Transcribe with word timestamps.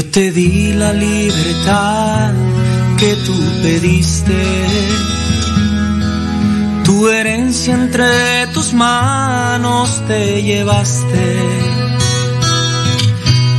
Yo 0.00 0.06
te 0.06 0.30
di 0.30 0.72
la 0.72 0.94
libertad 0.94 2.32
que 2.96 3.14
tú 3.26 3.34
pediste, 3.62 4.40
tu 6.86 7.06
herencia 7.06 7.74
entre 7.74 8.46
tus 8.54 8.72
manos 8.72 10.02
te 10.08 10.42
llevaste. 10.42 11.26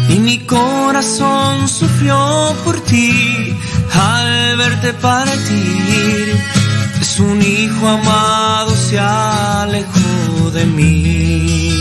Y 0.10 0.18
mi 0.18 0.40
corazón 0.40 1.70
sufrió 1.70 2.56
por 2.66 2.80
ti 2.86 3.56
al 3.94 4.58
verte 4.58 4.94
partir. 4.94 6.44
Es 7.00 7.20
un 7.20 7.40
hijo 7.40 7.88
amado 7.88 8.76
se 8.76 8.98
alejó 8.98 10.50
de 10.56 10.66
mí. 10.66 11.81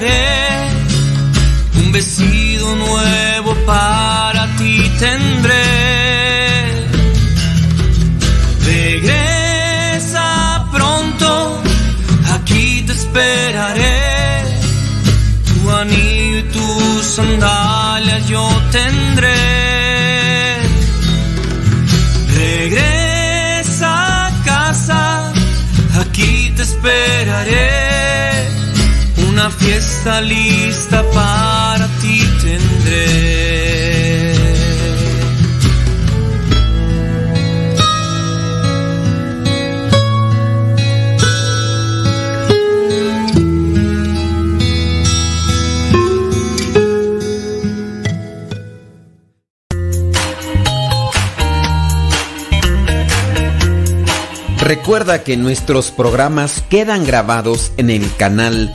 Un 0.00 1.90
vestido 1.90 2.76
nuevo 2.76 3.52
para 3.66 4.46
ti 4.56 4.88
tendré. 4.96 6.86
Regresa 8.64 10.66
pronto, 10.70 11.60
aquí 12.32 12.84
te 12.86 12.92
esperaré. 12.92 14.44
Tu 15.48 15.68
anillo 15.68 16.38
y 16.38 16.42
tus 16.52 17.04
sandalias 17.04 18.28
yo 18.28 18.48
tendré. 18.70 19.34
Regresa 22.36 24.28
a 24.28 24.44
casa, 24.44 25.32
aquí 26.00 26.52
te 26.54 26.62
esperaré. 26.62 27.87
Una 29.38 29.50
fiesta 29.50 30.20
lista 30.20 31.04
para 31.14 31.86
ti 32.00 32.20
tendré. 32.42 34.34
Recuerda 54.58 55.22
que 55.22 55.36
nuestros 55.36 55.92
programas 55.92 56.60
quedan 56.68 57.06
grabados 57.06 57.70
en 57.76 57.90
el 57.90 58.12
canal 58.16 58.74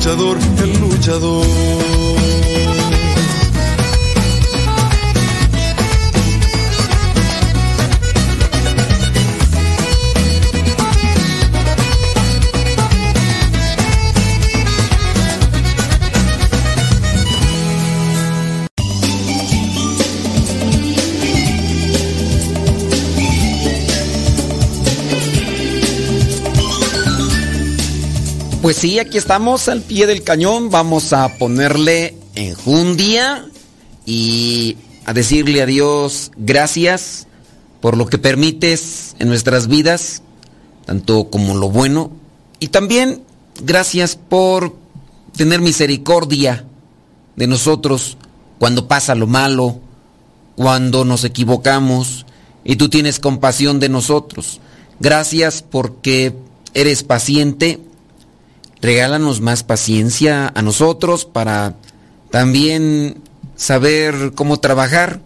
luchador, 0.00 0.38
el 0.62 0.80
luchador. 0.80 2.69
Sí, 28.80 28.98
aquí 28.98 29.18
estamos 29.18 29.68
al 29.68 29.82
pie 29.82 30.06
del 30.06 30.22
cañón. 30.22 30.70
Vamos 30.70 31.12
a 31.12 31.36
ponerle 31.36 32.16
enjundia 32.34 33.44
y 34.06 34.78
a 35.04 35.12
decirle 35.12 35.60
a 35.60 35.66
Dios 35.66 36.32
gracias 36.38 37.26
por 37.82 37.98
lo 37.98 38.06
que 38.06 38.16
permites 38.16 39.16
en 39.18 39.28
nuestras 39.28 39.66
vidas, 39.66 40.22
tanto 40.86 41.28
como 41.28 41.54
lo 41.54 41.68
bueno, 41.68 42.10
y 42.58 42.68
también 42.68 43.22
gracias 43.62 44.16
por 44.16 44.74
tener 45.36 45.60
misericordia 45.60 46.64
de 47.36 47.46
nosotros 47.46 48.16
cuando 48.58 48.88
pasa 48.88 49.14
lo 49.14 49.26
malo, 49.26 49.78
cuando 50.56 51.04
nos 51.04 51.24
equivocamos, 51.24 52.24
y 52.64 52.76
tú 52.76 52.88
tienes 52.88 53.20
compasión 53.20 53.78
de 53.78 53.90
nosotros. 53.90 54.58
Gracias 55.00 55.62
porque 55.62 56.34
eres 56.72 57.02
paciente 57.02 57.78
regálanos 58.82 59.40
más 59.40 59.62
paciencia 59.62 60.50
a 60.54 60.62
nosotros 60.62 61.24
para 61.24 61.76
también 62.30 63.16
saber 63.56 64.32
cómo 64.34 64.58
trabajar 64.58 65.20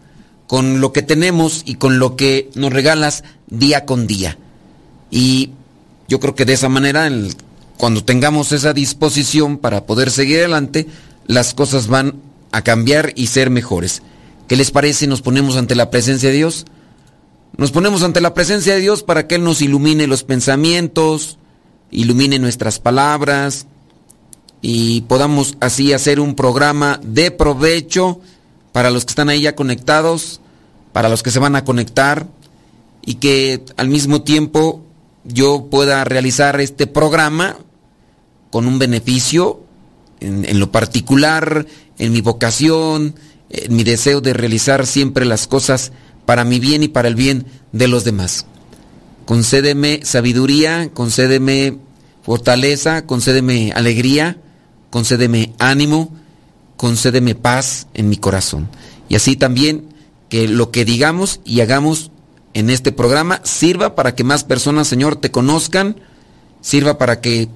con 0.47 0.81
lo 0.81 0.93
que 0.93 1.03
tenemos 1.03 1.63
y 1.65 1.77
con 1.77 1.99
lo 1.99 2.17
que 2.17 2.51
nos 2.55 2.73
regalas 2.73 3.25
día 3.49 3.85
con 3.87 4.07
día. 4.07 4.39
Y 5.11 5.51
yo 6.09 6.21
creo 6.21 6.35
que 6.35 6.45
de 6.45 6.55
esa 6.55 6.69
manera, 6.69 7.11
cuando 7.77 8.05
tengamos 8.05 8.53
esa 8.53 8.73
disposición 8.73 9.59
para 9.59 9.87
poder 9.87 10.11
seguir 10.11 10.39
adelante, 10.39 10.87
las 11.27 11.55
cosas 11.55 11.87
van 11.87 12.17
a 12.53 12.63
cambiar 12.63 13.13
y 13.15 13.29
ser 13.29 13.51
mejores. 13.51 14.03
¿Qué 14.49 14.57
les 14.57 14.71
parece? 14.71 15.07
Nos 15.07 15.23
ponemos 15.23 15.57
ante 15.57 15.75
la 15.75 15.91
presencia 15.91 16.29
de 16.29 16.37
Dios. 16.37 16.67
Nos 17.57 17.71
ponemos 17.71 18.03
ante 18.03 18.21
la 18.21 18.35
presencia 18.35 18.75
de 18.75 18.81
Dios 18.81 19.03
para 19.03 19.27
que 19.27 19.37
Él 19.37 19.45
nos 19.45 19.63
ilumine 19.63 20.07
los 20.07 20.25
pensamientos, 20.25 21.39
ilumine 21.95 22.39
nuestras 22.39 22.79
palabras 22.79 23.67
y 24.61 25.03
podamos 25.03 25.57
así 25.61 25.93
hacer 25.93 26.21
un 26.21 26.35
programa 26.35 27.01
de 27.03 27.31
provecho 27.31 28.21
para 28.73 28.91
los 28.91 29.05
que 29.05 29.11
están 29.11 29.29
ahí 29.29 29.43
ya 29.43 29.55
conectados 29.55 30.41
para 30.95 31.09
los 31.09 31.25
que 31.25 31.33
se 31.33 31.41
van 31.41 31.57
a 31.57 31.65
conectar 31.65 32.29
y 33.05 33.17
que 33.17 33.65
al 33.77 33.89
mismo 33.89 34.23
tiempo 34.23 34.81
yo 35.25 35.67
pueda 35.69 36.05
realizar 36.05 36.61
este 36.61 36.87
programa 36.87 37.59
con 38.51 38.67
un 38.67 38.79
beneficio 38.79 39.61
en, 40.21 40.45
en, 40.45 40.61
lo 40.61 40.71
particular, 40.71 41.67
en 41.99 42.13
mi 42.13 42.21
vocación, 42.21 43.17
en 43.51 43.75
mi 43.75 43.83
deseo 43.83 44.21
de 44.21 44.35
realizar 44.35 44.87
siempre 44.87 45.25
las 45.25 45.49
cosas 45.49 45.91
para 46.27 46.45
mi 46.45 46.61
bien 46.61 46.85
y 46.85 46.89
para 46.89 47.09
el 47.09 47.17
bien 47.17 47.47
de 47.73 47.89
los 47.89 48.05
demás. 48.05 48.47
Concédeme 49.27 50.01
sabiduría, 50.05 50.91
concédeme 50.95 51.79
fortaleza, 52.25 53.07
concédeme 53.07 53.73
alegría, 53.73 54.39
concédeme 54.91 55.53
ánimo, 55.59 56.13
concédeme 56.77 57.35
paz 57.35 57.87
en 57.95 58.09
mi 58.09 58.17
corazón. 58.17 58.69
Y 59.09 59.17
así 59.17 59.37
también 59.37 59.95
que 60.29 60.49
lo 60.49 60.71
que 60.71 60.85
digamos 60.85 61.41
y 61.45 61.61
hagamos 61.61 62.11
en 62.55 62.71
este 62.71 62.93
programa 62.93 63.41
sirva 63.45 63.95
para 63.95 64.15
que 64.15 64.25
más 64.25 64.43
personas, 64.43 64.89
Señor, 64.89 65.17
te 65.17 65.31
conozcan, 65.31 65.97
sirva 66.61 66.99
para 66.99 67.21
que 67.21 67.49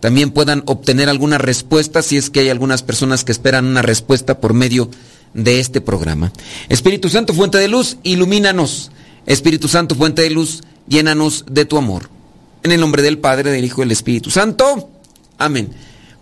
también 0.00 0.30
puedan 0.30 0.62
obtener 0.66 1.08
alguna 1.08 1.38
respuesta 1.38 2.02
si 2.02 2.16
es 2.16 2.30
que 2.30 2.40
hay 2.40 2.48
algunas 2.48 2.82
personas 2.82 3.24
que 3.24 3.32
esperan 3.32 3.66
una 3.66 3.82
respuesta 3.82 4.40
por 4.40 4.54
medio 4.54 4.90
de 5.34 5.60
este 5.60 5.80
programa. 5.80 6.32
Espíritu 6.68 7.08
Santo, 7.08 7.34
fuente 7.34 7.58
de 7.58 7.68
luz, 7.68 7.98
ilumínanos. 8.04 8.90
Espíritu 9.26 9.68
Santo, 9.68 9.94
fuente 9.94 10.22
de 10.22 10.30
luz, 10.30 10.62
llénanos 10.86 11.44
de 11.50 11.66
tu 11.66 11.76
amor. 11.76 12.08
En 12.62 12.72
el 12.72 12.80
nombre 12.80 13.02
del 13.02 13.18
Padre, 13.18 13.50
del 13.50 13.64
Hijo 13.64 13.82
y 13.82 13.84
del 13.84 13.92
Espíritu 13.92 14.30
Santo. 14.30 14.90
Amén. 15.38 15.70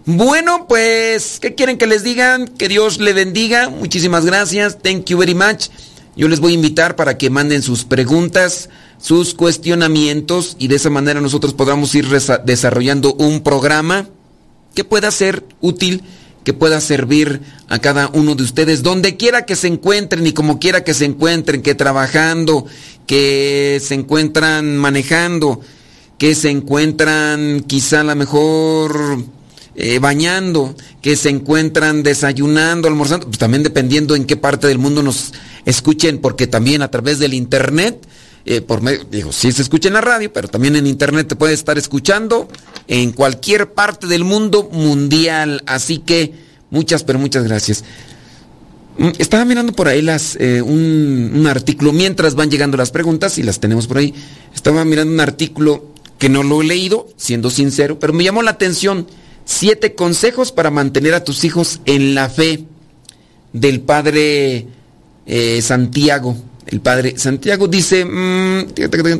Bueno, 0.05 0.67
pues, 0.69 1.41
¿qué 1.41 1.55
quieren 1.55 1.79
que 1.79 1.87
les 1.87 2.05
digan? 2.05 2.47
Que 2.47 2.69
Dios 2.69 2.99
le 2.99 3.12
bendiga. 3.12 3.71
Muchísimas 3.71 4.25
gracias. 4.25 4.79
Thank 4.81 5.06
you 5.06 5.19
very 5.19 5.35
much. 5.35 5.69
Yo 6.17 6.29
les 6.29 6.41
voy 6.41 6.53
a 6.53 6.55
invitar 6.55 6.97
para 6.97 7.19
que 7.19 7.29
manden 7.29 7.62
sus 7.62 7.85
preguntas, 7.85 8.71
sus 8.99 9.35
cuestionamientos 9.35 10.56
y 10.59 10.69
de 10.69 10.77
esa 10.77 10.91
manera 10.91 11.21
nosotros 11.21 11.53
podamos 11.53 11.94
ir 11.94 12.09
desarrollando 12.09 13.15
un 13.15 13.43
programa 13.43 14.09
que 14.75 14.85
pueda 14.85 15.11
ser 15.11 15.44
útil, 15.61 16.03
que 16.44 16.55
pueda 16.55 16.81
servir 16.81 17.43
a 17.69 17.81
cada 17.81 18.09
uno 18.09 18.35
de 18.35 18.44
ustedes, 18.44 18.82
donde 18.82 19.17
quiera 19.17 19.44
que 19.44 19.56
se 19.56 19.67
encuentren 19.67 20.27
y 20.27 20.32
como 20.32 20.59
quiera 20.59 20.85
que 20.85 20.94
se 20.94 21.05
encuentren, 21.05 21.61
que 21.61 21.75
trabajando, 21.75 22.65
que 23.06 23.81
se 23.82 23.94
encuentran 23.94 24.77
manejando, 24.77 25.61
que 26.19 26.35
se 26.35 26.51
encuentran 26.51 27.65
quizá 27.67 28.01
a 28.01 28.05
lo 28.05 28.17
mejor 28.17 29.25
eh, 29.75 29.99
bañando, 29.99 30.75
que 31.03 31.17
se 31.17 31.29
encuentran 31.29 32.03
desayunando, 32.03 32.89
almorzando, 32.89 33.27
pues 33.27 33.39
también 33.39 33.63
dependiendo 33.63 34.17
en 34.17 34.25
qué 34.25 34.37
parte 34.37 34.67
del 34.67 34.79
mundo 34.79 35.03
nos 35.03 35.33
escuchen, 35.67 36.19
porque 36.19 36.47
también 36.47 36.81
a 36.81 36.91
través 36.91 37.19
del 37.19 37.35
internet, 37.35 38.07
eh, 38.47 38.63
por 38.63 38.81
medio, 38.81 39.05
digo, 39.11 39.33
sí 39.33 39.53
se 39.53 39.61
escucha 39.61 39.89
en 39.89 39.95
la 39.95 40.01
radio, 40.01 40.33
pero 40.33 40.49
también 40.49 40.77
en 40.77 40.87
internet 40.87 41.29
te 41.29 41.37
puedes 41.37 41.59
estar 41.59 41.77
escuchando 41.77 42.49
en 42.89 43.13
cualquier 43.13 43.73
parte 43.75 44.07
del 44.07 44.25
mundo 44.25 44.69
mundial. 44.73 45.63
Así 45.67 45.99
que 45.99 46.33
muchas, 46.71 47.05
pero 47.05 47.19
muchas 47.19 47.45
gracias. 47.45 47.85
Mm, 48.97 49.11
estaba 49.19 49.45
mirando 49.45 49.73
por 49.75 49.89
ahí 49.89 50.01
las, 50.01 50.37
eh, 50.41 50.63
un, 50.63 51.33
un, 51.35 51.47
artículo, 51.47 51.93
mientras 51.93 52.35
van 52.35 52.51
llegando 52.51 52.79
las 52.79 52.93
preguntas 52.93 53.37
y 53.37 53.43
las 53.43 53.61
tenemos 53.61 53.87
por 53.87 53.99
ahí. 53.99 54.15
Estaba 54.55 54.87
mirando 54.87 55.13
un 55.13 55.21
artículo 55.21 55.97
que 56.19 56.29
no 56.29 56.43
lo 56.43 56.63
he 56.63 56.67
leído, 56.67 57.09
siendo 57.17 57.51
sincero, 57.51 57.99
pero 57.99 58.13
me 58.13 58.25
llamó 58.25 58.43
la 58.43 58.53
atención. 58.53 59.07
Siete 59.45 59.95
consejos 59.95 60.51
para 60.51 60.71
mantener 60.71 61.15
a 61.15 61.23
tus 61.23 61.45
hijos 61.45 61.81
en 61.85 62.15
la 62.15 62.29
fe 62.29 62.65
del 63.53 63.81
padre 63.81 64.67
eh, 65.27 65.63
Santiago. 65.63 66.37
El 66.67 66.81
padre 66.81 67.17
Santiago 67.17 67.69
dice, 67.69 68.05
mmm, 68.05 68.67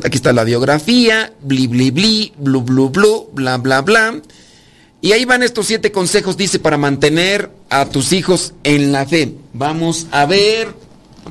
aquí 0.03 0.17
está 0.17 0.33
la 0.33 0.43
biografía, 0.43 1.31
bli, 1.41 1.67
bli, 1.67 1.91
bli, 1.91 2.33
blu, 2.37 2.61
blu, 2.61 2.89
blu, 2.89 3.29
bla, 3.31 3.57
bla, 3.57 3.81
bla. 3.81 4.21
Y 4.99 5.13
ahí 5.13 5.23
van 5.25 5.43
estos 5.43 5.67
siete 5.67 5.91
consejos, 5.91 6.35
dice, 6.35 6.59
para 6.59 6.77
mantener 6.77 7.51
a 7.69 7.85
tus 7.85 8.11
hijos 8.11 8.53
en 8.63 8.91
la 8.91 9.05
fe. 9.05 9.35
Vamos 9.53 10.07
a 10.11 10.25
ver, 10.25 10.73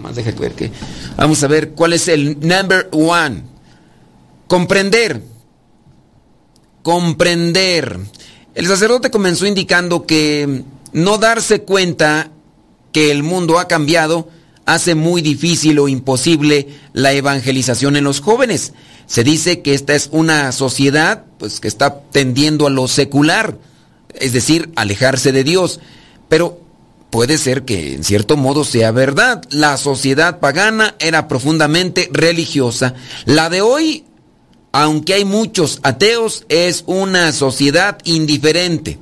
más 0.00 0.16
deja 0.16 0.30
ver 0.32 0.52
que, 0.52 0.70
vamos 1.16 1.42
a 1.42 1.48
ver 1.48 1.70
cuál 1.70 1.92
es 1.92 2.08
el 2.08 2.38
number 2.40 2.88
one. 2.92 3.42
Comprender. 4.46 5.35
Comprender. 6.86 7.98
El 8.54 8.68
sacerdote 8.68 9.10
comenzó 9.10 9.44
indicando 9.44 10.06
que 10.06 10.62
no 10.92 11.18
darse 11.18 11.62
cuenta 11.62 12.30
que 12.92 13.10
el 13.10 13.24
mundo 13.24 13.58
ha 13.58 13.66
cambiado 13.66 14.28
hace 14.66 14.94
muy 14.94 15.20
difícil 15.20 15.80
o 15.80 15.88
imposible 15.88 16.68
la 16.92 17.12
evangelización 17.12 17.96
en 17.96 18.04
los 18.04 18.20
jóvenes. 18.20 18.72
Se 19.06 19.24
dice 19.24 19.62
que 19.62 19.74
esta 19.74 19.96
es 19.96 20.10
una 20.12 20.52
sociedad 20.52 21.24
pues 21.38 21.58
que 21.58 21.66
está 21.66 22.02
tendiendo 22.12 22.68
a 22.68 22.70
lo 22.70 22.86
secular, 22.86 23.58
es 24.14 24.32
decir, 24.32 24.70
alejarse 24.76 25.32
de 25.32 25.42
Dios, 25.42 25.80
pero 26.28 26.60
puede 27.10 27.36
ser 27.36 27.64
que 27.64 27.94
en 27.94 28.04
cierto 28.04 28.36
modo 28.36 28.62
sea 28.62 28.92
verdad. 28.92 29.42
La 29.50 29.76
sociedad 29.76 30.38
pagana 30.38 30.94
era 31.00 31.26
profundamente 31.26 32.08
religiosa. 32.12 32.94
La 33.24 33.50
de 33.50 33.60
hoy 33.60 34.05
aunque 34.78 35.14
hay 35.14 35.24
muchos 35.24 35.80
ateos, 35.84 36.44
es 36.50 36.84
una 36.86 37.32
sociedad 37.32 37.96
indiferente. 38.04 38.98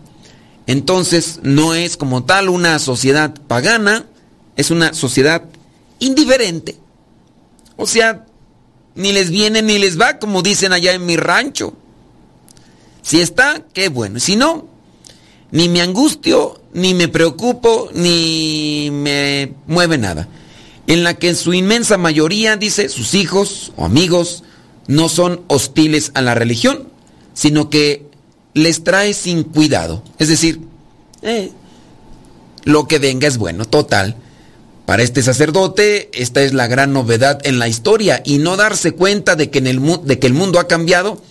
Entonces 0.69 1.41
no 1.43 1.75
es 1.75 1.97
como 1.97 2.23
tal 2.23 2.49
una 2.49 2.79
sociedad 2.79 3.35
pagana, 3.49 4.07
es 4.55 4.71
una 4.71 4.95
sociedad 4.95 5.43
indiferente. 5.99 6.77
O 7.77 7.89
sea, 7.89 8.25
ni 8.95 9.11
les 9.11 9.31
viene 9.31 9.63
ni 9.63 9.79
les 9.81 10.01
va, 10.01 10.21
como 10.21 10.43
dicen 10.43 10.73
allá 10.73 10.93
en 10.93 11.07
mi 11.07 11.17
rancho. 11.17 11.75
Si 13.03 13.21
está, 13.21 13.65
qué 13.73 13.89
bueno. 13.89 14.21
Si 14.21 14.37
no, 14.37 14.69
ni 15.51 15.69
me 15.69 15.81
angustio, 15.81 16.63
ni 16.73 16.95
me 16.95 17.09
preocupo, 17.09 17.91
ni 17.93 18.91
me 18.93 19.55
mueve 19.67 19.99
nada. 19.99 20.29
En 20.87 21.03
la 21.03 21.15
que 21.15 21.31
en 21.31 21.37
su 21.37 21.53
inmensa 21.53 21.99
mayoría, 21.99 22.57
dice, 22.57 22.89
sus 22.89 23.15
hijos 23.15 23.73
o 23.75 23.85
amigos, 23.85 24.45
no 24.87 25.09
son 25.09 25.43
hostiles 25.49 26.11
a 26.15 26.23
la 26.23 26.35
religión, 26.35 26.89
sino 27.33 27.71
que 27.71 28.07
les 28.55 28.85
trae 28.85 29.15
sin 29.15 29.43
cuidado. 29.43 30.03
Es 30.19 30.29
decir, 30.29 30.61
eh, 31.23 31.51
lo 32.65 32.87
que 32.87 32.99
venga 32.99 33.29
es 33.29 33.39
bueno, 33.39 33.65
total. 33.65 34.17
Para 34.87 35.03
este 35.03 35.23
sacerdote, 35.23 36.11
esta 36.13 36.43
es 36.43 36.53
la 36.53 36.67
gran 36.67 36.93
novedad 36.93 37.41
en 37.45 37.59
la 37.59 37.69
historia 37.69 38.23
y 38.25 38.39
no 38.39 38.57
darse 38.57 38.93
cuenta 38.93 39.35
de 39.35 39.51
que, 39.51 39.59
en 39.59 39.67
el, 39.67 39.81
de 40.05 40.19
que 40.19 40.27
el 40.27 40.35
mundo 40.35 40.61
ha 40.61 40.69
cambiado 40.69 41.23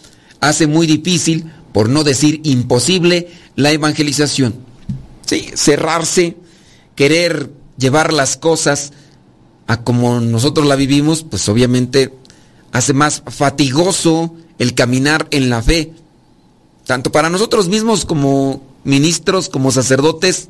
hace 0.41 0.67
muy 0.67 0.87
difícil, 0.87 1.51
por 1.71 1.87
no 1.89 2.03
decir 2.03 2.41
imposible, 2.43 3.29
la 3.55 3.71
evangelización. 3.71 4.55
Sí, 5.25 5.49
cerrarse, 5.55 6.35
querer 6.95 7.51
llevar 7.77 8.11
las 8.11 8.37
cosas 8.37 8.91
a 9.67 9.83
como 9.83 10.19
nosotros 10.19 10.67
la 10.67 10.75
vivimos, 10.75 11.23
pues 11.23 11.47
obviamente 11.47 12.11
hace 12.73 12.93
más 12.93 13.23
fatigoso 13.27 14.33
el 14.57 14.73
caminar 14.73 15.27
en 15.31 15.49
la 15.49 15.61
fe, 15.61 15.93
tanto 16.85 17.11
para 17.11 17.29
nosotros 17.29 17.69
mismos 17.69 18.03
como 18.03 18.61
ministros, 18.83 19.47
como 19.47 19.71
sacerdotes, 19.71 20.49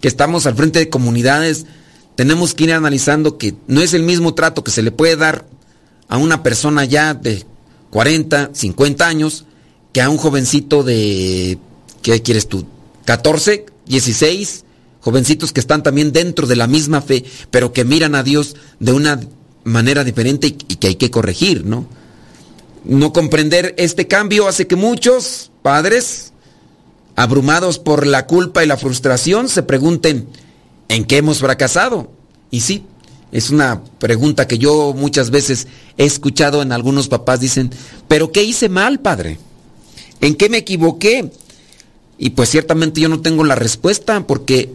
que 0.00 0.08
estamos 0.08 0.46
al 0.46 0.54
frente 0.54 0.78
de 0.78 0.88
comunidades, 0.88 1.66
tenemos 2.14 2.54
que 2.54 2.64
ir 2.64 2.72
analizando 2.72 3.36
que 3.36 3.54
no 3.66 3.82
es 3.82 3.94
el 3.94 4.04
mismo 4.04 4.34
trato 4.34 4.62
que 4.62 4.70
se 4.70 4.82
le 4.82 4.92
puede 4.92 5.16
dar 5.16 5.44
a 6.08 6.18
una 6.18 6.44
persona 6.44 6.84
ya 6.84 7.14
de 7.14 7.44
40, 7.90 8.50
50 8.52 9.06
años, 9.06 9.44
que 9.92 10.02
a 10.02 10.10
un 10.10 10.18
jovencito 10.18 10.84
de, 10.84 11.58
¿qué 12.02 12.22
quieres 12.22 12.46
tú? 12.46 12.64
14, 13.06 13.66
16, 13.86 14.64
jovencitos 15.00 15.52
que 15.52 15.60
están 15.60 15.82
también 15.82 16.12
dentro 16.12 16.46
de 16.46 16.56
la 16.56 16.68
misma 16.68 17.02
fe, 17.02 17.24
pero 17.50 17.72
que 17.72 17.84
miran 17.84 18.14
a 18.14 18.22
Dios 18.22 18.54
de 18.78 18.92
una 18.92 19.20
manera 19.64 20.04
diferente 20.04 20.46
y, 20.46 20.52
que 20.52 20.88
hay 20.88 20.94
que 20.96 21.10
corregir, 21.10 21.64
¿no? 21.64 21.86
No 22.84 23.12
comprender 23.12 23.74
este 23.78 24.06
cambio 24.06 24.46
hace 24.46 24.66
que 24.66 24.76
muchos 24.76 25.50
padres, 25.62 26.32
abrumados 27.16 27.78
por 27.78 28.06
la 28.06 28.26
culpa 28.26 28.62
y 28.62 28.66
la 28.66 28.76
frustración, 28.76 29.48
se 29.48 29.62
pregunten, 29.62 30.28
¿en 30.88 31.04
qué 31.04 31.16
hemos 31.16 31.38
fracasado? 31.38 32.12
Y 32.50 32.60
sí, 32.60 32.84
es 33.32 33.50
una 33.50 33.82
pregunta 33.98 34.46
que 34.46 34.58
yo 34.58 34.94
muchas 34.94 35.30
veces 35.30 35.66
he 35.96 36.04
escuchado 36.04 36.62
en 36.62 36.72
algunos 36.72 37.08
papás, 37.08 37.40
dicen, 37.40 37.70
¿pero 38.06 38.30
qué 38.30 38.44
hice 38.44 38.68
mal, 38.68 39.00
padre? 39.00 39.38
¿En 40.20 40.34
qué 40.34 40.48
me 40.48 40.58
equivoqué? 40.58 41.30
Y 42.18 42.30
pues 42.30 42.50
ciertamente 42.50 43.00
yo 43.00 43.08
no 43.08 43.22
tengo 43.22 43.44
la 43.44 43.54
respuesta, 43.54 44.26
porque 44.26 44.70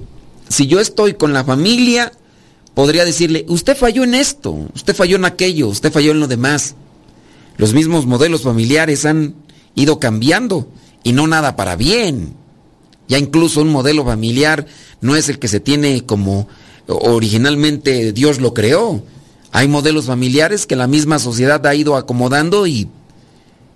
si 0.49 0.67
yo 0.67 0.79
estoy 0.79 1.13
con 1.13 1.31
la 1.31 1.43
familia, 1.43 2.11
podría 2.79 3.03
decirle, 3.03 3.43
usted 3.49 3.75
falló 3.75 4.05
en 4.05 4.15
esto, 4.15 4.51
usted 4.73 4.95
falló 4.95 5.17
en 5.17 5.25
aquello, 5.25 5.67
usted 5.67 5.91
falló 5.91 6.11
en 6.11 6.21
lo 6.21 6.27
demás. 6.27 6.75
Los 7.57 7.73
mismos 7.73 8.05
modelos 8.05 8.43
familiares 8.43 9.03
han 9.03 9.35
ido 9.75 9.99
cambiando 9.99 10.71
y 11.03 11.11
no 11.11 11.27
nada 11.27 11.57
para 11.57 11.75
bien. 11.75 12.35
Ya 13.09 13.17
incluso 13.17 13.63
un 13.63 13.67
modelo 13.67 14.05
familiar 14.05 14.65
no 15.01 15.17
es 15.17 15.27
el 15.27 15.39
que 15.39 15.49
se 15.49 15.59
tiene 15.59 16.05
como 16.05 16.47
originalmente 16.87 18.13
Dios 18.13 18.39
lo 18.39 18.53
creó. 18.53 19.03
Hay 19.51 19.67
modelos 19.67 20.05
familiares 20.05 20.65
que 20.65 20.77
la 20.77 20.87
misma 20.87 21.19
sociedad 21.19 21.67
ha 21.67 21.75
ido 21.75 21.97
acomodando 21.97 22.65
y 22.65 22.87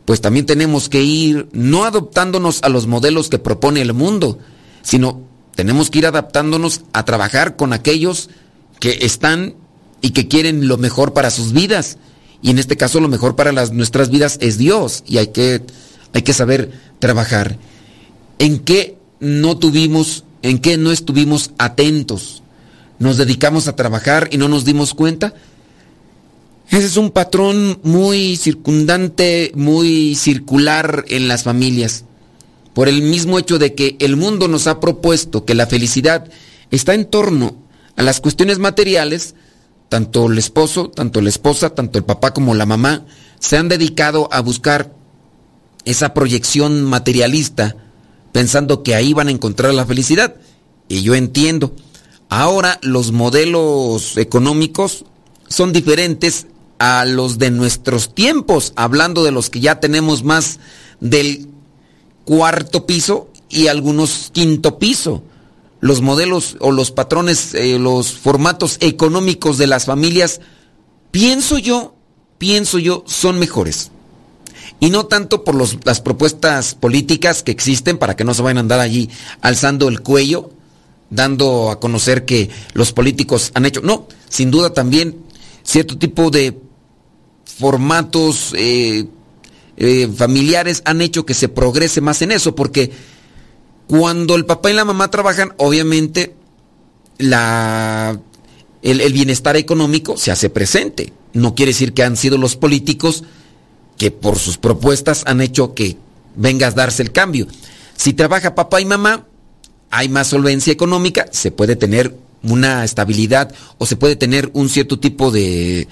pues 0.06 0.22
también 0.22 0.46
tenemos 0.46 0.88
que 0.88 1.04
ir 1.04 1.50
no 1.52 1.84
adoptándonos 1.84 2.64
a 2.64 2.70
los 2.70 2.88
modelos 2.88 3.28
que 3.28 3.38
propone 3.38 3.82
el 3.82 3.92
mundo, 3.92 4.40
sino 4.82 5.24
tenemos 5.56 5.90
que 5.90 6.00
ir 6.00 6.08
adaptándonos 6.08 6.86
a 6.94 7.04
trabajar 7.04 7.58
con 7.58 7.74
aquellos 7.74 8.30
que 8.80 9.00
están 9.01 9.56
y 10.01 10.12
que 10.12 10.27
quieren 10.27 10.68
lo 10.68 10.77
mejor 10.77 11.13
para 11.13 11.32
sus 11.32 11.53
vidas. 11.53 11.98
Y 12.42 12.50
en 12.50 12.60
este 12.60 12.75
caso 12.75 13.00
lo 13.00 13.08
mejor 13.08 13.36
para 13.36 13.53
las, 13.53 13.72
nuestras 13.72 14.10
vidas 14.10 14.38
es 14.42 14.58
Dios 14.58 15.03
y 15.08 15.18
hay 15.18 15.27
que, 15.27 15.62
hay 16.13 16.22
que 16.22 16.34
saber 16.34 16.72
trabajar. 17.00 17.58
¿En 18.38 18.60
qué 18.60 18.98
no 19.22 19.58
tuvimos, 19.58 20.25
en 20.42 20.60
qué 20.60 20.77
no 20.77 20.92
estuvimos 20.92 21.51
atentos? 21.58 22.44
Nos 23.00 23.18
dedicamos 23.18 23.68
a 23.68 23.77
trabajar 23.77 24.27
y 24.32 24.38
no 24.38 24.50
nos 24.50 24.65
dimos 24.65 24.94
cuenta. 24.94 25.34
Ese 26.70 26.86
es 26.86 26.98
un 26.98 27.12
patrón 27.12 27.80
muy 27.84 28.36
circundante, 28.36 29.51
muy 29.56 30.15
circular 30.15 31.06
en 31.08 31.30
las 31.30 31.44
familias. 31.44 32.03
Por 32.74 32.89
el 32.89 33.01
mismo 33.01 33.39
hecho 33.39 33.58
de 33.58 33.74
que 33.74 33.96
el 34.00 34.18
mundo 34.18 34.50
nos 34.50 34.68
ha 34.68 34.82
propuesto 34.82 35.46
que 35.46 35.56
la 35.56 35.68
felicidad 35.68 36.30
está 36.72 36.94
en 36.94 37.06
torno 37.06 37.62
a 37.96 38.04
las 38.04 38.20
cuestiones 38.22 38.60
materiales, 38.60 39.36
tanto 39.90 40.26
el 40.26 40.38
esposo, 40.38 40.90
tanto 40.90 41.22
la 41.22 41.30
esposa, 41.30 41.70
tanto 41.72 41.98
el 41.98 42.06
papá 42.06 42.34
como 42.34 42.56
la 42.56 42.66
mamá 42.66 43.06
se 43.40 43.58
han 43.58 43.68
dedicado 43.68 44.30
a 44.32 44.40
buscar 44.40 44.94
esa 45.86 46.14
proyección 46.14 46.84
materialista 46.84 47.76
pensando 48.32 48.84
que 48.84 48.96
ahí 48.96 49.14
van 49.14 49.28
a 49.28 49.32
encontrar 49.32 49.74
la 49.74 49.86
felicidad. 49.86 50.36
Y 50.88 51.02
yo 51.02 51.14
entiendo. 51.14 51.76
Ahora 52.30 52.80
los 52.82 53.12
modelos 53.12 54.18
económicos 54.18 55.06
son 55.48 55.72
diferentes 55.74 56.48
a 56.80 57.06
los 57.06 57.38
de 57.38 57.52
nuestros 57.52 58.16
tiempos, 58.16 58.74
hablando 58.76 59.24
de 59.24 59.32
los 59.32 59.50
que 59.50 59.60
ya 59.60 59.80
tenemos 59.80 60.24
más 60.24 60.60
del 61.00 61.50
cuarto 62.26 62.86
piso 62.86 63.30
y 63.50 63.68
algunos 63.68 64.32
quinto 64.34 64.80
piso. 64.80 65.24
Los 65.84 66.00
modelos 66.00 66.56
o 66.62 66.72
los 66.72 66.92
patrones, 66.92 67.54
eh, 67.54 67.78
los 67.78 68.13
formatos 68.13 68.78
económicos 68.80 69.58
de 69.58 69.68
las 69.68 69.84
familias, 69.84 70.40
pienso 71.12 71.58
yo, 71.58 71.94
pienso 72.38 72.80
yo, 72.80 73.04
son 73.06 73.38
mejores. 73.38 73.92
Y 74.80 74.92
no 74.92 75.08
tanto 75.08 75.44
por 75.44 75.56
las 75.86 76.00
propuestas 76.00 76.74
políticas 76.74 77.44
que 77.44 77.52
existen 77.52 77.98
para 77.98 78.16
que 78.16 78.24
no 78.24 78.34
se 78.34 78.42
vayan 78.42 78.60
a 78.60 78.62
andar 78.62 78.80
allí 78.80 79.10
alzando 79.42 79.90
el 79.90 80.00
cuello, 80.00 80.52
dando 81.10 81.70
a 81.70 81.82
conocer 81.82 82.24
que 82.24 82.50
los 82.74 82.94
políticos 82.94 83.52
han 83.54 83.66
hecho. 83.66 83.82
No, 83.82 84.08
sin 84.30 84.52
duda 84.52 84.74
también 84.74 85.18
cierto 85.63 85.98
tipo 85.98 86.32
de 86.32 86.62
formatos 87.44 88.54
eh, 88.56 89.06
eh, 89.75 90.08
familiares 90.16 90.82
han 90.86 91.02
hecho 91.02 91.25
que 91.25 91.34
se 91.34 91.50
progrese 91.50 92.00
más 92.00 92.22
en 92.22 92.32
eso, 92.32 92.56
porque 92.56 92.90
cuando 93.88 94.36
el 94.36 94.46
papá 94.46 94.72
y 94.72 94.74
la 94.74 94.86
mamá 94.86 95.10
trabajan, 95.12 95.54
obviamente 95.58 96.36
el, 97.20 99.13
bienestar 99.13 99.56
económico 99.58 100.18
se 100.18 100.32
hace 100.32 100.50
presente. 100.50 101.13
No 101.34 101.56
quiere 101.56 101.72
decir 101.72 101.94
que 101.94 102.04
han 102.04 102.18
sido 102.18 102.38
los 102.38 102.56
políticos 102.56 103.24
que 103.98 104.12
por 104.12 104.40
sus 104.40 104.58
propuestas 104.58 105.24
han 105.25 105.42
hecho 105.42 105.74
que 105.74 105.98
venga 106.36 106.68
a 106.68 106.72
darse 106.72 107.04
el 107.04 107.12
cambio. 107.12 107.48
Si 107.96 108.13
trabaja 108.13 108.56
papá 108.56 108.82
y 108.82 108.86
mamá, 108.86 109.28
hay 109.90 110.10
más 110.10 110.28
solvencia 110.28 110.74
económica, 110.74 111.28
se 111.32 111.52
puede 111.52 111.75
tener 111.75 112.18
una 112.42 112.84
estabilidad 112.84 113.54
o 113.78 113.86
se 113.86 113.96
puede 113.96 114.16
tener 114.16 114.50
un 114.54 114.70
cierto 114.70 115.00
tipo 115.00 115.32
de 115.32 115.88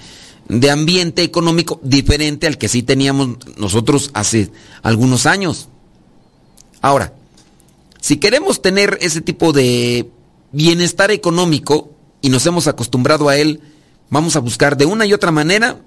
ambiente 0.70 1.22
económico 1.22 1.80
diferente 1.82 2.46
al 2.46 2.58
que 2.58 2.68
sí 2.68 2.82
teníamos 2.82 3.38
nosotros 3.56 4.10
hace 4.12 4.50
algunos 4.82 5.26
años. 5.26 5.68
Ahora, 6.80 7.14
si 8.02 8.16
queremos 8.16 8.60
tener 8.60 8.98
ese 9.00 9.20
tipo 9.20 9.52
de 9.52 10.10
bienestar 10.50 11.12
económico 11.12 11.92
y 12.20 12.30
nos 12.30 12.44
hemos 12.46 12.66
acostumbrado 12.66 13.28
a 13.28 13.36
él, 13.36 13.60
vamos 14.10 14.34
a 14.34 14.40
buscar 14.40 14.76
de 14.76 14.86
una 14.86 15.06
y 15.06 15.12
otra 15.12 15.30
manera 15.30 15.80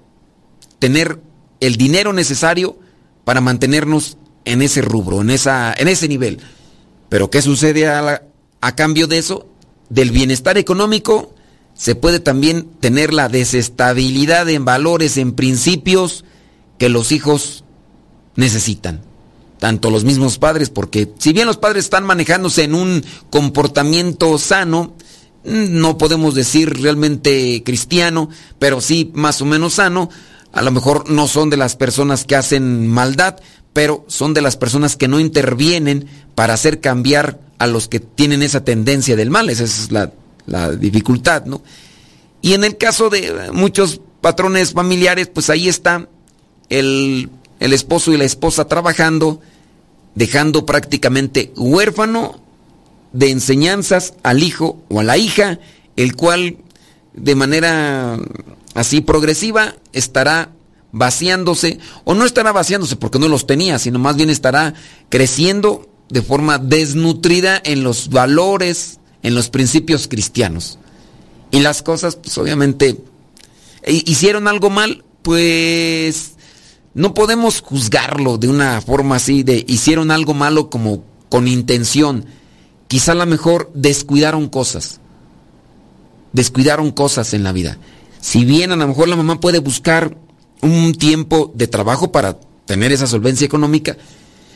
tener 0.78 1.20
el 1.60 1.76
dinero 1.76 2.14
necesario 2.14 2.78
para 3.24 3.42
mantenernos 3.42 4.16
en 4.46 4.62
ese 4.62 4.80
rubro, 4.80 5.20
en, 5.20 5.28
esa, 5.28 5.74
en 5.76 5.88
ese 5.88 6.08
nivel. 6.08 6.40
Pero 7.10 7.28
¿qué 7.28 7.42
sucede 7.42 7.86
a, 7.86 8.22
a 8.62 8.74
cambio 8.74 9.08
de 9.08 9.18
eso? 9.18 9.46
Del 9.90 10.10
bienestar 10.10 10.56
económico 10.56 11.34
se 11.74 11.96
puede 11.96 12.18
también 12.18 12.66
tener 12.80 13.12
la 13.12 13.28
desestabilidad 13.28 14.48
en 14.48 14.64
valores, 14.64 15.18
en 15.18 15.34
principios 15.34 16.24
que 16.78 16.88
los 16.88 17.12
hijos 17.12 17.64
necesitan. 18.36 19.02
Tanto 19.58 19.90
los 19.90 20.04
mismos 20.04 20.38
padres, 20.38 20.70
porque 20.70 21.12
si 21.18 21.32
bien 21.32 21.46
los 21.46 21.56
padres 21.56 21.84
están 21.84 22.04
manejándose 22.04 22.64
en 22.64 22.74
un 22.74 23.04
comportamiento 23.30 24.36
sano, 24.38 24.94
no 25.44 25.96
podemos 25.96 26.34
decir 26.34 26.82
realmente 26.82 27.62
cristiano, 27.64 28.28
pero 28.58 28.80
sí 28.80 29.10
más 29.14 29.40
o 29.40 29.46
menos 29.46 29.74
sano, 29.74 30.10
a 30.52 30.62
lo 30.62 30.70
mejor 30.72 31.08
no 31.08 31.26
son 31.28 31.50
de 31.50 31.56
las 31.56 31.76
personas 31.76 32.24
que 32.24 32.36
hacen 32.36 32.86
maldad, 32.86 33.36
pero 33.72 34.04
son 34.08 34.34
de 34.34 34.42
las 34.42 34.56
personas 34.56 34.96
que 34.96 35.08
no 35.08 35.20
intervienen 35.20 36.06
para 36.34 36.54
hacer 36.54 36.80
cambiar 36.80 37.40
a 37.58 37.66
los 37.66 37.88
que 37.88 38.00
tienen 38.00 38.42
esa 38.42 38.64
tendencia 38.64 39.16
del 39.16 39.30
mal. 39.30 39.48
Esa 39.48 39.64
es 39.64 39.90
la 39.90 40.12
la 40.46 40.70
dificultad, 40.72 41.44
¿no? 41.44 41.62
Y 42.40 42.54
en 42.54 42.64
el 42.64 42.76
caso 42.76 43.10
de 43.10 43.50
muchos 43.52 44.00
patrones 44.20 44.72
familiares, 44.72 45.28
pues 45.28 45.50
ahí 45.50 45.68
está 45.68 46.08
el, 46.68 47.28
el 47.60 47.72
esposo 47.72 48.12
y 48.12 48.16
la 48.16 48.24
esposa 48.24 48.66
trabajando, 48.66 49.40
dejando 50.14 50.66
prácticamente 50.66 51.52
huérfano 51.56 52.40
de 53.12 53.30
enseñanzas 53.30 54.14
al 54.22 54.42
hijo 54.42 54.82
o 54.88 55.00
a 55.00 55.04
la 55.04 55.18
hija, 55.18 55.58
el 55.96 56.16
cual 56.16 56.58
de 57.14 57.34
manera 57.34 58.18
así 58.74 59.00
progresiva 59.00 59.74
estará 59.92 60.50
vaciándose, 60.92 61.78
o 62.04 62.14
no 62.14 62.24
estará 62.24 62.52
vaciándose 62.52 62.96
porque 62.96 63.18
no 63.18 63.28
los 63.28 63.46
tenía, 63.46 63.78
sino 63.78 63.98
más 63.98 64.16
bien 64.16 64.30
estará 64.30 64.74
creciendo 65.08 65.88
de 66.08 66.22
forma 66.22 66.58
desnutrida 66.58 67.60
en 67.64 67.82
los 67.82 68.10
valores, 68.10 69.00
en 69.22 69.34
los 69.34 69.50
principios 69.50 70.08
cristianos. 70.08 70.78
Y 71.50 71.60
las 71.60 71.82
cosas, 71.82 72.16
pues 72.16 72.36
obviamente, 72.38 72.98
hicieron 73.86 74.48
algo 74.48 74.70
mal, 74.70 75.04
pues 75.22 76.35
no 76.96 77.12
podemos 77.12 77.60
juzgarlo 77.60 78.38
de 78.38 78.48
una 78.48 78.80
forma 78.80 79.16
así, 79.16 79.42
de 79.42 79.62
hicieron 79.68 80.10
algo 80.10 80.32
malo 80.32 80.70
como 80.70 81.04
con 81.28 81.46
intención. 81.46 82.24
Quizá 82.88 83.12
a 83.12 83.16
lo 83.16 83.26
mejor 83.26 83.70
descuidaron 83.74 84.48
cosas. 84.48 84.98
Descuidaron 86.32 86.92
cosas 86.92 87.34
en 87.34 87.42
la 87.42 87.52
vida. 87.52 87.76
Si 88.22 88.46
bien 88.46 88.72
a 88.72 88.76
lo 88.76 88.88
mejor 88.88 89.08
la 89.08 89.16
mamá 89.16 89.40
puede 89.40 89.58
buscar 89.58 90.16
un 90.62 90.94
tiempo 90.94 91.52
de 91.54 91.66
trabajo 91.66 92.12
para 92.12 92.38
tener 92.64 92.92
esa 92.92 93.06
solvencia 93.06 93.44
económica. 93.44 93.98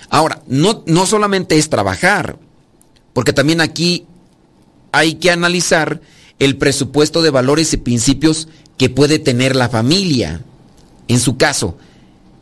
Ahora, 0.08 0.42
no, 0.46 0.82
no 0.86 1.04
solamente 1.04 1.58
es 1.58 1.68
trabajar, 1.68 2.38
porque 3.12 3.34
también 3.34 3.60
aquí 3.60 4.06
hay 4.92 5.16
que 5.16 5.30
analizar 5.30 6.00
el 6.38 6.56
presupuesto 6.56 7.20
de 7.20 7.28
valores 7.28 7.74
y 7.74 7.76
principios 7.76 8.48
que 8.78 8.88
puede 8.88 9.18
tener 9.18 9.56
la 9.56 9.68
familia. 9.68 10.42
En 11.06 11.20
su 11.20 11.36
caso, 11.36 11.76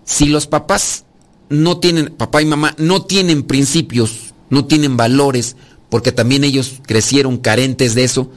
si 0.08 0.24
los 0.24 0.46
papás 0.46 1.04
no 1.50 1.80
tienen, 1.80 2.14
papá 2.16 2.40
y 2.40 2.46
mamá 2.46 2.74
no 2.78 3.02
tienen 3.02 3.42
principios, 3.42 4.32
no 4.48 4.64
tienen 4.64 4.96
valores, 4.96 5.54
porque 5.90 6.12
también 6.12 6.44
ellos 6.44 6.80
crecieron 6.86 7.36
carentes 7.36 7.94
de 7.94 8.04
eso, 8.04 8.30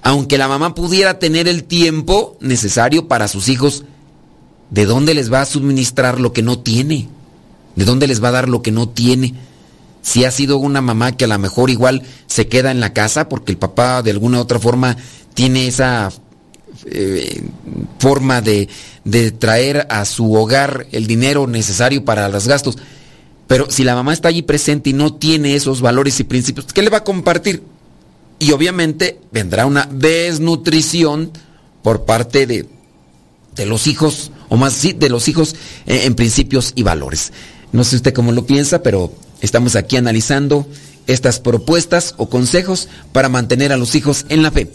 aunque 0.00 0.38
la 0.38 0.46
mamá 0.46 0.76
pudiera 0.76 1.18
tener 1.18 1.48
el 1.48 1.64
tiempo 1.64 2.36
necesario 2.40 3.08
para 3.08 3.26
sus 3.26 3.48
hijos, 3.48 3.82
¿de 4.70 4.86
dónde 4.86 5.12
les 5.14 5.32
va 5.32 5.40
a 5.40 5.46
suministrar 5.46 6.20
lo 6.20 6.32
que 6.32 6.42
no 6.42 6.60
tiene? 6.60 7.08
¿De 7.74 7.84
dónde 7.84 8.06
les 8.06 8.22
va 8.22 8.28
a 8.28 8.32
dar 8.32 8.48
lo 8.48 8.62
que 8.62 8.70
no 8.70 8.88
tiene? 8.88 9.34
si 10.00 10.24
ha 10.24 10.30
sido 10.30 10.56
una 10.56 10.80
mamá 10.80 11.16
que 11.16 11.24
a 11.24 11.28
lo 11.28 11.38
mejor 11.40 11.68
igual 11.68 12.04
se 12.28 12.46
queda 12.46 12.70
en 12.70 12.78
la 12.78 12.94
casa 12.94 13.28
porque 13.28 13.50
el 13.50 13.58
papá 13.58 14.02
de 14.02 14.12
alguna 14.12 14.38
u 14.38 14.40
otra 14.40 14.60
forma 14.60 14.96
tiene 15.34 15.66
esa 15.66 16.10
eh, 16.86 17.42
forma 17.98 18.40
de, 18.40 18.68
de 19.04 19.30
traer 19.30 19.86
a 19.90 20.04
su 20.04 20.34
hogar 20.34 20.86
el 20.92 21.06
dinero 21.06 21.46
necesario 21.46 22.04
para 22.04 22.28
los 22.28 22.46
gastos. 22.46 22.78
Pero 23.46 23.70
si 23.70 23.84
la 23.84 23.94
mamá 23.94 24.12
está 24.12 24.28
allí 24.28 24.42
presente 24.42 24.90
y 24.90 24.92
no 24.92 25.14
tiene 25.14 25.54
esos 25.54 25.80
valores 25.80 26.20
y 26.20 26.24
principios, 26.24 26.66
¿qué 26.72 26.82
le 26.82 26.90
va 26.90 26.98
a 26.98 27.04
compartir? 27.04 27.62
Y 28.38 28.52
obviamente 28.52 29.18
vendrá 29.32 29.66
una 29.66 29.88
desnutrición 29.90 31.32
por 31.82 32.04
parte 32.04 32.46
de, 32.46 32.66
de 33.56 33.66
los 33.66 33.86
hijos, 33.86 34.30
o 34.48 34.56
más 34.56 34.74
sí, 34.74 34.92
de 34.92 35.08
los 35.08 35.28
hijos 35.28 35.56
en, 35.86 36.02
en 36.02 36.14
principios 36.14 36.72
y 36.74 36.82
valores. 36.82 37.32
No 37.72 37.84
sé 37.84 37.96
usted 37.96 38.14
cómo 38.14 38.32
lo 38.32 38.46
piensa, 38.46 38.82
pero 38.82 39.12
Estamos 39.40 39.76
aquí 39.76 39.96
analizando 39.96 40.66
estas 41.06 41.40
propuestas 41.40 42.14
o 42.16 42.28
consejos 42.28 42.88
para 43.12 43.28
mantener 43.28 43.72
a 43.72 43.76
los 43.76 43.94
hijos 43.94 44.26
en 44.28 44.42
la 44.42 44.50
fe. 44.50 44.70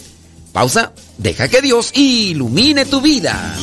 Pausa, 0.53 0.93
deja 1.17 1.47
que 1.47 1.61
Dios 1.61 1.91
ilumine 1.95 2.85
tu 2.85 3.01
vida. 3.01 3.55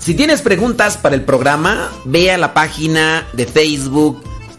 Si 0.00 0.14
tienes 0.14 0.42
preguntas 0.42 0.96
para 0.96 1.14
el 1.14 1.22
programa, 1.22 1.88
ve 2.04 2.32
a 2.32 2.38
la 2.38 2.52
página 2.52 3.24
de 3.34 3.46
Facebook 3.46 4.31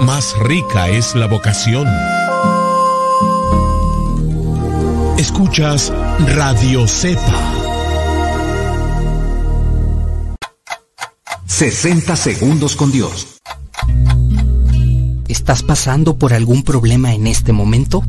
más 0.00 0.34
rica 0.38 0.88
es 0.88 1.14
la 1.14 1.26
vocación. 1.26 1.86
Escuchas 5.18 5.92
Radio 6.26 6.88
Cepa. 6.88 7.54
60 11.46 12.16
segundos 12.16 12.76
con 12.76 12.90
Dios. 12.90 13.40
¿Estás 15.28 15.62
pasando 15.62 16.16
por 16.16 16.32
algún 16.32 16.62
problema 16.62 17.12
en 17.14 17.26
este 17.26 17.52
momento? 17.52 18.02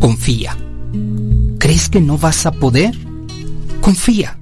Confía. 0.00 0.56
¿Crees 1.58 1.90
que 1.90 2.00
no 2.00 2.16
vas 2.16 2.46
a 2.46 2.52
poder? 2.52 2.96
Confía. 3.82 4.38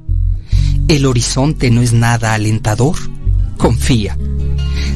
¿El 0.87 1.07
horizonte 1.07 1.71
no 1.71 1.83
es 1.83 1.93
nada 1.93 2.35
alentador? 2.35 2.97
Confía. 3.57 4.17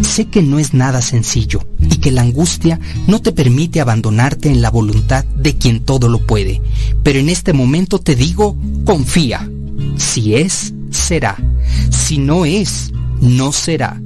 Sé 0.02 0.26
que 0.26 0.42
no 0.42 0.58
es 0.58 0.72
nada 0.72 1.02
sencillo 1.02 1.71
y 1.92 1.96
que 1.96 2.10
la 2.10 2.22
angustia 2.22 2.80
no 3.06 3.20
te 3.20 3.32
permite 3.32 3.80
abandonarte 3.80 4.48
en 4.48 4.62
la 4.62 4.70
voluntad 4.70 5.26
de 5.26 5.58
quien 5.58 5.80
todo 5.80 6.08
lo 6.08 6.26
puede, 6.26 6.62
pero 7.02 7.18
en 7.18 7.28
este 7.28 7.52
momento 7.52 7.98
te 7.98 8.16
digo, 8.16 8.56
confía. 8.86 9.48
Si 9.98 10.34
es, 10.34 10.72
será. 10.90 11.36
Si 11.90 12.16
no 12.16 12.46
es, 12.46 12.92
no 13.20 13.52
será. 13.52 14.00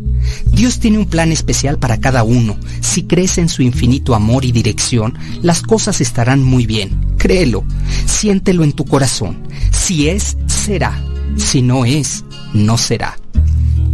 Dios 0.50 0.81
tiene 0.81 0.99
un 0.99 1.07
plan 1.07 1.31
especial 1.31 1.78
para 1.78 2.00
cada 2.00 2.25
uno. 2.25 2.57
Si 2.81 3.05
crees 3.05 3.38
en 3.38 3.49
su 3.49 3.62
infinito 3.62 4.16
amor 4.16 4.45
y 4.45 4.50
dirección, 4.50 5.16
las 5.43 5.62
cosas 5.62 6.00
estarán 6.00 6.43
muy 6.43 6.66
bien. 6.66 7.14
Créelo, 7.19 7.64
siéntelo 8.07 8.64
en 8.64 8.73
tu 8.73 8.85
corazón. 8.85 9.47
Si 9.71 10.09
es, 10.09 10.37
será. 10.47 11.00
Si 11.37 11.62
no 11.62 11.85
es, 11.85 12.25
no 12.52 12.78
será. 12.78 13.16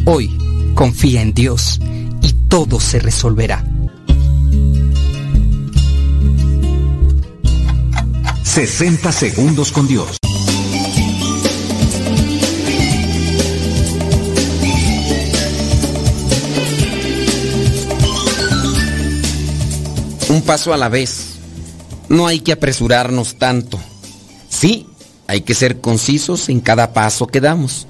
Hoy, 0.07 0.31
confía 0.75 1.21
en 1.21 1.35
Dios 1.35 1.79
y 2.23 2.33
todo 2.49 2.81
se 2.81 2.99
resolverá. 2.99 3.72
60 8.53 9.11
segundos 9.13 9.73
con 9.73 9.89
Dios. 9.89 10.19
Un 20.29 20.43
paso 20.43 20.75
a 20.75 20.77
la 20.77 20.91
vez. 20.91 21.37
No 22.11 22.27
hay 22.27 22.41
que 22.41 22.53
apresurarnos 22.53 23.37
tanto. 23.37 23.81
Sí, 24.51 24.87
hay 25.29 25.41
que 25.41 25.55
ser 25.55 25.81
concisos 25.81 26.51
en 26.51 26.61
cada 26.61 26.93
paso 26.93 27.29
que 27.29 27.41
damos. 27.41 27.87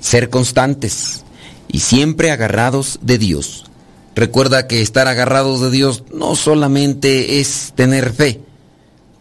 Ser 0.00 0.30
constantes 0.30 1.24
y 1.68 1.80
siempre 1.80 2.30
agarrados 2.30 3.00
de 3.02 3.18
Dios. 3.18 3.66
Recuerda 4.14 4.66
que 4.66 4.80
estar 4.80 5.08
agarrados 5.08 5.60
de 5.60 5.70
Dios 5.70 6.04
no 6.10 6.36
solamente 6.36 7.38
es 7.38 7.74
tener 7.76 8.14
fe, 8.14 8.40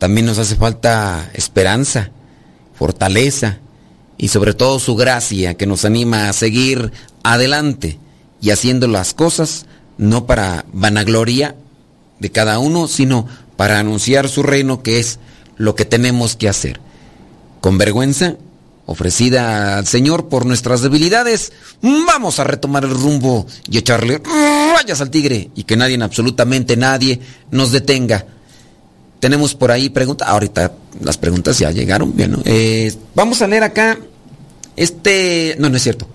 también 0.05 0.27
nos 0.27 0.37
hace 0.37 0.55
falta 0.55 1.31
esperanza, 1.33 2.11
fortaleza 2.77 3.57
y 4.19 4.27
sobre 4.27 4.53
todo 4.53 4.77
su 4.77 4.95
gracia 4.95 5.55
que 5.55 5.65
nos 5.65 5.83
anima 5.83 6.29
a 6.29 6.33
seguir 6.33 6.91
adelante 7.23 7.97
y 8.39 8.51
haciendo 8.51 8.87
las 8.87 9.15
cosas 9.15 9.65
no 9.97 10.27
para 10.27 10.65
vanagloria 10.71 11.55
de 12.19 12.31
cada 12.31 12.59
uno, 12.59 12.87
sino 12.87 13.27
para 13.57 13.79
anunciar 13.79 14.29
su 14.29 14.43
reino 14.43 14.83
que 14.83 14.99
es 14.99 15.17
lo 15.57 15.73
que 15.73 15.85
tenemos 15.85 16.35
que 16.35 16.49
hacer. 16.49 16.79
Con 17.59 17.79
vergüenza, 17.79 18.35
ofrecida 18.85 19.79
al 19.79 19.87
Señor 19.87 20.29
por 20.29 20.45
nuestras 20.45 20.83
debilidades, 20.83 21.51
vamos 21.81 22.37
a 22.37 22.43
retomar 22.43 22.83
el 22.83 22.91
rumbo 22.91 23.47
y 23.71 23.79
echarle 23.79 24.21
rayas 24.75 25.01
al 25.01 25.09
tigre 25.09 25.49
y 25.55 25.63
que 25.63 25.75
nadie, 25.75 25.97
absolutamente 26.03 26.77
nadie, 26.77 27.21
nos 27.49 27.71
detenga. 27.71 28.27
Tenemos 29.19 29.55
por 29.55 29.71
ahí 29.71 29.89
preguntas. 29.89 30.27
Ahorita 30.27 30.73
las 31.01 31.17
preguntas 31.17 31.57
ya 31.59 31.71
llegaron. 31.71 32.15
Bien, 32.15 32.37
eh, 32.45 32.93
vamos 33.13 33.41
a 33.41 33.47
leer 33.47 33.63
acá 33.63 33.97
este... 34.75 35.55
No, 35.59 35.69
no 35.69 35.77
es 35.77 35.83
cierto. 35.83 36.07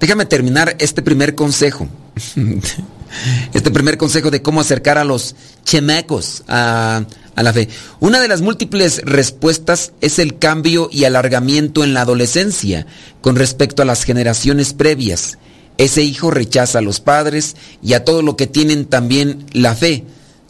Déjame 0.00 0.26
terminar 0.26 0.76
este 0.78 1.02
primer 1.02 1.34
consejo. 1.34 1.88
este 3.52 3.70
primer 3.70 3.96
consejo 3.96 4.30
de 4.30 4.42
cómo 4.42 4.60
acercar 4.60 4.98
a 4.98 5.04
los 5.04 5.34
chemecos 5.64 6.44
a, 6.48 7.04
la 7.36 7.52
fe. 7.52 7.68
Una 8.00 8.20
de 8.20 8.28
las 8.28 8.40
múltiples 8.40 9.02
respuestas 9.04 9.92
es 10.00 10.18
el 10.18 10.38
cambio 10.38 10.88
y 10.90 11.04
alargamiento 11.04 11.84
en 11.84 11.94
la 11.94 12.02
adolescencia 12.02 12.86
con 13.20 13.36
respecto 13.36 13.82
a 13.82 13.86
las 13.86 14.04
generaciones 14.04 14.72
previas. 14.72 15.38
Ese 15.78 16.02
hijo 16.02 16.30
rechaza 16.30 16.78
a 16.78 16.82
los 16.82 17.00
padres 17.00 17.56
y 17.82 17.92
a 17.92 18.04
todo 18.04 18.22
lo 18.22 18.36
que 18.36 18.46
tienen 18.46 18.86
también 18.86 19.44
la 19.52 19.74
fe. 19.74 20.04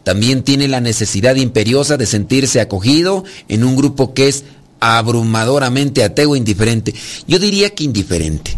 También 0.06 0.44
tiene 0.44 0.68
la 0.68 0.80
necesidad 0.80 1.34
imperiosa 1.34 1.96
de 1.96 2.06
sentirse 2.06 2.60
acogido 2.60 3.24
en 3.48 3.64
un 3.64 3.74
grupo 3.74 4.14
que 4.14 4.28
es 4.28 4.44
abrumadoramente 4.78 6.04
ateo 6.04 6.36
e 6.36 6.38
indiferente. 6.38 6.94
Yo 7.26 7.40
diría 7.40 7.70
que 7.70 7.82
indiferente. 7.82 8.56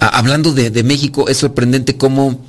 hablando 0.00 0.52
de, 0.52 0.82
México, 0.82 1.28
es 1.28 1.36
sorprendente 1.36 1.96
cómo 1.96 2.40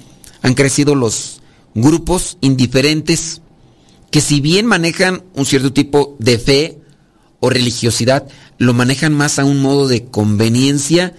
han 0.41 0.55
crecido 0.55 0.95
los 0.95 1.41
grupos 1.75 2.39
indiferentes 2.41 3.41
que 4.09 4.21
si 4.21 4.41
bien 4.41 4.65
manejan 4.65 5.21
un 5.35 5.45
cierto 5.45 5.71
tipo 5.71 6.15
de 6.17 6.39
fe 6.39 6.79
o 7.41 7.51
religiosidad, 7.51 8.27
lo 8.57 8.73
manejan 8.73 9.13
más 9.13 9.37
a 9.37 9.45
un 9.45 9.61
modo 9.61 9.87
de 9.87 10.05
conveniencia 10.05 11.13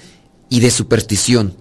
y 0.49 0.59
de 0.59 0.73
superstición, 0.73 1.55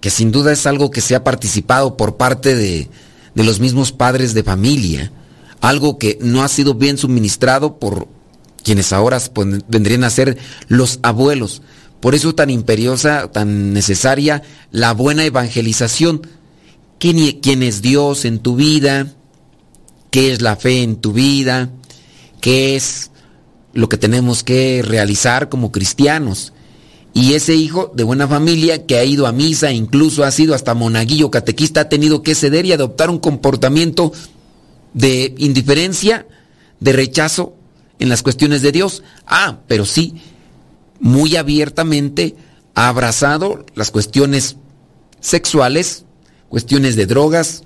que 0.00 0.10
sin 0.10 0.32
duda 0.32 0.50
es 0.50 0.66
algo 0.66 0.90
que 0.90 1.02
se 1.02 1.14
ha 1.14 1.22
participado 1.22 1.96
por 1.96 2.16
parte 2.16 2.56
de, 2.56 2.90
de 3.38 3.44
los 3.44 3.60
mismos 3.60 3.92
padres 3.92 4.34
de 4.34 4.42
familia, 4.42 5.12
algo 5.60 5.96
que 5.96 6.18
no 6.20 6.42
ha 6.42 6.48
sido 6.48 6.74
bien 6.74 6.98
suministrado 6.98 7.78
por 7.78 8.08
quienes 8.64 8.92
ahora 8.92 9.22
vendrían 9.68 10.02
a 10.02 10.10
ser 10.10 10.38
los 10.66 10.98
abuelos. 11.04 11.62
Por 12.00 12.16
eso 12.16 12.34
tan 12.34 12.50
imperiosa, 12.50 13.30
tan 13.30 13.72
necesaria 13.72 14.42
la 14.72 14.92
buena 14.92 15.24
evangelización. 15.24 16.26
¿Quién 16.98 17.62
es 17.62 17.80
Dios 17.80 18.24
en 18.24 18.40
tu 18.40 18.56
vida? 18.56 19.06
¿Qué 20.10 20.32
es 20.32 20.42
la 20.42 20.56
fe 20.56 20.82
en 20.82 20.96
tu 20.96 21.12
vida? 21.12 21.70
¿Qué 22.40 22.74
es 22.74 23.12
lo 23.72 23.88
que 23.88 23.98
tenemos 23.98 24.42
que 24.42 24.82
realizar 24.84 25.48
como 25.48 25.70
cristianos? 25.70 26.52
Y 27.14 27.34
ese 27.34 27.54
hijo 27.54 27.90
de 27.94 28.04
buena 28.04 28.28
familia 28.28 28.86
que 28.86 28.96
ha 28.96 29.04
ido 29.04 29.26
a 29.26 29.32
misa, 29.32 29.72
incluso 29.72 30.24
ha 30.24 30.30
sido 30.30 30.54
hasta 30.54 30.74
monaguillo 30.74 31.30
catequista, 31.30 31.82
ha 31.82 31.88
tenido 31.88 32.22
que 32.22 32.34
ceder 32.34 32.66
y 32.66 32.72
adoptar 32.72 33.10
un 33.10 33.18
comportamiento 33.18 34.12
de 34.94 35.34
indiferencia, 35.38 36.26
de 36.80 36.92
rechazo 36.92 37.54
en 37.98 38.08
las 38.08 38.22
cuestiones 38.22 38.62
de 38.62 38.72
Dios. 38.72 39.02
Ah, 39.26 39.60
pero 39.66 39.84
sí, 39.84 40.14
muy 41.00 41.36
abiertamente 41.36 42.36
ha 42.74 42.88
abrazado 42.88 43.64
las 43.74 43.90
cuestiones 43.90 44.56
sexuales, 45.20 46.04
cuestiones 46.48 46.96
de 46.96 47.06
drogas 47.06 47.62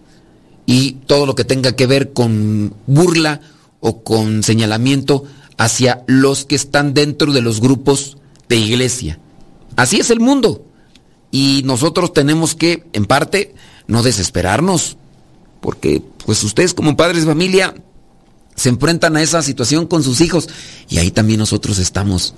y 0.67 0.93
todo 1.07 1.27
lo 1.27 1.35
que 1.35 1.45
tenga 1.45 1.73
que 1.73 1.87
ver 1.87 2.13
con 2.13 2.75
burla 2.87 3.41
o 3.81 4.03
con 4.03 4.43
señalamiento 4.43 5.25
hacia 5.59 6.05
los 6.07 6.45
que 6.45 6.55
están 6.55 6.95
dentro 6.95 7.33
de 7.33 7.43
los 7.43 7.61
grupos 7.61 8.17
de 8.49 8.57
iglesia. 8.57 9.19
Así 9.77 9.99
es 10.01 10.11
el 10.11 10.21
mundo. 10.21 10.65
Y 11.31 11.63
nosotros 11.65 12.13
tenemos 12.13 12.55
que, 12.55 12.85
en 12.93 13.07
parte, 13.07 13.55
no 13.87 14.03
desesperarnos. 14.03 14.97
Porque, 15.61 16.03
pues 16.25 16.43
ustedes 16.45 16.75
como 16.75 16.97
padres 16.97 17.25
de 17.25 17.31
familia 17.31 17.75
se 18.55 18.69
enfrentan 18.69 19.17
a 19.17 19.23
esa 19.23 19.43
situación 19.43 19.87
con 19.87 20.03
sus 20.03 20.21
hijos. 20.21 20.49
Y 20.89 20.99
ahí 20.99 21.11
también 21.11 21.39
nosotros 21.39 21.79
estamos 21.79 22.35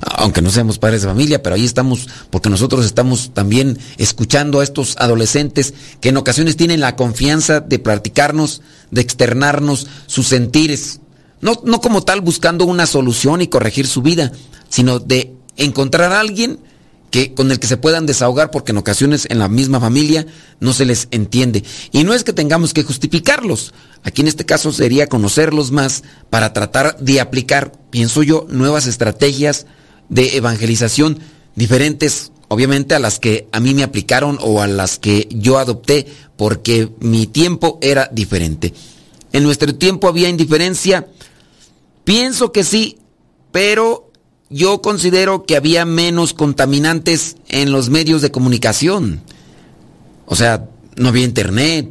aunque 0.00 0.42
no 0.42 0.50
seamos 0.50 0.78
padres 0.78 1.02
de 1.02 1.08
familia, 1.08 1.42
pero 1.42 1.56
ahí 1.56 1.64
estamos 1.64 2.08
porque 2.30 2.48
nosotros 2.48 2.86
estamos 2.86 3.30
también 3.34 3.78
escuchando 3.96 4.60
a 4.60 4.64
estos 4.64 4.96
adolescentes 4.98 5.74
que 6.00 6.10
en 6.10 6.16
ocasiones 6.16 6.56
tienen 6.56 6.80
la 6.80 6.96
confianza 6.96 7.60
de 7.60 7.78
practicarnos, 7.78 8.62
de 8.90 9.00
externarnos 9.00 9.86
sus 10.06 10.28
sentires, 10.28 11.00
no, 11.40 11.60
no 11.64 11.80
como 11.80 12.02
tal 12.02 12.20
buscando 12.20 12.64
una 12.64 12.86
solución 12.86 13.42
y 13.42 13.48
corregir 13.48 13.86
su 13.86 14.02
vida, 14.02 14.32
sino 14.68 14.98
de 14.98 15.34
encontrar 15.56 16.12
a 16.12 16.20
alguien 16.20 16.60
con 17.34 17.50
el 17.50 17.58
que 17.58 17.66
se 17.66 17.76
puedan 17.76 18.06
desahogar 18.06 18.50
porque 18.50 18.72
en 18.72 18.78
ocasiones 18.78 19.26
en 19.30 19.38
la 19.38 19.48
misma 19.48 19.80
familia 19.80 20.26
no 20.60 20.72
se 20.72 20.84
les 20.84 21.08
entiende. 21.10 21.64
Y 21.92 22.04
no 22.04 22.14
es 22.14 22.24
que 22.24 22.32
tengamos 22.32 22.74
que 22.74 22.82
justificarlos. 22.82 23.74
Aquí 24.02 24.22
en 24.22 24.28
este 24.28 24.46
caso 24.46 24.72
sería 24.72 25.08
conocerlos 25.08 25.70
más 25.70 26.04
para 26.30 26.52
tratar 26.52 26.96
de 26.98 27.20
aplicar, 27.20 27.72
pienso 27.90 28.22
yo, 28.22 28.46
nuevas 28.48 28.86
estrategias 28.86 29.66
de 30.08 30.36
evangelización 30.36 31.18
diferentes, 31.54 32.32
obviamente, 32.48 32.94
a 32.94 33.00
las 33.00 33.18
que 33.18 33.48
a 33.52 33.60
mí 33.60 33.74
me 33.74 33.82
aplicaron 33.82 34.38
o 34.40 34.62
a 34.62 34.66
las 34.66 34.98
que 34.98 35.28
yo 35.30 35.58
adopté 35.58 36.06
porque 36.36 36.88
mi 37.00 37.26
tiempo 37.26 37.78
era 37.82 38.08
diferente. 38.12 38.72
En 39.32 39.42
nuestro 39.42 39.74
tiempo 39.74 40.08
había 40.08 40.28
indiferencia. 40.28 41.08
Pienso 42.04 42.52
que 42.52 42.64
sí, 42.64 42.98
pero 43.50 44.07
yo 44.50 44.80
considero 44.80 45.44
que 45.44 45.56
había 45.56 45.84
menos 45.84 46.34
contaminantes 46.34 47.36
en 47.48 47.72
los 47.72 47.90
medios 47.90 48.22
de 48.22 48.30
comunicación. 48.30 49.20
O 50.26 50.36
sea, 50.36 50.68
no 50.96 51.08
había 51.08 51.24
internet, 51.24 51.90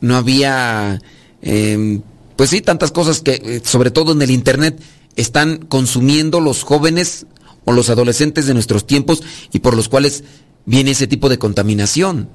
no 0.00 0.16
había, 0.16 1.00
em, 1.42 2.02
pues 2.36 2.50
sí, 2.50 2.60
tantas 2.60 2.90
cosas 2.90 3.20
que, 3.20 3.34
eh, 3.34 3.62
sobre 3.64 3.90
todo 3.90 4.12
en 4.12 4.22
el 4.22 4.30
internet, 4.30 4.80
están 5.16 5.58
consumiendo 5.58 6.40
los 6.40 6.62
jóvenes 6.62 7.26
o 7.64 7.72
los 7.72 7.90
adolescentes 7.90 8.46
de 8.46 8.54
nuestros 8.54 8.86
tiempos 8.86 9.22
y 9.52 9.60
por 9.60 9.76
los 9.76 9.88
cuales 9.88 10.24
viene 10.66 10.92
ese 10.92 11.06
tipo 11.06 11.28
de 11.28 11.38
contaminación. 11.38 12.28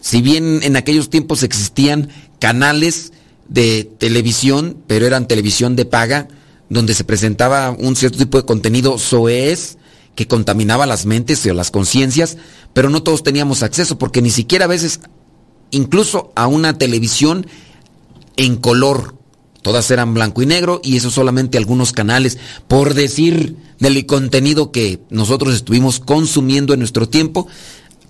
Si 0.00 0.20
bien 0.20 0.60
en 0.62 0.76
aquellos 0.76 1.10
tiempos 1.10 1.42
existían 1.42 2.08
canales 2.40 3.12
de 3.48 3.88
televisión, 3.98 4.78
pero 4.86 5.06
eran 5.06 5.28
televisión 5.28 5.76
de 5.76 5.84
paga, 5.84 6.28
donde 6.72 6.94
se 6.94 7.04
presentaba 7.04 7.70
un 7.70 7.96
cierto 7.96 8.16
tipo 8.16 8.38
de 8.38 8.46
contenido 8.46 8.96
soez 8.96 9.76
que 10.14 10.26
contaminaba 10.26 10.86
las 10.86 11.04
mentes 11.04 11.44
o 11.44 11.52
las 11.52 11.70
conciencias, 11.70 12.38
pero 12.72 12.88
no 12.88 13.02
todos 13.02 13.22
teníamos 13.22 13.62
acceso 13.62 13.98
porque 13.98 14.22
ni 14.22 14.30
siquiera 14.30 14.64
a 14.64 14.68
veces, 14.68 15.00
incluso 15.70 16.32
a 16.34 16.46
una 16.46 16.78
televisión 16.78 17.46
en 18.36 18.56
color, 18.56 19.14
todas 19.60 19.90
eran 19.90 20.14
blanco 20.14 20.40
y 20.40 20.46
negro 20.46 20.80
y 20.82 20.96
eso 20.96 21.10
solamente 21.10 21.58
algunos 21.58 21.92
canales, 21.92 22.38
por 22.68 22.94
decir 22.94 23.54
del 23.78 24.06
contenido 24.06 24.72
que 24.72 24.98
nosotros 25.10 25.54
estuvimos 25.54 26.00
consumiendo 26.00 26.72
en 26.72 26.80
nuestro 26.80 27.06
tiempo, 27.06 27.48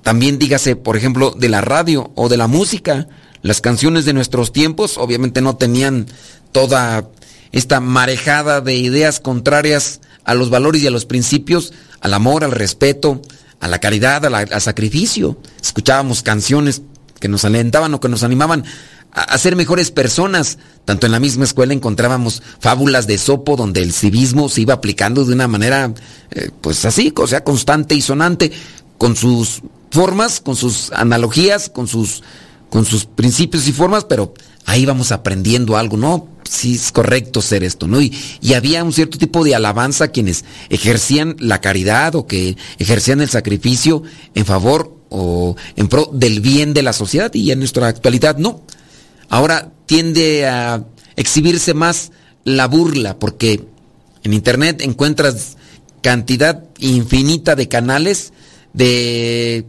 también 0.03 0.39
dígase, 0.39 0.77
por 0.77 0.97
ejemplo, 0.97 1.35
de 1.37 1.49
la 1.49 1.63
radio 1.63 2.13
o 2.15 2.29
de 2.29 2.37
la 2.37 2.47
música. 2.47 3.09
Las 3.43 3.61
canciones 3.61 4.05
de 4.05 4.13
nuestros 4.13 4.53
tiempos 4.53 4.99
obviamente 4.99 5.41
no 5.41 5.57
tenían 5.57 6.07
toda 6.53 7.09
esta 7.53 7.81
marejada 7.81 8.61
de 8.61 8.75
ideas 8.75 9.21
contrarias 9.21 10.01
a 10.25 10.35
los 10.35 10.51
valores 10.51 10.83
y 10.83 10.87
a 10.87 10.91
los 10.91 11.05
principios, 11.05 11.73
al 12.01 12.15
amor, 12.15 12.45
al 12.45 12.53
respeto, 12.53 13.23
a 13.61 13.69
la 13.69 13.79
caridad, 13.79 14.25
al 14.25 14.61
sacrificio. 14.61 15.39
Escuchábamos 15.63 16.23
canciones 16.23 16.83
que 17.21 17.29
nos 17.29 17.45
alentaban 17.45 17.95
o 17.95 18.01
que 18.01 18.09
nos 18.09 18.25
animaban 18.25 18.65
a, 19.13 19.39
ser 19.39 19.55
mejores 19.55 19.91
personas. 19.91 20.59
Tanto 20.85 21.07
en 21.07 21.13
la 21.13 21.21
misma 21.21 21.45
escuela 21.45 21.73
encontrábamos 21.73 22.43
fábulas 22.59 23.07
de 23.07 23.19
Sopo 23.19 23.57
donde 23.57 23.83
el 23.83 23.93
civismo 23.93 24.49
se 24.49 24.63
iba 24.63 24.75
aplicando 24.75 25.25
de 25.25 25.35
una 25.35 25.47
manera, 25.47 25.95
eh, 26.33 26.51
pues 26.61 26.85
así, 26.85 27.13
o 27.17 27.27
sea, 27.27 27.45
constante 27.45 27.95
y 27.95 28.01
sonante, 28.01 28.51
con 28.99 29.15
sus 29.15 29.63
formas, 29.91 30.41
con 30.41 30.57
sus 30.57 30.91
analogías, 30.93 31.69
con 31.69 31.87
sus, 31.87 32.23
con 32.71 32.85
sus 32.85 33.05
principios 33.05 33.69
y 33.69 33.73
formas, 33.73 34.05
pero 34.05 34.35
ahí 34.65 34.87
vamos 34.87 35.13
aprendiendo 35.13 35.77
algo, 35.77 35.97
¿no? 35.97 36.29
Sí 36.53 36.75
es 36.75 36.93
correcto 36.93 37.41
ser 37.41 37.65
esto, 37.65 37.87
¿no? 37.87 38.01
Y, 38.01 38.13
había 38.55 38.85
un 38.85 38.93
cierto 38.93 39.19
tipo 39.19 39.45
de 39.45 39.55
alabanza 39.55 40.05
a 40.05 40.09
quienes 40.09 40.45
ejercían 40.69 41.37
la 41.39 41.61
caridad 41.61 42.15
o 42.15 42.27
que 42.27 42.57
ejercían 42.79 43.21
el 43.21 43.31
sacrificio 43.31 44.03
en 44.35 44.45
favor 44.45 44.95
o 45.09 45.57
en 45.77 45.89
pro 45.89 46.11
del 46.13 46.41
bien 46.41 46.75
de 46.75 46.83
la 46.83 46.93
sociedad 46.93 47.33
y 47.35 47.51
en 47.51 47.59
nuestra 47.59 47.89
actualidad 47.89 48.37
no. 48.37 48.63
Ahora 49.29 49.73
tiende 49.87 50.47
a 50.47 50.85
exhibirse 51.17 51.73
más 51.73 52.13
la 52.45 52.67
burla 52.69 53.19
porque 53.19 53.65
en 54.23 54.35
internet 54.35 54.83
encuentras 54.83 55.57
cantidad 56.03 56.65
infinita 56.79 57.57
de 57.57 57.69
canales 57.69 58.33
de 58.75 59.67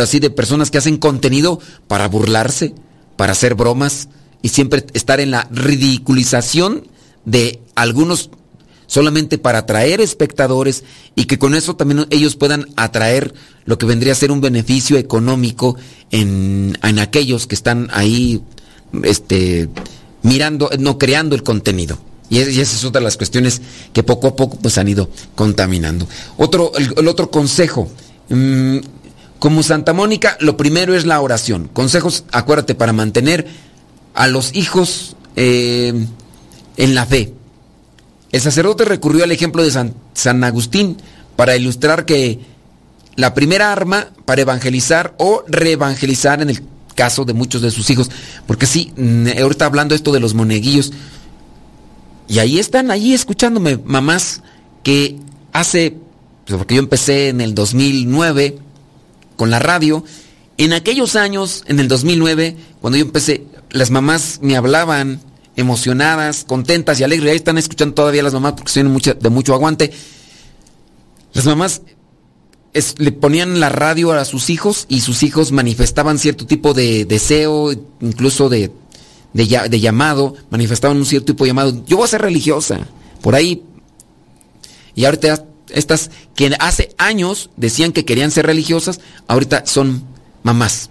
así 0.00 0.20
de 0.20 0.30
personas 0.30 0.70
que 0.70 0.78
hacen 0.78 0.98
contenido 0.98 1.60
para 1.86 2.08
burlarse, 2.08 2.74
para 3.16 3.32
hacer 3.32 3.54
bromas, 3.54 4.08
y 4.42 4.48
siempre 4.50 4.84
estar 4.92 5.20
en 5.20 5.30
la 5.30 5.48
ridiculización 5.50 6.86
de 7.24 7.60
algunos 7.74 8.30
solamente 8.86 9.36
para 9.38 9.58
atraer 9.58 10.00
espectadores 10.00 10.82
y 11.14 11.26
que 11.26 11.38
con 11.38 11.54
eso 11.54 11.76
también 11.76 12.06
ellos 12.10 12.36
puedan 12.36 12.66
atraer 12.76 13.34
lo 13.66 13.76
que 13.78 13.86
vendría 13.86 14.12
a 14.12 14.16
ser 14.16 14.32
un 14.32 14.40
beneficio 14.40 14.96
económico 14.96 15.76
en, 16.10 16.78
en 16.82 16.98
aquellos 16.98 17.46
que 17.46 17.54
están 17.54 17.88
ahí 17.92 18.42
este, 19.02 19.68
mirando, 20.22 20.70
no 20.78 20.98
creando 20.98 21.36
el 21.36 21.42
contenido. 21.42 21.98
Y, 22.30 22.38
esa 22.40 22.62
es 22.62 22.84
otra 22.84 23.00
de 23.00 23.04
las 23.04 23.16
cuestiones 23.16 23.60
que 23.92 24.02
poco 24.02 24.28
a 24.28 24.36
poco 24.36 24.58
pues 24.58 24.78
han 24.78 24.88
ido 24.88 25.10
contaminando. 25.34 26.06
Otro, 26.36 26.72
el, 26.76 27.08
otro 27.08 27.30
consejo. 27.30 27.90
Mm, 28.28 28.78
como 29.38 29.62
Santa 29.62 29.92
Mónica, 29.92 30.36
lo 30.40 30.56
primero 30.56 30.96
es 30.96 31.06
la 31.06 31.20
oración. 31.20 31.68
Consejos, 31.72 32.24
acuérdate, 32.32 32.74
para 32.74 32.92
mantener 32.92 33.46
a 34.18 34.26
los 34.26 34.52
hijos 34.56 35.14
eh, 35.36 35.94
en 36.76 36.94
la 36.96 37.06
fe. 37.06 37.32
El 38.32 38.40
sacerdote 38.40 38.84
recurrió 38.84 39.22
al 39.22 39.30
ejemplo 39.30 39.62
de 39.62 39.70
San, 39.70 40.44
Agustín 40.44 40.96
para 41.36 41.56
ilustrar 41.56 42.04
que 42.04 42.40
la 43.14 43.32
primera 43.32 43.70
arma 43.70 44.08
para 44.24 44.42
evangelizar 44.42 45.14
o 45.18 45.44
reevangelizar 45.46 46.42
en 46.42 46.50
el 46.50 46.64
caso 46.96 47.24
de 47.24 47.32
muchos 47.32 47.62
de 47.62 47.70
sus 47.70 47.90
hijos, 47.90 48.10
porque 48.48 48.66
sí, 48.66 48.92
mm, 48.96 49.40
ahorita 49.40 49.66
hablando 49.66 49.94
esto 49.94 50.10
de 50.10 50.18
los 50.18 50.34
moneguillos, 50.34 50.92
y 52.26 52.40
ahí 52.40 52.58
están, 52.58 52.90
ahí 52.90 53.14
escuchándome 53.14 53.78
mamás 53.84 54.42
que 54.82 55.16
hace, 55.52 55.96
pues, 56.44 56.58
porque 56.58 56.74
yo 56.74 56.80
empecé 56.80 57.28
en 57.28 57.40
el 57.40 57.54
2009 57.54 58.58
con 59.36 59.50
la 59.50 59.60
radio, 59.60 60.04
en 60.56 60.72
aquellos 60.72 61.14
años, 61.14 61.62
en 61.68 61.78
el 61.78 61.86
2009, 61.86 62.56
cuando 62.80 62.98
yo 62.98 63.04
empecé, 63.04 63.44
las 63.70 63.90
mamás 63.90 64.40
me 64.42 64.56
hablaban 64.56 65.20
emocionadas, 65.56 66.44
contentas 66.44 67.00
y 67.00 67.04
alegres. 67.04 67.30
Ahí 67.30 67.36
están 67.36 67.58
escuchando 67.58 67.94
todavía 67.94 68.22
las 68.22 68.32
mamás 68.32 68.52
porque 68.52 68.72
son 68.72 68.96
de 68.96 69.30
mucho 69.30 69.54
aguante. 69.54 69.90
Las 71.32 71.46
mamás 71.46 71.82
le 72.98 73.12
ponían 73.12 73.60
la 73.60 73.68
radio 73.68 74.12
a 74.12 74.24
sus 74.24 74.50
hijos 74.50 74.86
y 74.88 75.00
sus 75.00 75.22
hijos 75.22 75.52
manifestaban 75.52 76.18
cierto 76.18 76.46
tipo 76.46 76.74
de 76.74 77.04
deseo, 77.04 77.72
incluso 78.00 78.48
de, 78.48 78.70
de, 79.32 79.80
llamado, 79.80 80.34
manifestaban 80.50 80.96
un 80.96 81.06
cierto 81.06 81.32
tipo 81.32 81.44
de 81.44 81.50
llamado. 81.50 81.84
Yo 81.86 81.96
voy 81.96 82.04
a 82.04 82.08
ser 82.08 82.22
religiosa. 82.22 82.86
Por 83.20 83.34
ahí. 83.34 83.64
Y 84.94 85.04
ahorita 85.04 85.44
estas 85.70 86.10
que 86.34 86.54
hace 86.60 86.94
años 86.98 87.50
decían 87.56 87.92
que 87.92 88.04
querían 88.04 88.30
ser 88.30 88.46
religiosas, 88.46 89.00
ahorita 89.26 89.66
son 89.66 90.04
mamás. 90.44 90.90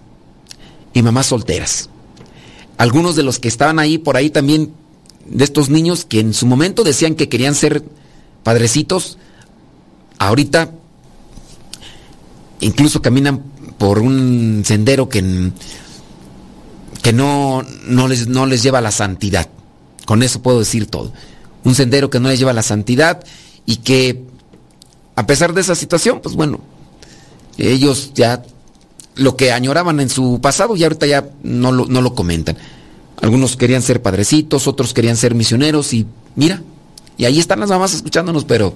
Y 0.92 1.02
mamás 1.02 1.26
solteras 1.26 1.88
algunos 2.78 3.16
de 3.16 3.24
los 3.24 3.38
que 3.38 3.48
estaban 3.48 3.78
ahí 3.78 3.98
por 3.98 4.16
ahí 4.16 4.30
también, 4.30 4.72
de 5.26 5.44
estos 5.44 5.68
niños 5.68 6.04
que 6.04 6.20
en 6.20 6.32
su 6.32 6.46
momento 6.46 6.84
decían 6.84 7.14
que 7.14 7.28
querían 7.28 7.54
ser 7.54 7.82
padrecitos, 8.42 9.18
ahorita 10.18 10.70
incluso 12.60 13.02
caminan 13.02 13.42
por 13.78 13.98
un 13.98 14.62
sendero 14.64 15.08
que, 15.08 15.52
que 17.02 17.12
no, 17.12 17.64
no, 17.86 18.08
les, 18.08 18.28
no 18.28 18.46
les 18.46 18.62
lleva 18.62 18.78
a 18.78 18.82
la 18.82 18.90
santidad. 18.90 19.48
Con 20.06 20.22
eso 20.22 20.40
puedo 20.40 20.60
decir 20.60 20.86
todo. 20.86 21.12
Un 21.64 21.74
sendero 21.74 22.10
que 22.10 22.20
no 22.20 22.28
les 22.28 22.38
lleva 22.38 22.52
a 22.52 22.54
la 22.54 22.62
santidad 22.62 23.24
y 23.66 23.76
que 23.76 24.24
a 25.14 25.26
pesar 25.26 25.52
de 25.52 25.60
esa 25.60 25.74
situación, 25.74 26.20
pues 26.22 26.34
bueno, 26.34 26.60
ellos 27.58 28.12
ya 28.14 28.42
lo 29.18 29.36
que 29.36 29.52
añoraban 29.52 30.00
en 30.00 30.08
su 30.08 30.40
pasado 30.40 30.76
y 30.76 30.84
ahorita 30.84 31.06
ya 31.06 31.28
no 31.42 31.72
lo, 31.72 31.86
no 31.86 32.00
lo 32.00 32.14
comentan. 32.14 32.56
Algunos 33.20 33.56
querían 33.56 33.82
ser 33.82 34.00
padrecitos, 34.00 34.68
otros 34.68 34.94
querían 34.94 35.16
ser 35.16 35.34
misioneros 35.34 35.92
y 35.92 36.06
mira, 36.36 36.62
y 37.16 37.24
ahí 37.24 37.40
están 37.40 37.60
las 37.60 37.68
mamás 37.68 37.94
escuchándonos, 37.94 38.44
pero 38.44 38.74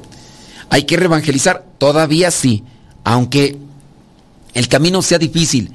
hay 0.68 0.83
que 0.83 0.96
reevangelizar, 0.96 1.64
todavía 1.78 2.31
sí, 2.33 2.64
aunque 3.05 3.57
el 4.52 4.68
camino 4.68 5.00
sea 5.00 5.18
difícil. 5.18 5.72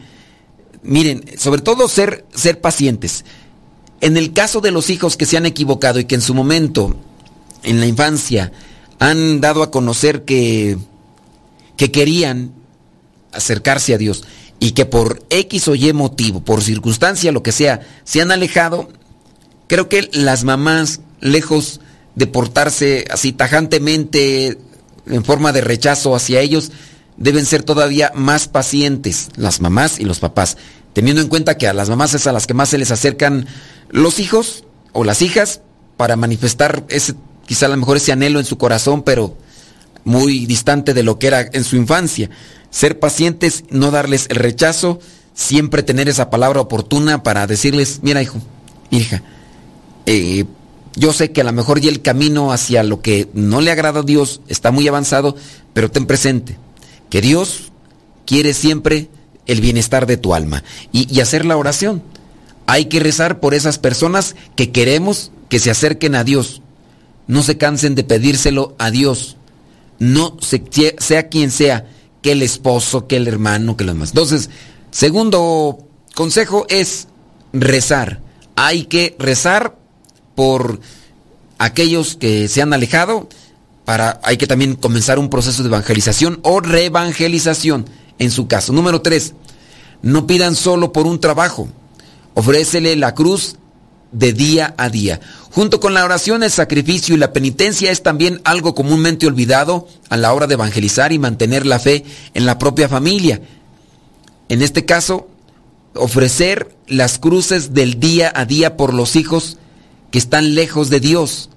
Miren, 0.84 1.24
sobre 1.38 1.62
todo 1.62 1.88
ser, 1.88 2.26
ser 2.36 2.60
pacientes. 2.60 3.24
En 4.02 4.18
el 4.18 4.34
caso 4.34 4.60
de 4.60 4.72
los 4.72 4.90
hijos 4.90 5.16
que 5.16 5.26
se 5.26 5.38
han 5.38 5.46
equivocado 5.46 6.00
y 6.00 6.06
que 6.06 6.16
en 6.16 6.22
su 6.22 6.34
momento, 6.34 6.96
en 7.64 7.80
la 7.80 7.88
infancia, 7.88 8.52
han 9.00 9.40
dado 9.40 9.64
a 9.64 9.72
conocer 9.72 10.26
que, 10.26 10.78
que 11.78 11.90
querían 11.90 12.52
acercarse 13.32 13.94
a 13.94 13.98
Dios 13.98 14.24
y 14.60 14.72
que 14.72 14.86
por 14.86 15.24
X 15.30 15.68
o 15.68 15.76
Y 15.76 15.94
motivo, 15.94 16.42
por 16.42 16.64
circunstancia, 16.64 17.32
lo 17.32 17.44
que 17.44 17.52
sea, 17.52 17.82
se 18.04 18.22
han 18.22 18.32
alejado, 18.32 18.90
creo 19.68 19.90
que 19.90 20.10
las 20.14 20.44
mamás, 20.44 21.02
lejos 21.20 21.80
de 22.16 22.28
portarse 22.28 23.06
así 23.12 23.32
tajantemente 23.32 24.58
en 25.06 25.24
forma 25.24 25.54
de 25.54 25.62
rechazo 25.62 26.16
hacia 26.16 26.42
ellos, 26.42 26.72
deben 27.18 27.46
ser 27.46 27.64
todavía 27.64 28.12
más 28.16 28.48
pacientes, 28.48 29.30
las 29.36 29.62
mamás 29.62 30.00
y 30.00 30.06
los 30.06 30.20
papás, 30.20 30.58
teniendo 30.94 31.22
en 31.22 31.28
cuenta 31.28 31.58
que 31.58 31.68
a 31.68 31.74
las 31.74 31.90
mamás 31.90 32.14
es 32.14 32.28
a 32.28 32.32
las 32.32 32.48
que 32.48 32.54
más 32.54 32.70
se 32.70 32.78
les 32.78 32.92
acercan 32.92 33.48
los 33.90 34.20
hijos 34.20 34.64
o 34.94 35.04
las 35.04 35.22
hijas 35.22 35.62
para 35.96 36.16
manifestar 36.16 36.84
ese, 36.90 37.14
quizá 37.46 37.68
a 37.68 37.70
lo 37.70 37.78
mejor 37.78 37.98
ese 37.98 38.12
anhelo 38.12 38.40
en 38.40 38.46
su 38.46 38.58
corazón, 38.58 39.04
pero 39.04 39.38
muy 40.08 40.46
distante 40.46 40.94
de 40.94 41.04
lo 41.04 41.20
que 41.20 41.28
era 41.28 41.42
en 41.52 41.64
su 41.64 41.76
infancia. 41.76 42.30
Ser 42.72 42.98
pacientes, 43.00 43.66
no 43.70 43.92
darles 43.92 44.28
el 44.30 44.38
rechazo, 44.38 45.00
siempre 45.34 45.84
tener 45.84 46.08
esa 46.08 46.30
palabra 46.30 46.62
oportuna 46.62 47.24
para 47.24 47.46
decirles, 47.46 48.00
mira 48.02 48.22
hijo, 48.22 48.40
hija, 48.90 49.22
eh, 50.06 50.46
yo 50.96 51.14
sé 51.14 51.32
que 51.32 51.42
a 51.42 51.44
lo 51.44 51.52
mejor 51.52 51.80
ya 51.82 51.90
el 51.90 52.02
camino 52.02 52.52
hacia 52.52 52.84
lo 52.84 53.02
que 53.02 53.28
no 53.34 53.62
le 53.62 53.70
agrada 53.70 54.00
a 54.00 54.04
Dios 54.04 54.42
está 54.48 54.72
muy 54.72 54.88
avanzado, 54.88 55.36
pero 55.74 55.92
ten 55.92 56.08
presente 56.08 56.58
que 57.10 57.22
Dios 57.22 57.72
quiere 58.26 58.54
siempre 58.54 59.10
el 59.46 59.62
bienestar 59.62 60.08
de 60.08 60.18
tu 60.18 60.34
alma 60.34 60.64
y, 60.92 61.14
y 61.14 61.20
hacer 61.20 61.46
la 61.46 61.58
oración. 61.58 62.02
Hay 62.66 62.86
que 62.86 63.00
rezar 63.00 63.40
por 63.40 63.54
esas 63.54 63.78
personas 63.78 64.36
que 64.56 64.72
queremos 64.72 65.32
que 65.50 65.60
se 65.60 65.70
acerquen 65.70 66.16
a 66.16 66.24
Dios. 66.24 66.62
No 67.28 67.44
se 67.44 67.58
cansen 67.58 67.96
de 67.96 68.04
pedírselo 68.04 68.76
a 68.80 68.90
Dios. 68.90 69.37
No 70.00 70.38
se, 70.42 70.64
sea 71.00 71.28
quien 71.30 71.52
sea, 71.52 71.86
que 72.22 72.32
el 72.34 72.42
esposo, 72.42 73.08
que 73.08 73.18
el 73.18 73.28
hermano, 73.28 73.78
que 73.78 73.84
los 73.84 73.96
demás. 73.96 74.10
Entonces, 74.10 74.50
segundo 74.92 75.80
consejo 76.16 76.66
es 76.70 77.08
rezar. 77.54 78.22
Hay 78.56 78.86
que 78.86 79.16
rezar 79.20 79.78
por 80.36 80.80
aquellos 81.58 82.16
que 82.16 82.48
se 82.48 82.62
han 82.62 82.74
alejado. 82.74 83.28
Para, 83.86 84.20
hay 84.24 84.38
que 84.38 84.48
también 84.48 84.76
comenzar 84.76 85.18
un 85.18 85.30
proceso 85.30 85.64
de 85.64 85.70
evangelización 85.70 86.40
o 86.44 86.60
reevangelización 86.60 87.86
en 88.20 88.32
su 88.32 88.48
caso. 88.48 88.74
Número 88.74 89.02
tres, 89.02 89.34
no 90.02 90.28
pidan 90.28 90.56
solo 90.56 90.92
por 90.92 91.08
un 91.08 91.20
trabajo. 91.20 91.70
Ofrécele 92.34 92.96
la 92.96 93.16
cruz 93.16 93.56
de 94.12 94.34
día 94.34 94.74
a 94.78 94.90
día. 94.90 95.20
Junto 95.52 95.80
con 95.80 95.94
la 95.94 96.06
oración, 96.06 96.44
el 96.44 96.52
sacrificio 96.52 97.16
y 97.16 97.18
la 97.18 97.34
penitencia 97.34 97.92
es 97.92 98.04
también 98.04 98.42
algo 98.44 98.76
comúnmente 98.76 99.28
olvidado 99.28 99.88
a 100.10 100.18
la 100.18 100.34
hora 100.34 100.48
de 100.48 100.54
evangelizar 100.54 101.12
y 101.12 101.20
mantener 101.20 101.66
la 101.66 101.80
fe 101.80 102.06
en 102.34 102.46
la 102.46 102.58
propia 102.58 102.88
familia. 102.88 103.42
En 104.50 104.62
este 104.62 104.86
caso, 104.86 105.28
ofrecer 105.94 106.76
las 106.88 107.20
cruces 107.20 107.74
del 107.74 108.00
día 108.00 108.32
a 108.36 108.46
día 108.46 108.78
por 108.78 108.94
los 108.94 109.16
hijos 109.16 109.58
que 110.12 110.20
están 110.20 110.56
lejos 110.56 110.90
de 110.90 111.00
Dios. 111.00 111.50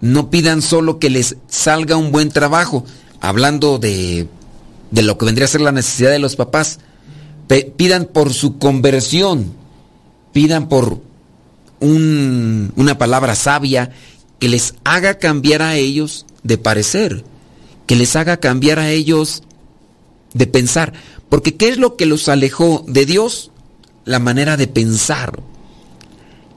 No 0.00 0.30
pidan 0.30 0.62
solo 0.62 0.98
que 0.98 1.10
les 1.10 1.36
salga 1.48 1.96
un 1.96 2.12
buen 2.12 2.28
trabajo, 2.28 2.84
hablando 3.20 3.78
de, 3.78 4.28
de 4.90 5.02
lo 5.02 5.16
que 5.16 5.24
vendría 5.24 5.46
a 5.46 5.48
ser 5.48 5.62
la 5.62 5.72
necesidad 5.72 6.10
de 6.10 6.18
los 6.18 6.36
papás. 6.36 6.78
pidan 7.76 8.04
por 8.04 8.32
su 8.32 8.58
conversión 8.58 9.54
pidan 10.36 10.68
por 10.68 11.00
un, 11.80 12.72
una 12.76 12.98
palabra 12.98 13.34
sabia 13.34 13.90
que 14.38 14.48
les 14.48 14.74
haga 14.84 15.18
cambiar 15.18 15.62
a 15.62 15.76
ellos 15.76 16.26
de 16.42 16.58
parecer, 16.58 17.24
que 17.86 17.96
les 17.96 18.16
haga 18.16 18.38
cambiar 18.38 18.78
a 18.78 18.90
ellos 18.90 19.42
de 20.34 20.46
pensar. 20.46 20.92
Porque 21.28 21.56
¿qué 21.56 21.68
es 21.68 21.78
lo 21.78 21.96
que 21.96 22.06
los 22.06 22.28
alejó 22.28 22.84
de 22.86 23.06
Dios? 23.06 23.50
La 24.04 24.18
manera 24.18 24.56
de 24.56 24.66
pensar. 24.66 25.40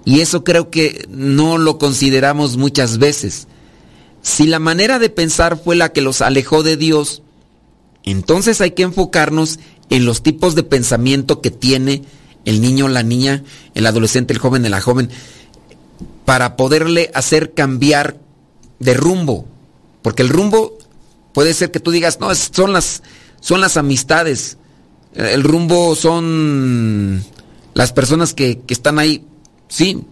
Y 0.05 0.21
eso 0.21 0.43
creo 0.43 0.69
que 0.69 1.08
no 1.10 1.58
lo 1.58 1.77
consideramos 1.77 2.58
muchas 2.58 2.97
veces. 2.97 3.47
Si 4.21 4.47
la 4.47 4.60
manera 4.60 4.99
de 4.99 5.10
pensar 5.10 5.62
fue 5.62 5.75
la 5.75 5.89
que 5.89 6.01
los 6.01 6.21
alejó 6.21 6.63
de 6.63 6.77
Dios, 6.77 7.21
entonces 8.03 8.62
hay 8.62 8.71
que 8.71 8.84
enfocarnos 8.84 9.60
en 9.89 10.05
los 10.05 10.21
tipos 10.21 10.55
de 10.55 10.63
pensamiento 10.63 11.41
que 11.41 11.51
tiene 11.51 12.03
el 12.45 12.62
niño, 12.62 12.88
la 12.88 13.04
niña, 13.04 13.43
el 13.75 13.86
adolescente, 13.86 14.34
el 14.34 14.39
joven, 14.39 14.69
la 14.69 14.82
joven, 14.82 15.10
para 16.25 16.56
poderle 16.56 17.12
hacer 17.13 17.54
cambiar 17.54 18.17
de 18.80 18.93
rumbo. 18.93 19.45
Porque 20.02 20.23
el 20.23 20.30
rumbo 20.30 20.78
puede 21.34 21.54
ser 21.54 21.71
que 21.71 21.80
tú 21.80 21.91
digas, 21.91 22.19
no, 22.19 22.34
son 22.34 22.73
las, 22.73 23.04
son 23.39 23.62
las 23.62 23.78
amistades. 23.78 24.58
El 25.13 25.43
rumbo 25.43 25.95
son 25.95 27.23
las 27.73 27.93
personas 27.93 28.34
que, 28.34 28.60
que 28.60 28.73
están 28.73 28.99
ahí. 28.99 29.25
Sí, 29.67 30.04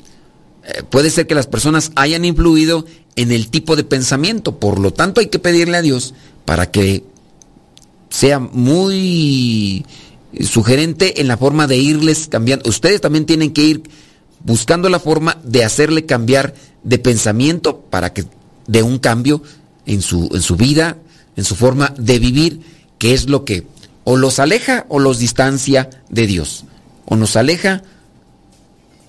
eh, 0.63 0.84
puede 0.84 1.10
ser 1.10 1.28
que 1.28 1.36
las 1.36 1.48
personas 1.48 1.92
hayan 1.96 2.26
influido 2.26 2.86
en 3.16 3.32
el 3.32 3.50
tipo 3.50 3.76
de 3.76 3.84
pensamiento. 3.84 4.60
Por 4.60 4.80
lo 4.80 4.92
tanto, 4.92 5.22
hay 5.22 5.28
que 5.28 5.40
pedirle 5.40 5.78
a 5.78 5.82
Dios 5.82 6.13
para 6.46 6.72
que 6.72 7.04
sea 8.10 8.40
muy 8.40 9.86
sugerente 10.42 11.22
en 11.22 11.28
la 11.28 11.38
forma 11.38 11.68
de 11.68 11.78
irles 11.78 12.28
cambiando. 12.28 12.70
Ustedes 12.70 13.02
también 13.02 13.26
tienen 13.26 13.54
que 13.54 13.63
ir 13.63 13.84
buscando 14.44 14.90
la 14.90 15.00
forma 15.00 15.38
de 15.44 15.63
hacerle 15.63 16.06
cambiar 16.06 16.54
de 16.84 17.00
pensamiento 17.00 17.80
para 17.90 18.13
que 18.13 18.26
dé 18.68 18.84
un 18.84 19.00
cambio 19.00 19.42
en 19.86 20.02
su, 20.02 20.30
en 20.34 20.42
su 20.42 20.56
vida, 20.56 20.98
en 21.36 21.44
su 21.44 21.56
forma 21.56 21.94
de 21.98 22.20
vivir, 22.20 22.62
que 23.00 23.13
es 23.13 23.30
lo 23.30 23.46
que 23.46 23.66
o 24.04 24.16
los 24.16 24.40
aleja 24.40 24.86
o 24.90 25.00
los 25.00 25.20
distancia 25.20 25.90
de 26.10 26.28
Dios. 26.28 26.66
O 27.06 27.16
nos 27.16 27.36
aleja 27.36 27.84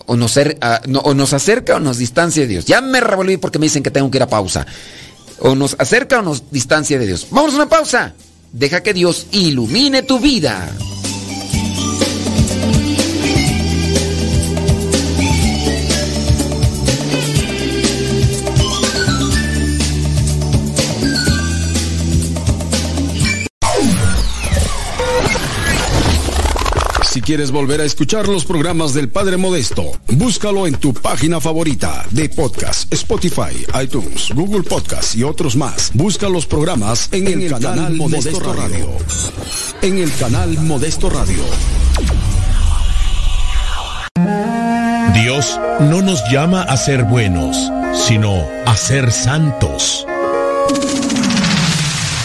o 0.07 0.17
nos, 0.17 0.37
o 1.05 1.15
nos 1.15 1.33
acerca 1.35 1.77
o 1.77 1.81
nos 1.81 1.99
distancia 1.99 2.43
de 2.43 2.49
Dios. 2.49 2.65
Ya 2.65 2.81
me 2.81 3.01
revolví 3.01 3.37
porque 3.37 3.59
me 3.59 3.67
dicen 3.67 3.83
que 3.83 3.91
tengo 3.91 4.11
que 4.11 4.19
ir 4.19 4.23
a 4.23 4.29
pausa. 4.29 4.67
O 5.41 5.55
nos 5.55 5.77
acerca 5.79 6.19
o 6.19 6.23
nos 6.23 6.51
distancia 6.51 6.99
de 6.99 7.07
Dios. 7.07 7.29
Vamos 7.31 7.53
a 7.53 7.57
una 7.57 7.69
pausa. 7.69 8.15
Deja 8.53 8.83
que 8.83 8.95
Dios 8.95 9.27
ilumine 9.31 10.03
tu 10.03 10.19
vida. 10.19 10.69
Si 27.19 27.23
quieres 27.23 27.51
volver 27.51 27.81
a 27.81 27.85
escuchar 27.85 28.29
los 28.29 28.45
programas 28.45 28.95
del 28.95 29.09
Padre 29.09 29.37
Modesto, 29.37 29.83
búscalo 30.13 30.69
en 30.69 30.77
tu 30.77 30.95
página 30.95 31.41
favorita 31.41 32.07
de 32.13 32.29
podcast, 32.29 32.93
Spotify, 32.95 33.67
iTunes, 33.83 34.31
Google 34.33 34.63
Podcast 34.63 35.17
y 35.17 35.25
otros 35.25 35.57
más. 35.57 35.91
Busca 35.95 36.29
los 36.29 36.47
programas 36.47 37.09
en, 37.11 37.27
el, 37.27 37.51
canal, 37.51 37.95
Modesto, 37.95 38.53
Radio. 38.53 38.89
En 39.83 39.99
el 39.99 40.15
canal 40.15 40.59
Modesto 40.61 41.11
Radio. 41.11 41.43
Dios 45.15 45.59
no 45.81 46.01
nos 46.01 46.23
llama 46.31 46.63
a 46.63 46.77
ser 46.77 47.03
buenos, 47.03 47.57
sino 48.07 48.47
a 48.65 48.77
ser 48.77 49.11
santos. 49.11 50.07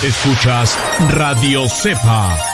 Escuchas 0.03 0.77
Radio 1.09 1.67
Cepa 1.67 2.52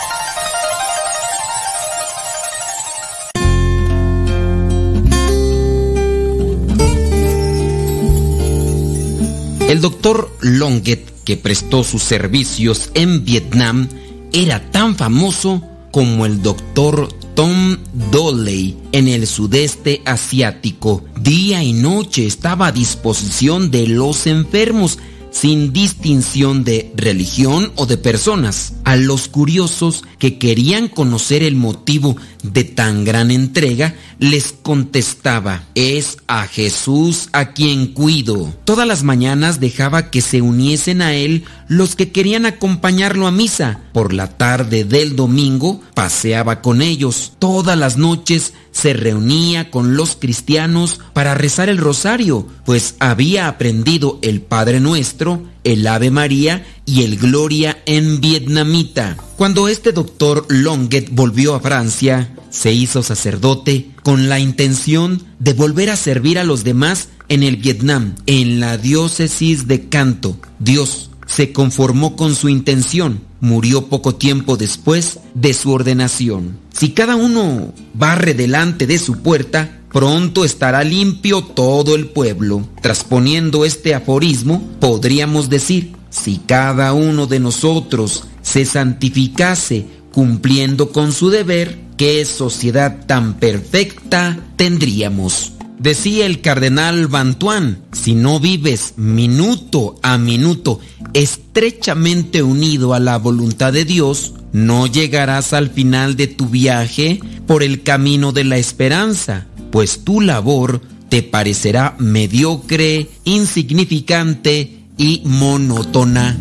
El 9.70 9.82
doctor 9.82 10.36
Longet, 10.42 11.24
que 11.24 11.38
prestó 11.38 11.84
sus 11.84 12.02
servicios 12.02 12.90
en 12.96 13.24
Vietnam, 13.24 13.88
era 14.34 14.72
tan 14.72 14.96
famoso 14.96 15.62
como 15.92 16.26
el 16.26 16.42
doctor 16.42 17.08
Tom 17.36 17.78
Doley 18.10 18.76
en 18.94 19.08
el 19.08 19.28
sudeste 19.28 20.02
asiático. 20.06 21.06
Día 21.22 21.62
y 21.62 21.74
noche 21.74 22.26
estaba 22.26 22.66
a 22.66 22.72
disposición 22.72 23.70
de 23.70 23.86
los 23.86 24.26
enfermos 24.26 24.98
sin 25.30 25.72
distinción 25.72 26.64
de 26.64 26.92
religión 26.96 27.72
o 27.76 27.86
de 27.86 27.98
personas. 27.98 28.74
A 28.90 28.96
los 28.96 29.28
curiosos 29.28 30.04
que 30.18 30.40
querían 30.40 30.88
conocer 30.88 31.44
el 31.44 31.56
motivo 31.56 32.18
de 32.42 32.64
tan 32.64 33.06
gran 33.06 33.30
entrega, 33.30 33.94
les 34.18 34.52
contestaba, 34.52 35.62
es 35.76 36.18
a 36.26 36.48
Jesús 36.48 37.30
a 37.32 37.54
quien 37.54 37.94
cuido. 37.94 38.52
Todas 38.66 38.88
las 38.88 39.04
mañanas 39.04 39.60
dejaba 39.60 40.10
que 40.10 40.22
se 40.22 40.42
uniesen 40.42 41.04
a 41.04 41.14
él 41.14 41.44
los 41.68 41.96
que 41.96 42.12
querían 42.12 42.48
acompañarlo 42.48 43.28
a 43.28 43.32
misa. 43.32 43.80
Por 43.94 44.12
la 44.12 44.38
tarde 44.40 44.86
del 44.86 45.16
domingo 45.16 45.82
paseaba 45.94 46.64
con 46.64 46.82
ellos. 46.82 47.34
Todas 47.38 47.78
las 47.78 47.96
noches 47.96 48.54
se 48.72 48.94
reunía 48.94 49.70
con 49.70 49.98
los 49.98 50.16
cristianos 50.16 51.00
para 51.14 51.36
rezar 51.36 51.70
el 51.70 51.78
rosario, 51.78 52.48
pues 52.66 52.96
había 53.00 53.50
aprendido 53.50 54.18
el 54.24 54.42
Padre 54.42 54.80
Nuestro 54.80 55.44
el 55.64 55.86
Ave 55.88 56.12
María 56.12 56.66
y 56.86 57.04
el 57.04 57.18
Gloria 57.18 57.82
en 57.86 58.22
vietnamita. 58.22 59.18
Cuando 59.38 59.68
este 59.68 59.92
doctor 59.92 60.46
Longuet 60.50 61.10
volvió 61.12 61.56
a 61.56 61.60
Francia, 61.60 62.34
se 62.50 62.74
hizo 62.74 63.04
sacerdote 63.04 63.92
con 64.04 64.30
la 64.30 64.40
intención 64.40 65.24
de 65.40 65.54
volver 65.54 65.90
a 65.90 65.96
servir 65.96 66.40
a 66.40 66.44
los 66.44 66.64
demás 66.64 67.10
en 67.28 67.44
el 67.44 67.58
Vietnam, 67.58 68.16
en 68.26 68.60
la 68.60 68.78
diócesis 68.78 69.68
de 69.68 69.88
Canto. 69.88 70.38
Dios 70.60 71.10
se 71.28 71.52
conformó 71.54 72.16
con 72.16 72.36
su 72.36 72.50
intención. 72.50 73.22
Murió 73.40 73.88
poco 73.88 74.16
tiempo 74.16 74.58
después 74.58 75.20
de 75.36 75.54
su 75.54 75.72
ordenación. 75.72 76.58
Si 76.74 76.92
cada 76.92 77.16
uno 77.16 77.74
barre 77.94 78.34
delante 78.34 78.88
de 78.88 78.98
su 78.98 79.22
puerta, 79.22 79.79
pronto 79.92 80.46
estará 80.46 80.84
limpio 80.84 81.44
todo 81.44 81.96
el 81.96 82.08
pueblo. 82.08 82.68
Transponiendo 82.82 83.66
este 83.66 83.94
aforismo, 83.96 84.68
podríamos 84.80 85.50
decir, 85.50 85.94
si 86.10 86.38
cada 86.38 86.94
uno 86.94 87.28
de 87.28 87.40
nosotros 87.40 88.26
se 88.42 88.66
santificase 88.66 89.86
cumpliendo 90.12 90.92
con 90.92 91.12
su 91.12 91.30
deber, 91.30 91.80
qué 91.98 92.26
sociedad 92.26 93.06
tan 93.06 93.36
perfecta 93.36 94.40
tendríamos. 94.56 95.54
Decía 95.80 96.26
el 96.26 96.42
cardenal 96.42 97.08
Bantuán, 97.08 97.84
si 97.94 98.14
no 98.14 98.40
vives 98.40 98.96
minuto 98.98 99.98
a 100.02 100.18
minuto 100.18 100.82
estrechamente 101.14 102.44
unido 102.44 102.94
a 102.94 103.00
la 103.00 103.18
voluntad 103.18 103.72
de 103.72 103.86
Dios, 103.86 104.34
no 104.52 104.88
llegarás 104.88 105.54
al 105.54 105.70
final 105.70 106.16
de 106.16 106.28
tu 106.28 106.48
viaje 106.48 107.22
por 107.48 107.64
el 107.64 107.84
camino 107.84 108.32
de 108.32 108.44
la 108.44 108.58
esperanza, 108.58 109.48
pues 109.72 110.04
tu 110.04 110.22
labor 110.22 110.82
te 111.10 111.24
parecerá 111.24 111.96
mediocre, 111.98 113.10
insignificante 113.24 114.80
y 114.98 115.22
monótona. 115.26 116.38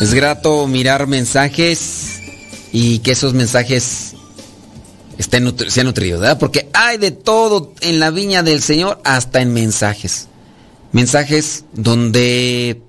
Es 0.00 0.14
grato 0.14 0.66
mirar 0.66 1.06
mensajes 1.06 2.20
y 2.72 3.00
que 3.00 3.12
esos 3.12 3.34
mensajes 3.34 4.09
estén 5.20 5.54
sean 5.68 5.86
nutridos, 5.86 6.20
¿verdad? 6.20 6.38
Porque 6.38 6.68
hay 6.72 6.96
de 6.98 7.10
todo 7.10 7.72
en 7.80 8.00
la 8.00 8.10
viña 8.10 8.42
del 8.42 8.62
Señor, 8.62 9.00
hasta 9.04 9.40
en 9.40 9.52
mensajes. 9.52 10.28
Mensajes 10.92 11.64
donde 11.72 12.82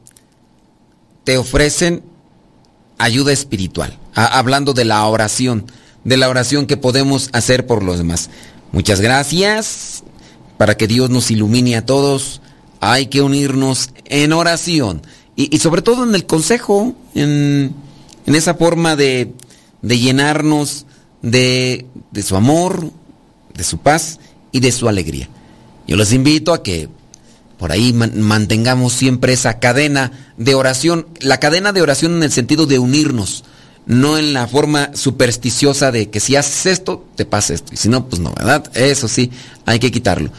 te 1.24 1.38
ofrecen 1.38 2.04
ayuda 2.98 3.32
espiritual, 3.32 3.98
hablando 4.14 4.74
de 4.74 4.86
la 4.86 5.06
oración, 5.06 5.66
de 6.04 6.18
la 6.18 6.30
oración 6.30 6.68
que 6.68 6.78
podemos 6.78 7.30
hacer 7.34 7.68
por 7.68 7.84
los 7.84 7.98
demás. 7.98 8.30
Muchas 8.72 9.02
gracias, 9.02 10.04
para 10.58 10.78
que 10.78 10.88
Dios 10.88 11.10
nos 11.10 11.32
ilumine 11.32 11.76
a 11.76 11.86
todos, 11.86 12.42
hay 12.80 13.08
que 13.08 13.22
unirnos 13.22 13.90
en 14.06 14.34
oración. 14.34 15.02
Y, 15.36 15.58
sobre 15.60 15.82
todo 15.82 16.04
en 16.04 16.14
el 16.14 16.26
consejo, 16.26 16.94
en, 17.16 17.74
esa 18.26 18.54
forma 18.54 18.96
de, 18.96 19.34
llenarnos 19.82 20.86
de, 21.22 21.86
su 22.24 22.36
amor, 22.36 22.92
de 23.54 23.64
su 23.64 23.78
paz 23.78 24.20
y 24.52 24.60
de 24.60 24.72
su 24.72 24.88
alegría. 24.88 25.30
Yo 25.88 25.96
les 25.96 26.14
invito 26.14 26.54
a 26.54 26.64
que 26.64 26.90
por 27.58 27.72
ahí 27.72 27.94
mantengamos 27.94 28.94
siempre 28.94 29.34
esa 29.34 29.60
cadena 29.60 30.12
de 30.38 30.56
oración, 30.56 31.08
la 31.20 31.40
cadena 31.40 31.74
de 31.74 31.82
oración 31.82 32.16
en 32.16 32.24
el 32.24 32.32
sentido 32.32 32.66
de 32.66 32.80
unirnos, 32.80 33.44
no 33.86 34.18
en 34.18 34.34
la 34.34 34.48
forma 34.48 34.92
supersticiosa 34.96 35.92
de 35.92 36.10
que 36.10 36.20
si 36.20 36.36
haces 36.36 36.66
esto, 36.66 37.06
te 37.16 37.26
pasa 37.26 37.54
esto, 37.54 37.74
y 37.74 37.78
si 37.78 37.90
no, 37.90 38.08
pues 38.08 38.20
no, 38.20 38.34
¿verdad? 38.34 38.64
Eso 38.74 39.08
sí, 39.08 39.32
hay 39.66 39.80
que 39.80 39.92
quitarlo. 39.92 40.32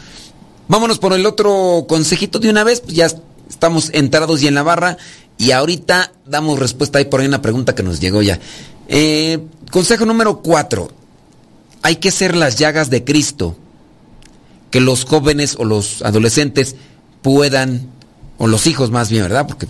Vámonos 0.67 0.99
por 0.99 1.13
el 1.13 1.25
otro 1.25 1.85
consejito 1.87 2.39
de 2.39 2.49
una 2.49 2.63
vez, 2.63 2.81
pues 2.81 2.95
ya 2.95 3.07
estamos 3.49 3.89
entrados 3.93 4.41
y 4.41 4.47
en 4.47 4.55
la 4.55 4.63
barra 4.63 4.97
y 5.37 5.51
ahorita 5.51 6.11
damos 6.25 6.59
respuesta 6.59 6.99
ahí 6.99 7.05
por 7.05 7.19
ahí 7.19 7.27
una 7.27 7.41
pregunta 7.41 7.75
que 7.75 7.83
nos 7.83 7.99
llegó 7.99 8.21
ya. 8.21 8.39
Eh, 8.87 9.39
consejo 9.71 10.05
número 10.05 10.41
cuatro. 10.41 10.91
Hay 11.81 11.97
que 11.97 12.11
ser 12.11 12.35
las 12.35 12.57
llagas 12.57 12.89
de 12.89 13.03
Cristo 13.03 13.57
que 14.71 14.79
los 14.79 15.05
jóvenes 15.05 15.55
o 15.59 15.65
los 15.65 16.01
adolescentes 16.01 16.75
puedan, 17.21 17.89
o 18.37 18.47
los 18.47 18.67
hijos 18.67 18.89
más 18.89 19.09
bien, 19.09 19.23
¿verdad? 19.23 19.45
Porque 19.47 19.67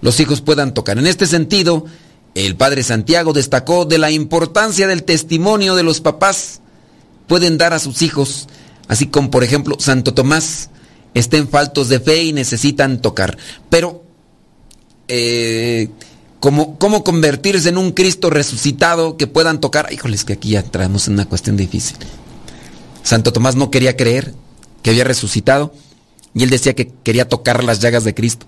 los 0.00 0.20
hijos 0.20 0.40
puedan 0.40 0.74
tocar. 0.74 0.98
En 0.98 1.06
este 1.06 1.26
sentido, 1.26 1.86
el 2.34 2.56
padre 2.56 2.82
Santiago 2.82 3.32
destacó 3.32 3.84
de 3.84 3.98
la 3.98 4.10
importancia 4.10 4.86
del 4.86 5.04
testimonio 5.04 5.74
de 5.74 5.82
los 5.84 6.00
papás 6.00 6.60
pueden 7.26 7.56
dar 7.56 7.72
a 7.72 7.78
sus 7.78 8.02
hijos, 8.02 8.46
así 8.88 9.06
como 9.06 9.30
por 9.30 9.42
ejemplo 9.42 9.76
Santo 9.78 10.12
Tomás 10.12 10.68
estén 11.14 11.48
faltos 11.48 11.88
de 11.88 11.98
fe 11.98 12.24
y 12.24 12.32
necesitan 12.34 13.00
tocar. 13.00 13.38
Pero, 13.70 14.01
eh, 15.14 15.90
¿cómo, 16.40 17.04
convertirse 17.04 17.68
en 17.68 17.76
un 17.76 17.92
Cristo 17.92 18.30
resucitado 18.30 19.18
que 19.18 19.26
puedan 19.26 19.60
tocar? 19.60 19.92
Híjoles, 19.92 20.24
que 20.24 20.32
aquí 20.32 20.50
ya 20.50 20.62
traemos 20.62 21.06
una 21.06 21.26
cuestión 21.26 21.58
difícil. 21.58 21.98
Santo 23.02 23.30
Tomás 23.30 23.54
no 23.54 23.70
quería 23.70 23.94
creer 23.94 24.32
que 24.82 24.88
había 24.88 25.04
resucitado 25.04 25.74
y 26.32 26.44
él 26.44 26.48
decía 26.50 26.74
que 26.74 26.90
quería 27.04 27.28
tocar 27.28 27.62
las 27.62 27.80
llagas 27.80 28.04
de 28.04 28.14
Cristo. 28.14 28.46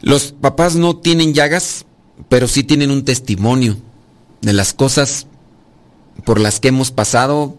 Los 0.00 0.32
papás 0.32 0.76
no 0.76 0.96
tienen 0.96 1.34
llagas, 1.34 1.84
pero 2.30 2.48
sí 2.48 2.62
tienen 2.64 2.90
un 2.90 3.04
testimonio 3.04 3.76
de 4.40 4.54
las 4.54 4.72
cosas 4.72 5.26
por 6.24 6.40
las 6.40 6.58
que 6.58 6.68
hemos 6.68 6.90
pasado, 6.90 7.54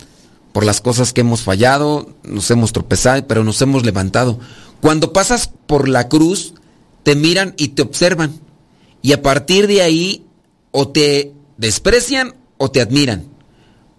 por 0.53 0.65
las 0.65 0.81
cosas 0.81 1.13
que 1.13 1.21
hemos 1.21 1.43
fallado, 1.43 2.15
nos 2.23 2.49
hemos 2.49 2.73
tropezado, 2.73 3.27
pero 3.27 3.43
nos 3.43 3.61
hemos 3.61 3.85
levantado. 3.85 4.39
Cuando 4.81 5.13
pasas 5.13 5.51
por 5.67 5.87
la 5.87 6.07
cruz, 6.07 6.55
te 7.03 7.15
miran 7.15 7.53
y 7.57 7.69
te 7.69 7.81
observan. 7.81 8.39
Y 9.01 9.13
a 9.13 9.21
partir 9.21 9.67
de 9.67 9.81
ahí, 9.81 10.25
o 10.71 10.89
te 10.89 11.33
desprecian 11.57 12.35
o 12.57 12.71
te 12.71 12.81
admiran. 12.81 13.25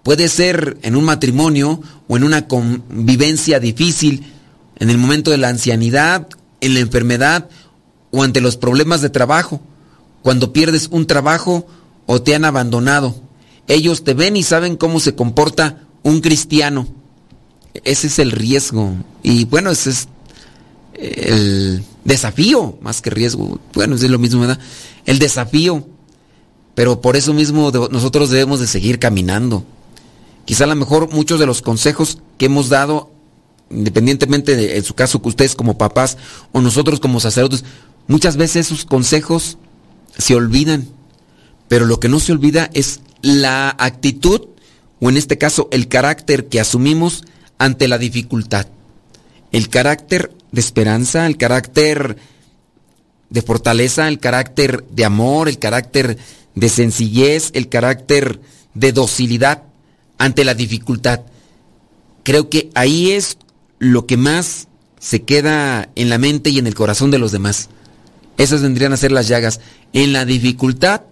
Puede 0.02 0.28
ser 0.28 0.78
en 0.82 0.96
un 0.96 1.04
matrimonio 1.04 1.80
o 2.08 2.16
en 2.16 2.24
una 2.24 2.48
convivencia 2.48 3.60
difícil, 3.60 4.32
en 4.76 4.90
el 4.90 4.98
momento 4.98 5.30
de 5.30 5.38
la 5.38 5.48
ancianidad, 5.48 6.28
en 6.60 6.74
la 6.74 6.80
enfermedad 6.80 7.48
o 8.10 8.22
ante 8.22 8.40
los 8.40 8.56
problemas 8.56 9.02
de 9.02 9.10
trabajo. 9.10 9.60
Cuando 10.22 10.52
pierdes 10.52 10.88
un 10.90 11.06
trabajo 11.06 11.66
o 12.06 12.22
te 12.22 12.34
han 12.34 12.44
abandonado. 12.44 13.14
Ellos 13.68 14.04
te 14.04 14.14
ven 14.14 14.36
y 14.36 14.42
saben 14.42 14.76
cómo 14.76 15.00
se 15.00 15.14
comporta 15.14 15.82
un 16.02 16.20
cristiano. 16.20 16.88
Ese 17.84 18.08
es 18.08 18.18
el 18.18 18.32
riesgo. 18.32 18.94
Y 19.22 19.44
bueno, 19.44 19.70
ese 19.70 19.90
es 19.90 20.08
el 21.00 21.84
desafío, 22.04 22.78
más 22.80 23.00
que 23.00 23.10
riesgo. 23.10 23.58
Bueno, 23.74 23.96
es 23.96 24.02
lo 24.02 24.18
mismo, 24.18 24.40
¿verdad? 24.40 24.58
El 25.06 25.18
desafío. 25.18 25.86
Pero 26.74 27.00
por 27.00 27.16
eso 27.16 27.34
mismo 27.34 27.70
nosotros 27.90 28.30
debemos 28.30 28.60
de 28.60 28.66
seguir 28.66 28.98
caminando. 28.98 29.64
Quizá 30.44 30.64
a 30.64 30.68
lo 30.68 30.76
mejor 30.76 31.12
muchos 31.12 31.40
de 31.40 31.46
los 31.46 31.62
consejos 31.62 32.18
que 32.38 32.46
hemos 32.46 32.68
dado, 32.68 33.10
independientemente 33.70 34.56
de 34.56 34.76
en 34.76 34.84
su 34.84 34.94
caso 34.94 35.20
que 35.20 35.28
ustedes 35.28 35.54
como 35.54 35.78
papás 35.78 36.16
o 36.52 36.60
nosotros 36.60 37.00
como 37.00 37.20
sacerdotes, 37.20 37.64
muchas 38.06 38.36
veces 38.36 38.66
esos 38.66 38.84
consejos 38.84 39.58
se 40.16 40.34
olvidan. 40.34 40.88
Pero 41.68 41.86
lo 41.86 42.00
que 42.00 42.08
no 42.08 42.20
se 42.20 42.32
olvida 42.32 42.70
es 42.72 43.00
la 43.22 43.74
actitud 43.78 44.48
o 45.00 45.08
en 45.08 45.16
este 45.16 45.38
caso 45.38 45.68
el 45.72 45.88
carácter 45.88 46.48
que 46.48 46.60
asumimos 46.60 47.24
ante 47.58 47.88
la 47.88 47.98
dificultad. 47.98 48.66
El 49.52 49.68
carácter 49.68 50.32
de 50.52 50.60
esperanza, 50.60 51.26
el 51.26 51.36
carácter 51.36 52.16
de 53.28 53.42
fortaleza, 53.42 54.08
el 54.08 54.18
carácter 54.18 54.84
de 54.90 55.04
amor, 55.04 55.48
el 55.48 55.58
carácter 55.58 56.18
de 56.54 56.68
sencillez, 56.68 57.50
el 57.54 57.68
carácter 57.68 58.40
de 58.74 58.92
docilidad 58.92 59.62
ante 60.18 60.44
la 60.44 60.54
dificultad. 60.54 61.22
Creo 62.22 62.50
que 62.50 62.70
ahí 62.74 63.12
es 63.12 63.38
lo 63.78 64.06
que 64.06 64.16
más 64.16 64.68
se 64.98 65.22
queda 65.22 65.88
en 65.94 66.10
la 66.10 66.18
mente 66.18 66.50
y 66.50 66.58
en 66.58 66.66
el 66.66 66.74
corazón 66.74 67.10
de 67.10 67.18
los 67.18 67.32
demás. 67.32 67.70
Esas 68.36 68.62
vendrían 68.62 68.92
a 68.92 68.98
ser 68.98 69.12
las 69.12 69.28
llagas. 69.28 69.60
En 69.92 70.12
la 70.12 70.24
dificultad, 70.24 71.02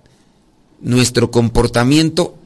nuestro 0.81 1.31
comportamiento 1.31 2.37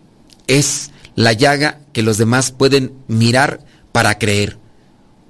es 0.46 0.90
la 1.14 1.32
llaga 1.32 1.80
que 1.92 2.02
los 2.02 2.18
demás 2.18 2.52
pueden 2.52 2.92
mirar 3.08 3.64
para 3.90 4.18
creer. 4.18 4.58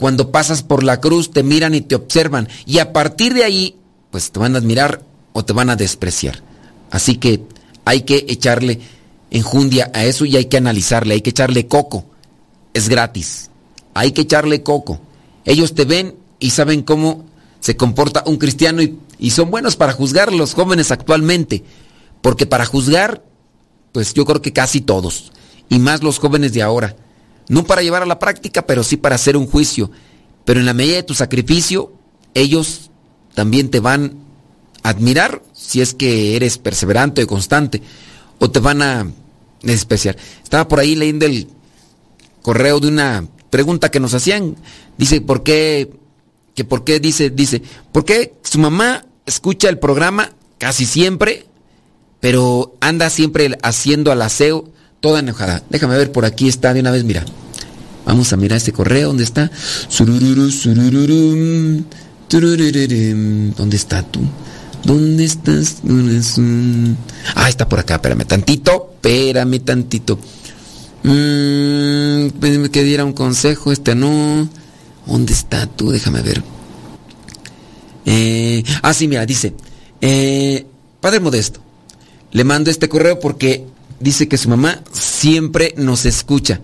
Cuando 0.02 0.32
pasas 0.32 0.64
por 0.64 0.82
la 0.82 1.00
cruz 1.00 1.30
te 1.30 1.44
miran 1.44 1.76
y 1.76 1.80
te 1.80 1.94
observan 1.94 2.48
y 2.66 2.80
a 2.80 2.92
partir 2.92 3.34
de 3.34 3.44
ahí 3.44 3.76
pues 4.10 4.32
te 4.32 4.40
van 4.40 4.56
a 4.56 4.58
admirar 4.58 5.04
o 5.32 5.44
te 5.44 5.52
van 5.52 5.70
a 5.70 5.76
despreciar. 5.76 6.42
Así 6.90 7.18
que 7.18 7.44
hay 7.84 8.00
que 8.00 8.26
echarle 8.28 8.80
enjundia 9.30 9.92
a 9.94 10.04
eso 10.04 10.24
y 10.24 10.36
hay 10.36 10.46
que 10.46 10.56
analizarle, 10.56 11.14
hay 11.14 11.20
que 11.20 11.30
echarle 11.30 11.68
coco. 11.68 12.04
Es 12.74 12.88
gratis. 12.88 13.48
Hay 13.94 14.10
que 14.10 14.22
echarle 14.22 14.64
coco. 14.64 15.00
Ellos 15.44 15.72
te 15.72 15.84
ven 15.84 16.16
y 16.40 16.50
saben 16.50 16.82
cómo 16.82 17.24
se 17.60 17.76
comporta 17.76 18.24
un 18.26 18.38
cristiano 18.38 18.82
y, 18.82 18.98
y 19.20 19.30
son 19.30 19.52
buenos 19.52 19.76
para 19.76 19.92
juzgar 19.92 20.32
los 20.32 20.54
jóvenes 20.54 20.90
actualmente. 20.90 21.62
Porque 22.22 22.46
para 22.46 22.66
juzgar, 22.66 23.22
pues 23.92 24.14
yo 24.14 24.24
creo 24.24 24.42
que 24.42 24.52
casi 24.52 24.80
todos. 24.80 25.30
Y 25.68 25.78
más 25.78 26.02
los 26.02 26.18
jóvenes 26.18 26.52
de 26.54 26.62
ahora. 26.62 26.96
No 27.48 27.64
para 27.64 27.82
llevar 27.82 28.02
a 28.02 28.06
la 28.06 28.18
práctica, 28.18 28.66
pero 28.66 28.82
sí 28.82 28.96
para 28.96 29.16
hacer 29.16 29.36
un 29.36 29.46
juicio. 29.46 29.90
Pero 30.44 30.60
en 30.60 30.66
la 30.66 30.74
medida 30.74 30.96
de 30.96 31.02
tu 31.02 31.14
sacrificio, 31.14 31.92
ellos 32.34 32.90
también 33.34 33.70
te 33.70 33.80
van 33.80 34.16
a 34.82 34.90
admirar 34.90 35.42
si 35.52 35.80
es 35.80 35.94
que 35.94 36.36
eres 36.36 36.58
perseverante 36.58 37.22
o 37.22 37.26
constante. 37.26 37.82
O 38.38 38.50
te 38.50 38.60
van 38.60 38.82
a 38.82 39.06
despreciar. 39.62 40.16
Estaba 40.42 40.68
por 40.68 40.80
ahí 40.80 40.96
leyendo 40.96 41.26
el 41.26 41.48
correo 42.42 42.80
de 42.80 42.88
una 42.88 43.26
pregunta 43.50 43.90
que 43.90 44.00
nos 44.00 44.14
hacían. 44.14 44.56
Dice, 44.98 45.20
¿por 45.20 45.42
qué? 45.42 45.90
Que 46.54 46.64
por 46.64 46.84
qué 46.84 47.00
dice, 47.00 47.30
dice, 47.30 47.62
¿por 47.92 48.04
qué 48.04 48.34
su 48.42 48.58
mamá 48.58 49.06
escucha 49.26 49.68
el 49.68 49.78
programa 49.78 50.32
casi 50.58 50.86
siempre, 50.86 51.46
pero 52.20 52.76
anda 52.80 53.10
siempre 53.10 53.58
haciendo 53.62 54.12
al 54.12 54.22
aseo 54.22 54.70
toda 55.02 55.20
enojada? 55.20 55.62
Déjame 55.68 55.98
ver, 55.98 56.10
por 56.12 56.24
aquí 56.24 56.48
está 56.48 56.72
de 56.72 56.80
una 56.80 56.90
vez, 56.92 57.04
mira. 57.04 57.26
Vamos 58.06 58.32
a 58.32 58.36
mirar 58.36 58.56
este 58.56 58.72
correo, 58.72 59.08
¿dónde 59.08 59.24
está? 59.24 59.50
¿Dónde 63.56 63.76
está 63.76 64.02
tú? 64.02 64.20
¿Dónde 64.84 65.24
estás? 65.24 65.76
Ah, 67.34 67.48
está 67.48 67.68
por 67.68 67.78
acá, 67.78 67.96
espérame 67.96 68.24
tantito, 68.24 68.94
espérame 68.94 69.60
tantito. 69.60 70.18
Mmm, 71.04 72.28
que 72.72 72.82
diera 72.82 73.04
un 73.04 73.12
consejo, 73.12 73.70
este 73.70 73.94
no. 73.94 74.48
¿Dónde 75.06 75.32
está 75.32 75.66
tú? 75.66 75.90
Déjame 75.90 76.22
ver. 76.22 76.42
Eh, 78.06 78.64
ah, 78.82 78.92
sí, 78.94 79.06
mira, 79.08 79.24
dice. 79.26 79.54
Eh, 80.00 80.66
Padre 81.00 81.20
Modesto, 81.20 81.60
le 82.32 82.44
mando 82.44 82.70
este 82.70 82.88
correo 82.88 83.20
porque 83.20 83.64
dice 84.02 84.28
que 84.28 84.36
su 84.36 84.48
mamá 84.48 84.82
siempre 84.92 85.74
nos 85.76 86.04
escucha. 86.04 86.60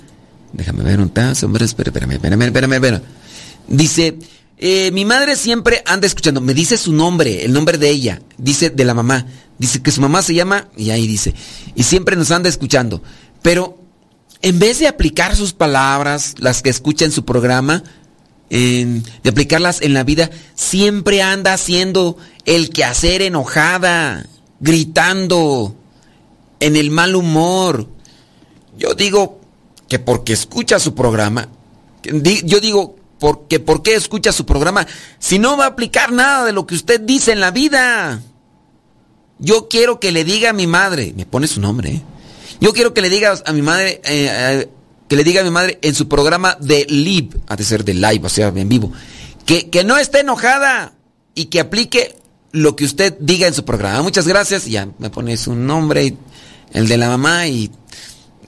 Déjame 0.52 0.82
ver 0.82 1.00
un 1.00 1.10
tazo, 1.10 1.46
hombre, 1.46 1.64
espérame, 1.64 2.12
espérame, 2.12 2.42
espérame, 2.42 2.72
espérame. 2.74 3.02
Dice, 3.68 4.18
eh, 4.56 4.90
mi 4.92 5.04
madre 5.04 5.36
siempre 5.36 5.82
anda 5.86 6.06
escuchando, 6.06 6.40
me 6.40 6.54
dice 6.54 6.76
su 6.78 6.92
nombre, 6.92 7.44
el 7.44 7.52
nombre 7.52 7.78
de 7.78 7.90
ella, 7.90 8.22
dice 8.38 8.70
de 8.70 8.84
la 8.84 8.94
mamá, 8.94 9.26
dice 9.58 9.82
que 9.82 9.90
su 9.90 10.00
mamá 10.00 10.22
se 10.22 10.34
llama, 10.34 10.68
y 10.76 10.90
ahí 10.90 11.06
dice, 11.06 11.34
y 11.74 11.82
siempre 11.82 12.16
nos 12.16 12.30
anda 12.30 12.48
escuchando, 12.48 13.02
pero 13.42 13.78
en 14.42 14.58
vez 14.58 14.78
de 14.78 14.88
aplicar 14.88 15.36
sus 15.36 15.52
palabras, 15.52 16.34
las 16.38 16.62
que 16.62 16.70
escucha 16.70 17.04
en 17.04 17.12
su 17.12 17.24
programa, 17.24 17.84
de 18.50 19.02
aplicarlas 19.28 19.82
en 19.82 19.92
la 19.92 20.04
vida, 20.04 20.30
siempre 20.54 21.22
anda 21.22 21.52
haciendo 21.52 22.16
el 22.46 22.70
quehacer 22.70 23.22
enojada, 23.22 24.26
gritando, 24.60 25.76
en 26.60 26.76
el 26.76 26.90
mal 26.90 27.16
humor. 27.16 27.88
Yo 28.76 28.94
digo 28.94 29.40
que 29.88 29.98
porque 29.98 30.32
escucha 30.32 30.78
su 30.78 30.94
programa, 30.94 31.48
yo 32.02 32.60
digo 32.60 32.96
porque 33.18 33.58
¿por 33.58 33.82
qué 33.82 33.94
escucha 33.94 34.32
su 34.32 34.46
programa 34.46 34.86
si 35.18 35.38
no 35.38 35.56
va 35.56 35.64
a 35.64 35.68
aplicar 35.68 36.12
nada 36.12 36.44
de 36.44 36.52
lo 36.52 36.66
que 36.66 36.74
usted 36.74 37.00
dice 37.00 37.32
en 37.32 37.40
la 37.40 37.50
vida? 37.50 38.22
Yo 39.38 39.68
quiero 39.68 40.00
que 40.00 40.12
le 40.12 40.24
diga 40.24 40.50
a 40.50 40.52
mi 40.52 40.66
madre, 40.66 41.12
me 41.16 41.26
pone 41.26 41.46
su 41.46 41.60
nombre, 41.60 41.90
¿eh? 41.90 42.02
yo 42.60 42.72
quiero 42.72 42.92
que 42.92 43.02
le 43.02 43.08
diga 43.08 43.34
a 43.44 43.52
mi 43.52 43.62
madre, 43.62 44.00
eh, 44.04 44.28
eh, 44.30 44.68
que 45.08 45.16
le 45.16 45.24
diga 45.24 45.42
a 45.42 45.44
mi 45.44 45.50
madre 45.50 45.78
en 45.82 45.94
su 45.94 46.08
programa 46.08 46.56
de 46.60 46.86
live, 46.88 47.30
ha 47.46 47.56
de 47.56 47.64
ser 47.64 47.84
de 47.84 47.94
live, 47.94 48.20
o 48.24 48.28
sea, 48.28 48.48
en 48.48 48.68
vivo, 48.68 48.92
que, 49.46 49.70
que 49.70 49.84
no 49.84 49.96
esté 49.96 50.20
enojada 50.20 50.92
y 51.34 51.46
que 51.46 51.60
aplique 51.60 52.16
lo 52.50 52.74
que 52.74 52.84
usted 52.84 53.16
diga 53.20 53.46
en 53.46 53.54
su 53.54 53.64
programa. 53.64 54.02
Muchas 54.02 54.26
gracias, 54.26 54.66
ya 54.66 54.88
me 54.98 55.10
pone 55.10 55.36
su 55.36 55.54
nombre, 55.54 56.16
el 56.72 56.88
de 56.88 56.96
la 56.96 57.08
mamá 57.08 57.46
y 57.48 57.70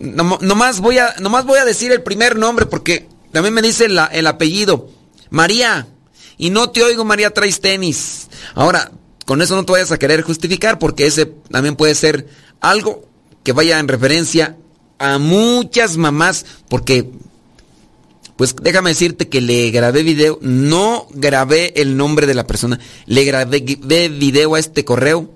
no, 0.01 0.39
nomás, 0.41 0.81
voy 0.81 0.99
a, 0.99 1.15
voy 1.45 1.59
a 1.59 1.65
decir 1.65 1.93
el 1.93 2.03
primer 2.03 2.37
nombre 2.37 2.67
porque 2.67 3.07
también 3.33 3.55
me 3.55 3.63
dice 3.63 3.87
el 3.87 4.27
apellido. 4.27 4.89
María. 5.31 5.87
Y 6.39 6.51
no 6.51 6.71
te 6.71 6.83
oigo, 6.83 7.05
María, 7.05 7.33
traes 7.33 7.61
tenis. 7.61 8.29
Ahora, 8.55 8.91
con 9.27 9.43
eso 9.43 9.55
no 9.55 9.65
te 9.65 9.73
vayas 9.73 9.93
a 9.93 9.99
querer 9.99 10.23
justificar 10.23 10.79
porque 10.79 11.07
ese 11.07 11.27
también 11.27 11.77
puede 11.77 11.95
ser 11.95 12.29
algo 12.61 13.07
que 13.45 13.53
vaya 13.53 13.79
en 13.79 13.89
referencia 13.89 14.57
a 14.99 15.19
muchas 15.19 15.97
mamás 15.97 16.45
porque 16.69 17.11
pues 18.37 18.57
déjame 18.57 18.91
decirte 18.91 19.29
que 19.29 19.43
le 19.43 19.71
grabé 19.71 20.03
video, 20.03 20.39
no 20.41 21.07
grabé 21.11 21.75
el 21.77 21.99
nombre 21.99 22.27
de 22.27 22.33
la 22.33 22.47
persona, 22.47 22.81
le 23.05 23.25
grabé 23.25 23.61
video 23.61 24.55
a 24.55 24.59
este 24.59 24.85
correo 24.85 25.31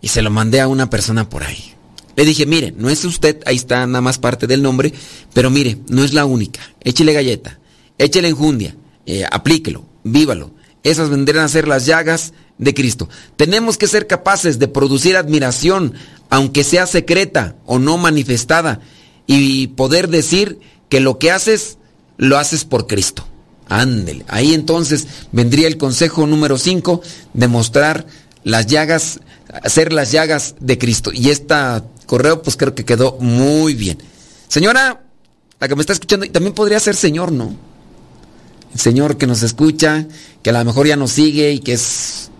y 0.00 0.08
se 0.08 0.22
lo 0.22 0.30
mandé 0.30 0.60
a 0.60 0.68
una 0.68 0.90
persona 0.90 1.28
por 1.28 1.42
ahí. 1.42 1.74
Le 2.16 2.24
dije, 2.24 2.46
mire, 2.46 2.74
no 2.76 2.90
es 2.90 3.04
usted, 3.04 3.40
ahí 3.46 3.56
está 3.56 3.86
nada 3.86 4.00
más 4.00 4.18
parte 4.18 4.46
del 4.46 4.62
nombre, 4.62 4.92
pero 5.32 5.50
mire, 5.50 5.78
no 5.88 6.04
es 6.04 6.12
la 6.12 6.24
única. 6.24 6.60
Échele 6.80 7.12
galleta, 7.12 7.58
échele 7.98 8.28
enjundia, 8.28 8.76
eh, 9.06 9.24
aplíquelo, 9.30 9.86
vívalo. 10.04 10.52
Esas 10.82 11.10
vendrán 11.10 11.44
a 11.44 11.48
ser 11.48 11.68
las 11.68 11.86
llagas 11.86 12.32
de 12.58 12.74
Cristo. 12.74 13.08
Tenemos 13.36 13.76
que 13.76 13.86
ser 13.86 14.06
capaces 14.06 14.58
de 14.58 14.68
producir 14.68 15.16
admiración, 15.16 15.94
aunque 16.28 16.64
sea 16.64 16.86
secreta 16.86 17.56
o 17.66 17.78
no 17.78 17.96
manifestada, 17.98 18.80
y 19.26 19.68
poder 19.68 20.08
decir 20.08 20.58
que 20.88 21.00
lo 21.00 21.18
que 21.18 21.30
haces, 21.30 21.78
lo 22.16 22.36
haces 22.38 22.64
por 22.64 22.86
Cristo. 22.86 23.26
Ándele. 23.68 24.24
Ahí 24.28 24.52
entonces 24.52 25.06
vendría 25.32 25.68
el 25.68 25.76
consejo 25.76 26.26
número 26.26 26.58
5, 26.58 27.00
demostrar 27.34 28.06
las 28.42 28.66
llagas, 28.66 29.20
hacer 29.62 29.92
las 29.92 30.12
llagas 30.12 30.54
de 30.60 30.78
Cristo. 30.78 31.10
Y 31.12 31.30
esta 31.30 31.84
correo, 32.06 32.42
pues 32.42 32.56
creo 32.56 32.74
que 32.74 32.84
quedó 32.84 33.16
muy 33.20 33.74
bien. 33.74 33.98
Señora, 34.48 35.02
la 35.58 35.68
que 35.68 35.76
me 35.76 35.82
está 35.82 35.92
escuchando, 35.92 36.26
y 36.26 36.30
también 36.30 36.54
podría 36.54 36.80
ser 36.80 36.96
señor, 36.96 37.32
¿no? 37.32 37.54
El 38.72 38.80
señor 38.80 39.16
que 39.16 39.26
nos 39.26 39.42
escucha, 39.42 40.06
que 40.42 40.50
a 40.50 40.52
lo 40.52 40.64
mejor 40.64 40.86
ya 40.86 40.96
nos 40.96 41.12
sigue 41.12 41.52
y 41.52 41.60
que 41.60 41.74
es 41.74 42.30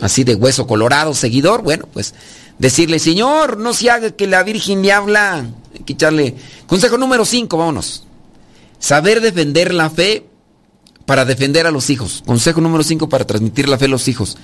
así 0.00 0.24
de 0.24 0.34
hueso 0.34 0.66
colorado, 0.66 1.14
seguidor, 1.14 1.62
bueno, 1.62 1.88
pues 1.92 2.14
decirle, 2.58 2.98
Señor, 2.98 3.58
no 3.58 3.74
se 3.74 3.90
haga 3.90 4.10
que 4.12 4.26
la 4.26 4.42
Virgen 4.42 4.82
le 4.82 4.92
habla. 4.92 5.46
Hay 5.74 5.84
echarle. 5.86 6.36
Consejo 6.66 6.98
número 6.98 7.24
5, 7.24 7.56
vámonos. 7.56 8.04
Saber 8.78 9.20
defender 9.20 9.74
la 9.74 9.90
fe 9.90 10.26
para 11.06 11.24
defender 11.24 11.66
a 11.66 11.70
los 11.70 11.90
hijos. 11.90 12.22
Consejo 12.24 12.60
número 12.60 12.84
5 12.84 13.08
para 13.08 13.26
transmitir 13.26 13.68
la 13.68 13.78
fe 13.78 13.86
a 13.86 13.88
los 13.88 14.08
hijos. 14.08 14.36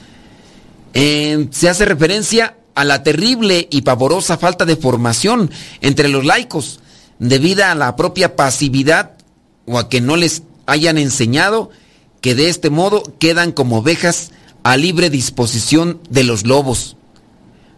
Eh, 0.94 1.48
se 1.50 1.68
hace 1.68 1.84
referencia 1.84 2.56
a 2.74 2.84
la 2.84 3.02
terrible 3.02 3.66
y 3.70 3.82
pavorosa 3.82 4.38
falta 4.38 4.64
de 4.64 4.76
formación 4.76 5.50
entre 5.80 6.08
los 6.08 6.24
laicos, 6.24 6.80
debido 7.18 7.64
a 7.64 7.74
la 7.74 7.96
propia 7.96 8.36
pasividad 8.36 9.12
o 9.66 9.78
a 9.78 9.88
que 9.88 10.00
no 10.00 10.16
les 10.16 10.42
hayan 10.66 10.98
enseñado 10.98 11.70
que 12.20 12.34
de 12.34 12.48
este 12.48 12.70
modo 12.70 13.02
quedan 13.18 13.52
como 13.52 13.78
ovejas 13.78 14.30
a 14.62 14.76
libre 14.76 15.10
disposición 15.10 16.00
de 16.10 16.24
los 16.24 16.46
lobos. 16.46 16.96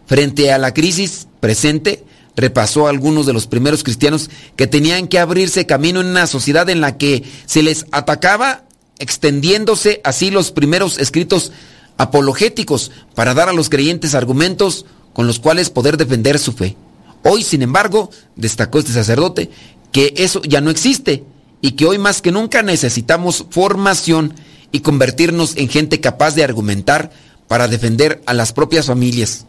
Frente 0.05 0.51
a 0.51 0.57
la 0.57 0.73
crisis 0.73 1.27
presente, 1.39 2.03
repasó 2.35 2.87
a 2.87 2.89
algunos 2.89 3.25
de 3.25 3.33
los 3.33 3.47
primeros 3.47 3.83
cristianos 3.83 4.29
que 4.55 4.67
tenían 4.67 5.07
que 5.07 5.19
abrirse 5.19 5.65
camino 5.65 6.01
en 6.01 6.07
una 6.07 6.27
sociedad 6.27 6.69
en 6.69 6.81
la 6.81 6.97
que 6.97 7.23
se 7.45 7.63
les 7.63 7.85
atacaba, 7.91 8.65
extendiéndose 8.99 10.01
así 10.03 10.31
los 10.31 10.51
primeros 10.51 10.97
escritos 10.99 11.51
apologéticos 11.97 12.91
para 13.15 13.33
dar 13.33 13.49
a 13.49 13.53
los 13.53 13.69
creyentes 13.69 14.15
argumentos 14.15 14.85
con 15.13 15.27
los 15.27 15.39
cuales 15.39 15.69
poder 15.69 15.97
defender 15.97 16.39
su 16.39 16.53
fe. 16.53 16.75
Hoy, 17.23 17.43
sin 17.43 17.61
embargo, 17.61 18.09
destacó 18.35 18.79
este 18.79 18.93
sacerdote 18.93 19.49
que 19.91 20.13
eso 20.17 20.41
ya 20.43 20.61
no 20.61 20.71
existe 20.71 21.23
y 21.61 21.71
que 21.71 21.85
hoy 21.85 21.97
más 21.97 22.21
que 22.21 22.31
nunca 22.31 22.63
necesitamos 22.63 23.45
formación 23.49 24.33
y 24.71 24.79
convertirnos 24.79 25.57
en 25.57 25.69
gente 25.69 25.99
capaz 25.99 26.33
de 26.35 26.43
argumentar 26.43 27.11
para 27.47 27.67
defender 27.67 28.21
a 28.25 28.33
las 28.33 28.53
propias 28.53 28.87
familias. 28.87 29.45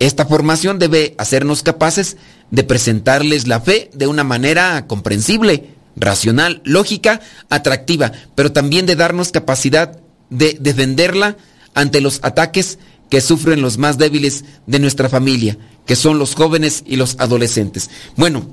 Esta 0.00 0.26
formación 0.26 0.78
debe 0.78 1.14
hacernos 1.18 1.62
capaces 1.62 2.16
de 2.50 2.64
presentarles 2.64 3.46
la 3.46 3.60
fe 3.60 3.90
de 3.94 4.06
una 4.06 4.24
manera 4.24 4.86
comprensible, 4.86 5.70
racional, 5.96 6.60
lógica, 6.64 7.20
atractiva, 7.48 8.12
pero 8.34 8.52
también 8.52 8.86
de 8.86 8.96
darnos 8.96 9.32
capacidad 9.32 9.98
de 10.30 10.56
defenderla 10.60 11.36
ante 11.78 12.00
los 12.00 12.18
ataques 12.22 12.78
que 13.08 13.20
sufren 13.20 13.62
los 13.62 13.78
más 13.78 13.98
débiles 13.98 14.44
de 14.66 14.80
nuestra 14.80 15.08
familia, 15.08 15.56
que 15.86 15.94
son 15.94 16.18
los 16.18 16.34
jóvenes 16.34 16.82
y 16.86 16.96
los 16.96 17.14
adolescentes. 17.20 17.88
Bueno, 18.16 18.48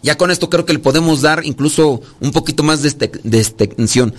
ya 0.00 0.16
con 0.16 0.30
esto 0.30 0.48
creo 0.48 0.64
que 0.64 0.72
le 0.72 0.78
podemos 0.78 1.22
dar 1.22 1.44
incluso 1.44 2.00
un 2.20 2.30
poquito 2.30 2.62
más 2.62 2.82
de, 2.82 2.88
este, 2.88 3.10
de 3.24 3.40
extensión. 3.40 4.14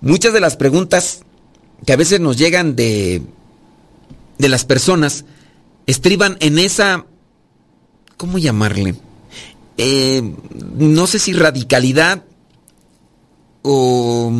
Muchas 0.00 0.32
de 0.32 0.40
las 0.40 0.56
preguntas 0.56 1.22
que 1.84 1.92
a 1.92 1.96
veces 1.96 2.20
nos 2.20 2.38
llegan 2.38 2.76
de, 2.76 3.22
de 4.38 4.48
las 4.48 4.64
personas 4.64 5.24
estriban 5.86 6.36
en 6.38 6.60
esa, 6.60 7.04
¿cómo 8.16 8.38
llamarle? 8.38 8.94
Eh, 9.76 10.22
no 10.76 11.08
sé 11.08 11.18
si 11.18 11.32
radicalidad 11.32 12.22
o 13.62 14.32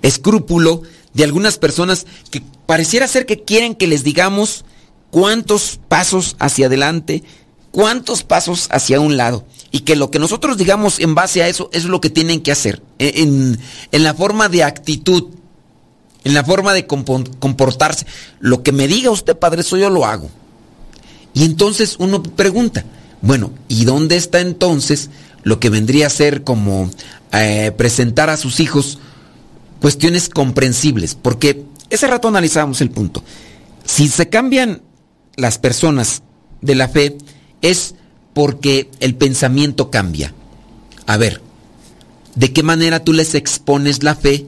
escrúpulo 0.00 0.82
de 1.14 1.24
algunas 1.24 1.58
personas 1.58 2.06
que 2.30 2.42
pareciera 2.66 3.08
ser 3.08 3.26
que 3.26 3.42
quieren 3.42 3.74
que 3.74 3.86
les 3.86 4.04
digamos 4.04 4.64
cuántos 5.10 5.78
pasos 5.88 6.36
hacia 6.38 6.66
adelante, 6.66 7.22
cuántos 7.70 8.22
pasos 8.22 8.68
hacia 8.70 9.00
un 9.00 9.16
lado. 9.16 9.44
Y 9.70 9.80
que 9.80 9.96
lo 9.96 10.10
que 10.10 10.18
nosotros 10.18 10.58
digamos 10.58 11.00
en 11.00 11.14
base 11.14 11.42
a 11.42 11.48
eso 11.48 11.70
es 11.72 11.84
lo 11.84 12.00
que 12.00 12.10
tienen 12.10 12.42
que 12.42 12.52
hacer. 12.52 12.82
E, 12.98 13.22
en, 13.22 13.58
en 13.90 14.04
la 14.04 14.14
forma 14.14 14.48
de 14.48 14.64
actitud, 14.64 15.24
en 16.24 16.34
la 16.34 16.44
forma 16.44 16.72
de 16.72 16.86
comportarse. 16.86 18.06
Lo 18.40 18.62
que 18.62 18.72
me 18.72 18.86
diga 18.86 19.10
usted, 19.10 19.36
padre, 19.36 19.62
eso 19.62 19.76
yo 19.76 19.90
lo 19.90 20.04
hago. 20.04 20.30
Y 21.34 21.44
entonces 21.44 21.96
uno 21.98 22.22
pregunta, 22.22 22.84
bueno, 23.22 23.52
¿y 23.68 23.84
dónde 23.84 24.16
está 24.16 24.40
entonces 24.40 25.10
lo 25.42 25.58
que 25.58 25.70
vendría 25.70 26.06
a 26.06 26.10
ser 26.10 26.44
como 26.44 26.90
eh, 27.32 27.72
presentar 27.76 28.30
a 28.30 28.36
sus 28.36 28.60
hijos 28.60 28.98
cuestiones 29.82 30.30
comprensibles? 30.30 31.14
Porque 31.14 31.64
ese 31.90 32.06
rato 32.06 32.28
analizábamos 32.28 32.80
el 32.80 32.90
punto. 32.90 33.22
Si 33.84 34.08
se 34.08 34.30
cambian 34.30 34.80
las 35.36 35.58
personas 35.58 36.22
de 36.60 36.76
la 36.76 36.88
fe, 36.88 37.18
es 37.60 37.96
porque 38.32 38.90
el 39.00 39.16
pensamiento 39.16 39.90
cambia. 39.90 40.32
A 41.06 41.16
ver, 41.16 41.42
¿de 42.36 42.52
qué 42.52 42.62
manera 42.62 43.04
tú 43.04 43.12
les 43.12 43.34
expones 43.34 44.02
la 44.02 44.14
fe 44.14 44.46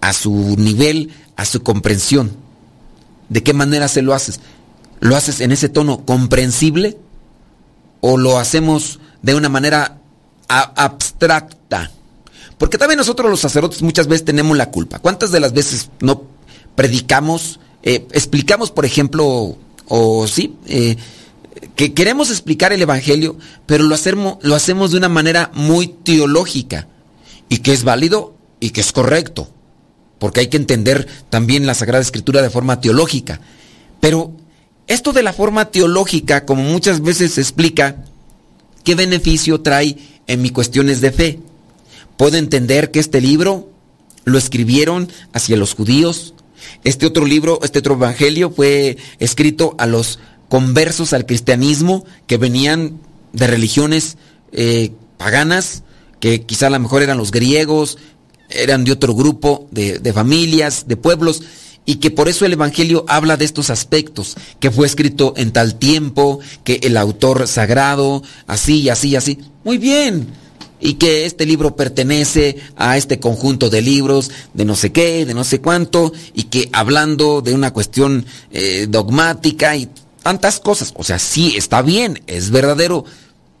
a 0.00 0.12
su 0.12 0.56
nivel, 0.58 1.12
a 1.36 1.44
su 1.44 1.62
comprensión? 1.62 2.32
¿De 3.28 3.42
qué 3.42 3.54
manera 3.54 3.88
se 3.88 4.02
lo 4.02 4.12
haces? 4.12 4.40
¿Lo 4.98 5.16
haces 5.16 5.40
en 5.40 5.52
ese 5.52 5.68
tono 5.68 6.04
comprensible 6.04 6.98
o 8.00 8.18
lo 8.18 8.38
hacemos 8.38 8.98
de 9.22 9.34
una 9.36 9.48
manera 9.48 10.00
abstracta? 10.48 11.92
Porque 12.60 12.76
también 12.76 12.98
nosotros 12.98 13.30
los 13.30 13.40
sacerdotes 13.40 13.80
muchas 13.80 14.06
veces 14.06 14.26
tenemos 14.26 14.54
la 14.54 14.70
culpa. 14.70 14.98
¿Cuántas 14.98 15.32
de 15.32 15.40
las 15.40 15.54
veces 15.54 15.88
no 16.00 16.24
predicamos, 16.74 17.58
eh, 17.82 18.06
explicamos, 18.12 18.70
por 18.70 18.84
ejemplo, 18.84 19.56
o 19.88 20.26
sí, 20.26 20.56
eh, 20.66 20.96
que 21.74 21.94
queremos 21.94 22.28
explicar 22.28 22.74
el 22.74 22.82
Evangelio, 22.82 23.38
pero 23.64 23.84
lo 23.84 23.94
hacemos, 23.94 24.36
lo 24.42 24.54
hacemos 24.54 24.90
de 24.90 24.98
una 24.98 25.08
manera 25.08 25.50
muy 25.54 25.86
teológica 25.86 26.86
y 27.48 27.60
que 27.60 27.72
es 27.72 27.82
válido 27.82 28.34
y 28.60 28.70
que 28.70 28.82
es 28.82 28.92
correcto, 28.92 29.48
porque 30.18 30.40
hay 30.40 30.48
que 30.48 30.58
entender 30.58 31.06
también 31.30 31.66
la 31.66 31.72
Sagrada 31.72 32.02
Escritura 32.02 32.42
de 32.42 32.50
forma 32.50 32.78
teológica. 32.82 33.40
Pero 34.00 34.32
esto 34.86 35.14
de 35.14 35.22
la 35.22 35.32
forma 35.32 35.70
teológica, 35.70 36.44
como 36.44 36.62
muchas 36.64 37.00
veces 37.00 37.32
se 37.32 37.40
explica, 37.40 38.04
¿qué 38.84 38.94
beneficio 38.94 39.62
trae 39.62 39.96
en 40.26 40.42
mis 40.42 40.52
cuestiones 40.52 41.00
de 41.00 41.10
fe? 41.10 41.40
Puedo 42.20 42.36
entender 42.36 42.90
que 42.90 43.00
este 43.00 43.18
libro 43.22 43.70
lo 44.24 44.36
escribieron 44.36 45.10
hacia 45.32 45.56
los 45.56 45.72
judíos. 45.72 46.34
Este 46.84 47.06
otro 47.06 47.24
libro, 47.24 47.60
este 47.62 47.78
otro 47.78 47.94
evangelio 47.94 48.50
fue 48.50 48.98
escrito 49.20 49.74
a 49.78 49.86
los 49.86 50.18
conversos 50.50 51.14
al 51.14 51.24
cristianismo 51.24 52.04
que 52.26 52.36
venían 52.36 53.00
de 53.32 53.46
religiones 53.46 54.18
eh, 54.52 54.92
paganas, 55.16 55.82
que 56.20 56.42
quizá 56.42 56.66
a 56.66 56.70
lo 56.70 56.78
mejor 56.80 57.02
eran 57.02 57.16
los 57.16 57.30
griegos, 57.30 57.96
eran 58.50 58.84
de 58.84 58.92
otro 58.92 59.14
grupo, 59.14 59.66
de, 59.70 59.98
de 59.98 60.12
familias, 60.12 60.88
de 60.88 60.98
pueblos, 60.98 61.42
y 61.86 61.96
que 61.96 62.10
por 62.10 62.28
eso 62.28 62.44
el 62.44 62.52
Evangelio 62.52 63.06
habla 63.08 63.38
de 63.38 63.46
estos 63.46 63.70
aspectos, 63.70 64.36
que 64.60 64.70
fue 64.70 64.86
escrito 64.86 65.32
en 65.38 65.52
tal 65.52 65.76
tiempo, 65.76 66.40
que 66.64 66.80
el 66.82 66.98
autor 66.98 67.48
sagrado, 67.48 68.22
así 68.46 68.82
y 68.82 68.90
así 68.90 69.08
y 69.08 69.16
así. 69.16 69.38
Muy 69.64 69.78
bien, 69.78 70.26
y 70.80 70.94
que 70.94 71.26
este 71.26 71.46
libro 71.46 71.76
pertenece 71.76 72.56
a 72.76 72.96
este 72.96 73.20
conjunto 73.20 73.70
de 73.70 73.82
libros 73.82 74.30
de 74.54 74.64
no 74.64 74.74
sé 74.74 74.92
qué, 74.92 75.26
de 75.26 75.34
no 75.34 75.44
sé 75.44 75.60
cuánto, 75.60 76.12
y 76.34 76.44
que 76.44 76.68
hablando 76.72 77.42
de 77.42 77.54
una 77.54 77.72
cuestión 77.72 78.26
eh, 78.50 78.86
dogmática 78.88 79.76
y 79.76 79.88
tantas 80.22 80.60
cosas. 80.60 80.92
O 80.96 81.04
sea, 81.04 81.18
sí, 81.18 81.54
está 81.56 81.82
bien, 81.82 82.22
es 82.26 82.50
verdadero, 82.50 83.04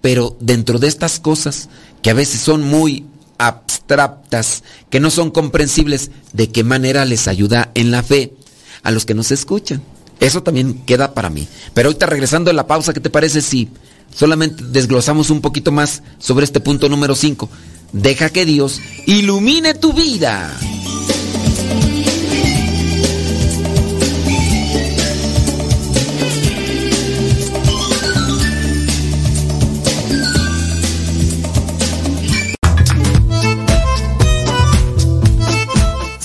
pero 0.00 0.36
dentro 0.40 0.78
de 0.78 0.88
estas 0.88 1.20
cosas 1.20 1.68
que 2.02 2.10
a 2.10 2.14
veces 2.14 2.40
son 2.40 2.62
muy 2.62 3.06
abstractas, 3.38 4.62
que 4.88 5.00
no 5.00 5.10
son 5.10 5.30
comprensibles, 5.30 6.10
¿de 6.32 6.50
qué 6.50 6.64
manera 6.64 7.04
les 7.04 7.28
ayuda 7.28 7.70
en 7.74 7.90
la 7.90 8.02
fe 8.02 8.34
a 8.82 8.90
los 8.90 9.04
que 9.04 9.14
nos 9.14 9.30
escuchan? 9.30 9.82
Eso 10.20 10.42
también 10.42 10.82
queda 10.84 11.14
para 11.14 11.30
mí. 11.30 11.48
Pero 11.72 11.88
ahorita 11.88 12.06
regresando 12.06 12.50
a 12.50 12.54
la 12.54 12.66
pausa, 12.66 12.92
¿qué 12.92 13.00
te 13.00 13.08
parece 13.08 13.40
si 13.40 13.70
solamente 14.14 14.64
desglosamos 14.64 15.30
un 15.30 15.40
poquito 15.40 15.72
más 15.72 16.02
sobre 16.18 16.44
este 16.44 16.60
punto 16.60 16.88
número 16.88 17.14
5? 17.14 17.48
Deja 17.92 18.30
que 18.30 18.44
Dios 18.44 18.80
ilumine 19.06 19.74
tu 19.74 19.92
vida. 19.92 20.50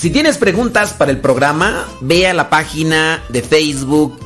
Si 0.06 0.10
tienes 0.10 0.38
preguntas 0.38 0.92
para 0.92 1.10
el 1.10 1.18
programa, 1.18 1.84
ve 2.00 2.28
a 2.28 2.32
la 2.32 2.48
página 2.48 3.24
de 3.28 3.42
Facebook 3.42 4.25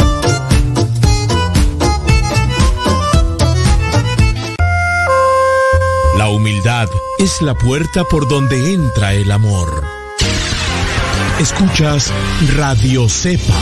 Humildad 6.31 6.89
es 7.19 7.41
la 7.41 7.55
puerta 7.55 8.03
por 8.03 8.27
donde 8.27 8.73
entra 8.73 9.13
el 9.13 9.31
amor. 9.31 9.83
Escuchas 11.39 12.11
Radio 12.55 13.07
Cepa. 13.09 13.59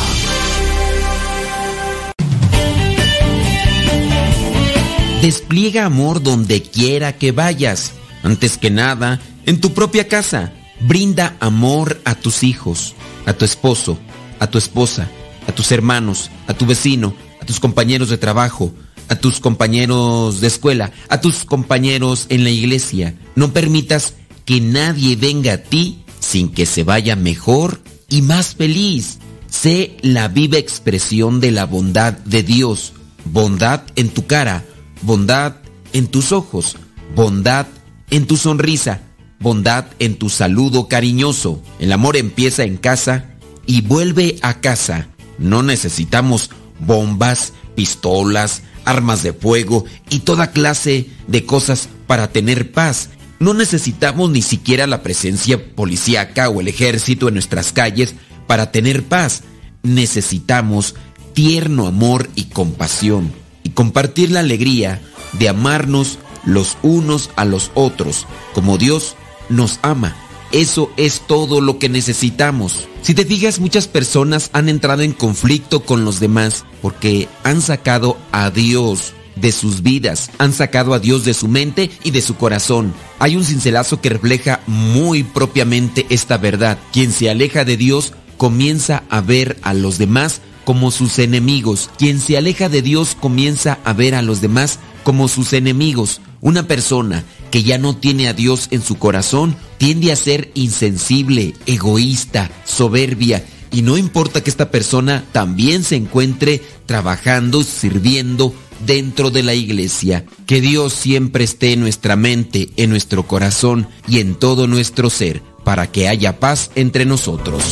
Despliega 5.21 5.85
amor 5.85 6.23
donde 6.23 6.61
quiera 6.61 7.17
que 7.17 7.31
vayas. 7.31 7.93
Antes 8.23 8.57
que 8.57 8.69
nada, 8.69 9.19
en 9.45 9.59
tu 9.59 9.73
propia 9.73 10.07
casa. 10.07 10.53
Brinda 10.79 11.35
amor 11.41 11.99
a 12.05 12.15
tus 12.15 12.43
hijos, 12.43 12.95
a 13.25 13.33
tu 13.33 13.43
esposo, 13.43 13.97
a 14.39 14.47
tu 14.47 14.57
esposa, 14.57 15.09
a 15.45 15.51
tus 15.51 15.73
hermanos, 15.73 16.31
a 16.47 16.53
tu 16.53 16.65
vecino, 16.65 17.13
a 17.41 17.45
tus 17.45 17.59
compañeros 17.59 18.09
de 18.09 18.17
trabajo, 18.17 18.73
a 19.09 19.15
tus 19.15 19.39
compañeros 19.39 20.39
de 20.39 20.47
escuela, 20.47 20.91
a 21.09 21.19
tus 21.19 21.43
compañeros 21.43 22.27
en 22.29 22.43
la 22.43 22.51
iglesia. 22.51 23.15
No 23.35 23.51
permitas 23.51 24.13
que 24.45 24.61
nadie 24.61 25.15
venga 25.15 25.53
a 25.53 25.57
ti 25.57 26.03
sin 26.19 26.49
que 26.49 26.65
se 26.65 26.83
vaya 26.83 27.15
mejor 27.15 27.81
y 28.07 28.21
más 28.21 28.55
feliz. 28.55 29.19
Sé 29.49 29.97
la 30.01 30.27
viva 30.27 30.57
expresión 30.57 31.41
de 31.41 31.51
la 31.51 31.65
bondad 31.65 32.13
de 32.13 32.43
Dios. 32.43 32.93
Bondad 33.25 33.81
en 33.95 34.09
tu 34.09 34.27
cara, 34.27 34.63
bondad 35.01 35.55
en 35.93 36.07
tus 36.07 36.31
ojos, 36.31 36.77
bondad 37.15 37.67
en 38.09 38.25
tu 38.27 38.37
sonrisa, 38.37 39.01
bondad 39.39 39.85
en 39.99 40.17
tu 40.17 40.29
saludo 40.29 40.87
cariñoso. 40.87 41.61
El 41.79 41.91
amor 41.91 42.15
empieza 42.15 42.63
en 42.63 42.77
casa 42.77 43.31
y 43.65 43.81
vuelve 43.81 44.37
a 44.41 44.61
casa. 44.61 45.09
No 45.37 45.63
necesitamos 45.63 46.49
bombas, 46.79 47.53
pistolas, 47.75 48.63
armas 48.89 49.23
de 49.23 49.33
fuego 49.33 49.85
y 50.09 50.19
toda 50.19 50.51
clase 50.51 51.07
de 51.27 51.45
cosas 51.45 51.89
para 52.07 52.31
tener 52.31 52.71
paz. 52.71 53.09
No 53.39 53.53
necesitamos 53.53 54.29
ni 54.31 54.41
siquiera 54.41 54.87
la 54.87 55.03
presencia 55.03 55.73
policíaca 55.75 56.49
o 56.49 56.59
el 56.59 56.67
ejército 56.67 57.27
en 57.27 57.35
nuestras 57.35 57.71
calles 57.71 58.15
para 58.47 58.71
tener 58.71 59.03
paz. 59.03 59.43
Necesitamos 59.83 60.95
tierno 61.33 61.87
amor 61.87 62.29
y 62.35 62.45
compasión 62.45 63.31
y 63.63 63.69
compartir 63.69 64.31
la 64.31 64.41
alegría 64.41 65.01
de 65.33 65.49
amarnos 65.49 66.17
los 66.45 66.77
unos 66.81 67.29
a 67.35 67.45
los 67.45 67.71
otros 67.75 68.25
como 68.53 68.77
Dios 68.77 69.15
nos 69.49 69.79
ama. 69.83 70.15
Eso 70.51 70.91
es 70.97 71.21
todo 71.27 71.61
lo 71.61 71.77
que 71.77 71.89
necesitamos. 71.89 72.87
Si 73.01 73.13
te 73.13 73.25
fijas, 73.25 73.59
muchas 73.59 73.87
personas 73.87 74.49
han 74.53 74.67
entrado 74.67 75.03
en 75.03 75.13
conflicto 75.13 75.81
con 75.81 76.05
los 76.05 76.19
demás 76.19 76.65
porque 76.81 77.27
han 77.43 77.61
sacado 77.61 78.17
a 78.31 78.49
Dios 78.49 79.13
de 79.35 79.51
sus 79.51 79.83
vidas, 79.83 80.31
han 80.37 80.53
sacado 80.53 80.93
a 80.93 80.99
Dios 80.99 81.23
de 81.23 81.33
su 81.33 81.47
mente 81.47 81.89
y 82.03 82.11
de 82.11 82.21
su 82.21 82.35
corazón. 82.35 82.93
Hay 83.19 83.35
un 83.35 83.45
cincelazo 83.45 84.01
que 84.01 84.09
refleja 84.09 84.61
muy 84.67 85.23
propiamente 85.23 86.05
esta 86.09 86.37
verdad. 86.37 86.77
Quien 86.91 87.11
se 87.11 87.29
aleja 87.29 87.63
de 87.63 87.77
Dios 87.77 88.13
comienza 88.37 89.03
a 89.09 89.21
ver 89.21 89.57
a 89.61 89.73
los 89.73 89.97
demás 89.97 90.41
como 90.65 90.91
sus 90.91 91.19
enemigos. 91.19 91.89
Quien 91.97 92.19
se 92.19 92.37
aleja 92.37 92.69
de 92.69 92.81
Dios 92.81 93.15
comienza 93.19 93.79
a 93.83 93.93
ver 93.93 94.15
a 94.15 94.21
los 94.21 94.41
demás 94.41 94.79
como 95.03 95.27
sus 95.27 95.53
enemigos. 95.53 96.21
Una 96.41 96.67
persona 96.67 97.23
que 97.51 97.63
ya 97.63 97.77
no 97.77 97.95
tiene 97.97 98.27
a 98.27 98.33
Dios 98.33 98.67
en 98.71 98.81
su 98.81 98.97
corazón 98.97 99.55
tiende 99.77 100.11
a 100.11 100.15
ser 100.15 100.51
insensible, 100.53 101.53
egoísta, 101.65 102.49
soberbia. 102.65 103.45
Y 103.71 103.81
no 103.81 103.97
importa 103.97 104.41
que 104.41 104.49
esta 104.49 104.71
persona 104.71 105.25
también 105.31 105.83
se 105.83 105.95
encuentre 105.95 106.61
trabajando, 106.85 107.63
sirviendo 107.63 108.53
dentro 108.85 109.31
de 109.31 109.43
la 109.43 109.53
iglesia. 109.53 110.25
Que 110.45 110.61
Dios 110.61 110.93
siempre 110.93 111.43
esté 111.43 111.73
en 111.73 111.81
nuestra 111.81 112.15
mente, 112.15 112.69
en 112.77 112.89
nuestro 112.89 113.27
corazón 113.27 113.87
y 114.07 114.19
en 114.19 114.35
todo 114.35 114.67
nuestro 114.67 115.09
ser, 115.09 115.43
para 115.63 115.91
que 115.91 116.07
haya 116.07 116.39
paz 116.39 116.71
entre 116.75 117.05
nosotros. 117.05 117.63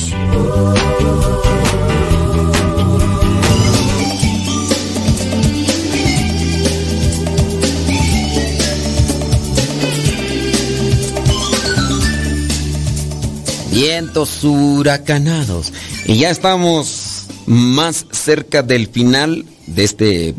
Vientos 13.78 14.44
huracanados. 14.44 15.72
Y 16.06 16.18
ya 16.18 16.32
estamos 16.32 17.28
más 17.46 18.08
cerca 18.12 18.64
del 18.64 18.88
final 18.88 19.46
de 19.68 19.84
este, 19.84 20.36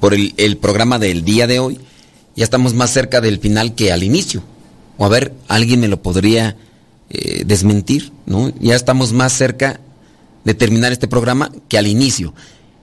por 0.00 0.14
el, 0.14 0.56
programa 0.56 0.98
del 0.98 1.22
día 1.22 1.46
de 1.46 1.58
hoy. 1.58 1.78
Ya 2.36 2.44
estamos 2.44 2.72
más 2.72 2.90
cerca 2.90 3.20
del 3.20 3.38
final 3.38 3.74
que 3.74 3.92
al 3.92 4.02
inicio. 4.02 4.42
O 4.96 5.04
a 5.04 5.10
ver, 5.10 5.34
alguien 5.48 5.80
me 5.80 5.88
lo 5.88 6.00
podría 6.00 6.56
eh, 7.10 7.42
desmentir, 7.44 8.12
¿no? 8.24 8.50
Ya 8.60 8.76
estamos 8.76 9.12
más 9.12 9.34
cerca 9.34 9.78
de 10.44 10.54
terminar 10.54 10.90
este 10.90 11.06
programa 11.06 11.52
que 11.68 11.76
al 11.76 11.86
inicio. 11.86 12.32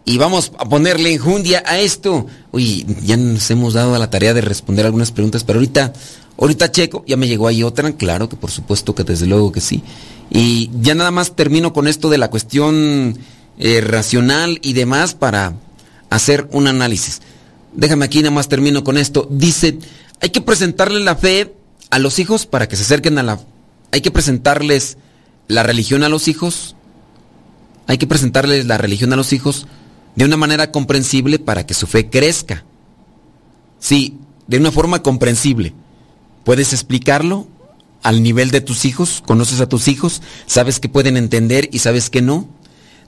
Y 0.06 0.20
vamos 0.20 0.52
a 0.60 0.70
ponerle 0.70 1.12
enjundia 1.12 1.64
a 1.66 1.80
esto. 1.80 2.28
Uy, 2.52 2.86
ya 3.04 3.18
nos 3.18 3.50
hemos 3.50 3.74
dado 3.74 3.96
a 3.96 4.00
la 4.00 4.12
tarea 4.12 4.36
de 4.36 4.42
responder 4.42 4.86
algunas 4.86 5.12
preguntas, 5.12 5.44
pero 5.44 5.58
ahorita 5.58 5.92
Ahorita 6.38 6.72
checo, 6.72 7.04
ya 7.08 7.18
me 7.18 7.28
llegó 7.28 7.48
ahí 7.48 7.64
otra, 7.64 7.92
claro 7.94 8.30
que 8.30 8.36
por 8.36 8.52
supuesto 8.52 8.94
que 8.94 9.04
desde 9.04 9.26
luego 9.26 9.52
que 9.52 9.62
sí. 9.62 9.82
Y 10.30 10.70
ya 10.82 10.94
nada 10.94 11.12
más 11.12 11.36
termino 11.36 11.74
con 11.74 11.88
esto 11.88 12.10
de 12.10 12.18
la 12.18 12.30
cuestión 12.30 13.18
eh, 13.58 13.82
racional 13.82 14.60
y 14.62 14.74
demás 14.74 15.16
para 15.16 15.56
hacer 16.10 16.48
un 16.52 16.68
análisis. 16.68 17.22
Déjame 17.74 18.06
aquí 18.06 18.20
nada 18.20 18.36
más 18.36 18.50
termino 18.50 18.84
con 18.84 18.98
esto. 18.98 19.28
Dice, 19.32 19.80
hay 20.22 20.30
que 20.30 20.42
presentarle 20.42 21.00
la 21.00 21.16
fe 21.16 21.56
a 21.90 22.00
los 22.00 22.20
hijos 22.20 22.46
para 22.46 22.68
que 22.68 22.76
se 22.76 22.84
acerquen 22.84 23.18
a 23.18 23.24
la... 23.24 23.40
Hay 23.92 24.02
que 24.02 24.12
presentarles 24.12 24.98
la 25.48 25.64
religión 25.64 26.04
a 26.04 26.10
los 26.10 26.28
hijos. 26.28 26.76
Hay 27.88 27.98
que 27.98 28.08
presentarles 28.08 28.66
la 28.66 28.78
religión 28.78 29.12
a 29.14 29.16
los 29.16 29.34
hijos 29.34 29.66
de 30.16 30.26
una 30.26 30.38
manera 30.38 30.72
comprensible 30.72 31.40
para 31.40 31.66
que 31.66 31.74
su 31.74 31.88
fe 31.88 32.10
crezca. 32.10 32.64
Sí, 33.80 34.18
de 34.48 34.58
una 34.58 34.72
forma 34.72 35.02
comprensible. 35.02 35.74
¿Puedes 36.48 36.72
explicarlo 36.72 37.46
al 38.04 38.24
nivel 38.24 38.52
de 38.52 38.62
tus 38.62 38.86
hijos? 38.86 39.22
¿Conoces 39.26 39.60
a 39.60 39.68
tus 39.68 39.90
hijos? 39.90 40.22
¿Sabes 40.46 40.80
que 40.80 40.88
pueden 40.88 41.18
entender 41.18 41.68
y 41.74 41.80
sabes 41.80 42.10
que 42.10 42.22
no? 42.22 42.48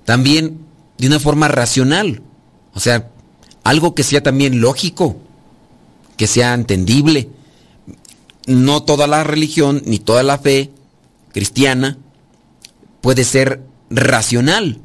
También 0.04 0.58
de 0.98 1.08
una 1.08 1.22
forma 1.22 1.48
racional. 1.48 2.22
O 2.74 2.82
sea, 2.82 3.10
algo 3.64 3.96
que 3.96 4.04
sea 4.04 4.22
también 4.22 4.60
lógico, 4.60 5.16
que 6.18 6.28
sea 6.28 6.54
entendible. 6.54 7.30
No 8.46 8.84
toda 8.84 9.08
la 9.08 9.24
religión 9.24 9.84
ni 9.86 10.00
toda 10.00 10.22
la 10.22 10.38
fe 10.38 10.72
cristiana 11.32 11.98
puede 13.00 13.24
ser 13.24 13.64
racional, 13.90 14.82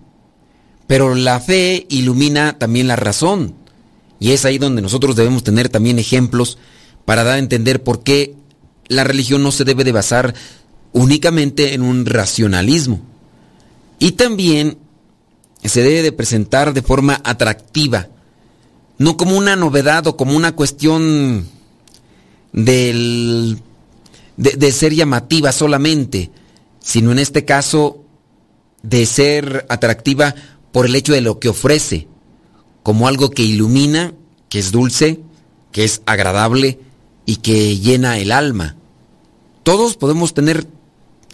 pero 0.86 1.16
la 1.16 1.40
fe 1.40 1.86
ilumina 1.88 2.56
también 2.56 2.86
la 2.86 2.94
razón. 2.94 3.56
Y 4.20 4.30
es 4.30 4.44
ahí 4.44 4.58
donde 4.58 4.80
nosotros 4.80 5.16
debemos 5.16 5.42
tener 5.42 5.70
también 5.70 5.98
ejemplos 5.98 6.56
para 7.04 7.24
dar 7.24 7.34
a 7.34 7.38
entender 7.38 7.82
por 7.82 8.04
qué 8.04 8.36
la 8.88 9.04
religión 9.04 9.42
no 9.42 9.52
se 9.52 9.64
debe 9.64 9.84
de 9.84 9.92
basar 9.92 10.34
únicamente 10.92 11.74
en 11.74 11.82
un 11.82 12.06
racionalismo. 12.06 13.00
Y 13.98 14.12
también 14.12 14.78
se 15.62 15.82
debe 15.82 16.02
de 16.02 16.12
presentar 16.12 16.72
de 16.72 16.82
forma 16.82 17.20
atractiva, 17.24 18.08
no 18.98 19.16
como 19.16 19.36
una 19.36 19.56
novedad 19.56 20.06
o 20.06 20.16
como 20.16 20.36
una 20.36 20.54
cuestión 20.54 21.48
del, 22.52 23.58
de, 24.36 24.50
de 24.52 24.72
ser 24.72 24.94
llamativa 24.94 25.52
solamente, 25.52 26.30
sino 26.80 27.12
en 27.12 27.18
este 27.18 27.44
caso 27.44 28.04
de 28.82 29.06
ser 29.06 29.66
atractiva 29.68 30.34
por 30.70 30.86
el 30.86 30.94
hecho 30.94 31.12
de 31.12 31.22
lo 31.22 31.40
que 31.40 31.48
ofrece, 31.48 32.06
como 32.82 33.08
algo 33.08 33.30
que 33.30 33.42
ilumina, 33.42 34.12
que 34.48 34.58
es 34.58 34.70
dulce, 34.70 35.20
que 35.72 35.84
es 35.84 36.02
agradable, 36.06 36.78
y 37.26 37.36
que 37.36 37.78
llena 37.78 38.18
el 38.18 38.32
alma. 38.32 38.76
Todos 39.62 39.96
podemos 39.96 40.34
tener 40.34 40.66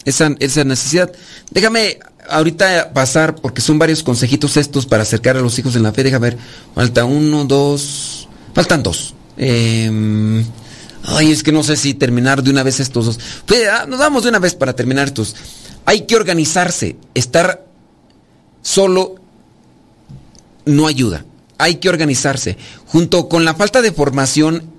esa, 0.05 0.31
esa, 0.39 0.65
necesidad. 0.65 1.13
Déjame 1.51 1.99
ahorita 2.29 2.93
pasar, 2.93 3.37
porque 3.37 3.61
son 3.61 3.79
varios 3.79 4.03
consejitos 4.03 4.57
estos 4.57 4.87
para 4.87 5.03
acercar 5.03 5.37
a 5.37 5.41
los 5.41 5.59
hijos 5.59 5.77
en 5.77 5.83
la 5.83 5.93
fe. 5.93 6.05
Déjame 6.05 6.31
ver, 6.31 6.39
falta 6.75 7.05
uno, 7.05 7.45
dos, 7.45 8.29
faltan 8.55 8.83
dos. 8.83 9.15
Em, 9.37 10.45
ay, 11.05 11.33
es 11.33 11.43
que 11.43 11.53
no 11.53 11.63
sé 11.63 11.77
si 11.77 11.95
terminar 11.95 12.43
de 12.43 12.51
una 12.51 12.63
vez 12.63 12.81
estos 12.81 13.07
dos. 13.07 13.19
Ah, 13.73 13.87
nos 13.89 13.99
damos 13.99 14.23
de 14.23 14.29
una 14.29 14.39
vez 14.39 14.55
para 14.55 14.75
terminar 14.75 15.09
estos. 15.09 15.35
Hay 15.87 16.03
que 16.03 16.17
organizarse. 16.17 16.97
Estar 17.15 17.67
solo 18.63 19.17
no 20.67 20.87
ayuda. 20.87 21.25
Hay 21.59 21.77
que 21.77 21.89
organizarse. 21.89 22.57
Junto 22.87 23.29
con 23.29 23.45
la 23.45 23.55
falta 23.55 23.83
de 23.83 23.93
formación 23.93 24.70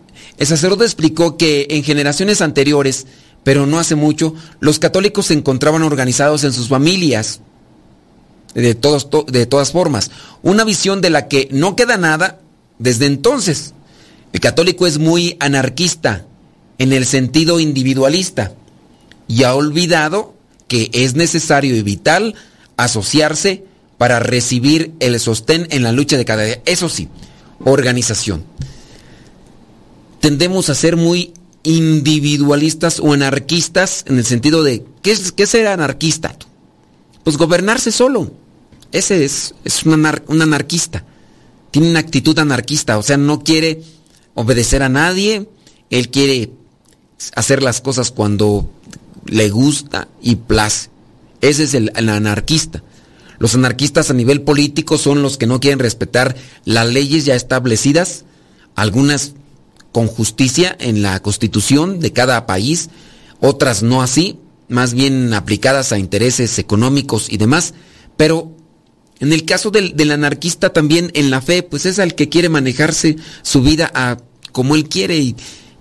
el 0.41 0.47
sacerdote 0.47 0.85
explicó 0.85 1.37
que 1.37 1.67
en 1.69 1.83
generaciones 1.83 2.41
anteriores, 2.41 3.05
pero 3.43 3.67
no 3.67 3.77
hace 3.77 3.93
mucho, 3.93 4.33
los 4.59 4.79
católicos 4.79 5.27
se 5.27 5.35
encontraban 5.35 5.83
organizados 5.83 6.43
en 6.43 6.51
sus 6.51 6.67
familias, 6.67 7.41
de, 8.55 8.75
de 9.27 9.45
todas 9.45 9.71
formas. 9.71 10.09
Una 10.41 10.63
visión 10.63 10.99
de 10.99 11.11
la 11.11 11.27
que 11.27 11.47
no 11.51 11.75
queda 11.75 11.97
nada 11.97 12.39
desde 12.79 13.05
entonces. 13.05 13.75
El 14.33 14.39
católico 14.39 14.87
es 14.87 14.97
muy 14.97 15.37
anarquista 15.39 16.25
en 16.79 16.91
el 16.91 17.05
sentido 17.05 17.59
individualista 17.59 18.51
y 19.27 19.43
ha 19.43 19.53
olvidado 19.53 20.33
que 20.67 20.89
es 20.91 21.13
necesario 21.13 21.75
y 21.75 21.83
vital 21.83 22.33
asociarse 22.77 23.63
para 23.99 24.19
recibir 24.19 24.91
el 25.01 25.19
sostén 25.19 25.67
en 25.69 25.83
la 25.83 25.91
lucha 25.91 26.17
de 26.17 26.25
cada 26.25 26.41
día. 26.41 26.63
Eso 26.65 26.89
sí, 26.89 27.09
organización 27.63 28.43
tendemos 30.21 30.69
a 30.69 30.75
ser 30.75 30.95
muy 30.95 31.33
individualistas 31.63 32.99
o 32.99 33.11
anarquistas 33.11 34.05
en 34.07 34.17
el 34.17 34.25
sentido 34.25 34.63
de, 34.63 34.85
¿qué 35.01 35.11
es, 35.11 35.31
qué 35.31 35.45
ser 35.45 35.67
anarquista? 35.67 36.35
Pues 37.23 37.37
gobernarse 37.37 37.91
solo. 37.91 38.31
Ese 38.91 39.25
es, 39.25 39.55
es 39.63 39.83
un, 39.83 40.05
anarquista. 40.41 41.05
Tiene 41.71 41.89
una 41.89 41.99
actitud 41.99 42.37
anarquista, 42.39 42.97
o 42.97 43.03
sea, 43.03 43.17
no 43.17 43.43
quiere 43.43 43.81
obedecer 44.33 44.83
a 44.83 44.89
nadie, 44.89 45.47
él 45.89 46.09
quiere 46.09 46.51
hacer 47.35 47.63
las 47.63 47.81
cosas 47.81 48.11
cuando 48.11 48.71
le 49.25 49.49
gusta 49.49 50.07
y 50.21 50.35
place. 50.35 50.89
Ese 51.39 51.63
es 51.63 51.73
el, 51.73 51.91
anarquista. 51.95 52.83
Los 53.39 53.55
anarquistas 53.55 54.09
a 54.11 54.13
nivel 54.13 54.41
político 54.41 54.97
son 54.97 55.21
los 55.21 55.37
que 55.37 55.47
no 55.47 55.59
quieren 55.59 55.79
respetar 55.79 56.35
las 56.65 56.87
leyes 56.87 57.25
ya 57.25 57.35
establecidas, 57.35 58.25
algunas 58.75 59.33
con 59.91 60.07
justicia 60.07 60.75
en 60.79 61.01
la 61.01 61.21
constitución 61.21 61.99
de 61.99 62.13
cada 62.13 62.45
país, 62.45 62.89
otras 63.39 63.83
no 63.83 64.01
así, 64.01 64.39
más 64.67 64.93
bien 64.93 65.33
aplicadas 65.33 65.91
a 65.91 65.99
intereses 65.99 66.57
económicos 66.59 67.27
y 67.29 67.37
demás, 67.37 67.73
pero 68.17 68.55
en 69.19 69.33
el 69.33 69.45
caso 69.45 69.69
del, 69.69 70.11
anarquista 70.11 70.73
también 70.73 71.11
en 71.13 71.29
la 71.29 71.41
fe, 71.41 71.61
pues 71.61 71.85
es 71.85 71.99
al 71.99 72.15
que 72.15 72.29
quiere 72.29 72.49
manejarse 72.49 73.17
su 73.43 73.61
vida 73.61 73.91
a 73.93 74.17
como 74.51 74.75
él 74.75 74.89
quiere 74.89 75.17
y, 75.17 75.35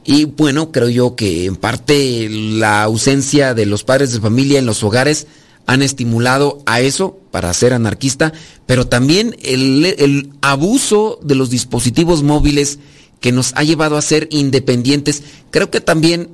y 0.05 0.25
bueno, 0.27 0.73
creo 0.73 0.89
yo 0.89 1.17
que 1.17 1.47
en 1.47 1.57
parte 1.57 2.29
la 2.31 2.83
ausencia 2.83 3.55
de 3.55 3.67
los 3.67 3.83
padres 3.83 4.13
de 4.13 4.21
familia 4.21 4.59
en 4.59 4.67
los 4.67 4.83
hogares 4.83 5.27
han 5.67 5.83
estimulado 5.83 6.63
a 6.67 6.81
eso 6.81 7.19
para 7.31 7.55
ser 7.55 7.73
anarquista, 7.73 8.33
pero 8.67 8.89
también 8.89 9.37
el, 9.43 9.85
el 9.87 10.31
abuso 10.43 11.19
de 11.23 11.35
los 11.35 11.49
dispositivos 11.49 12.23
móviles 12.23 12.79
que 13.21 13.33
nos 13.33 13.53
ha 13.57 13.63
llevado 13.63 13.97
a 13.97 14.03
ser 14.03 14.29
independientes, 14.31 15.23
creo 15.51 15.71
que 15.71 15.81
también 15.81 16.31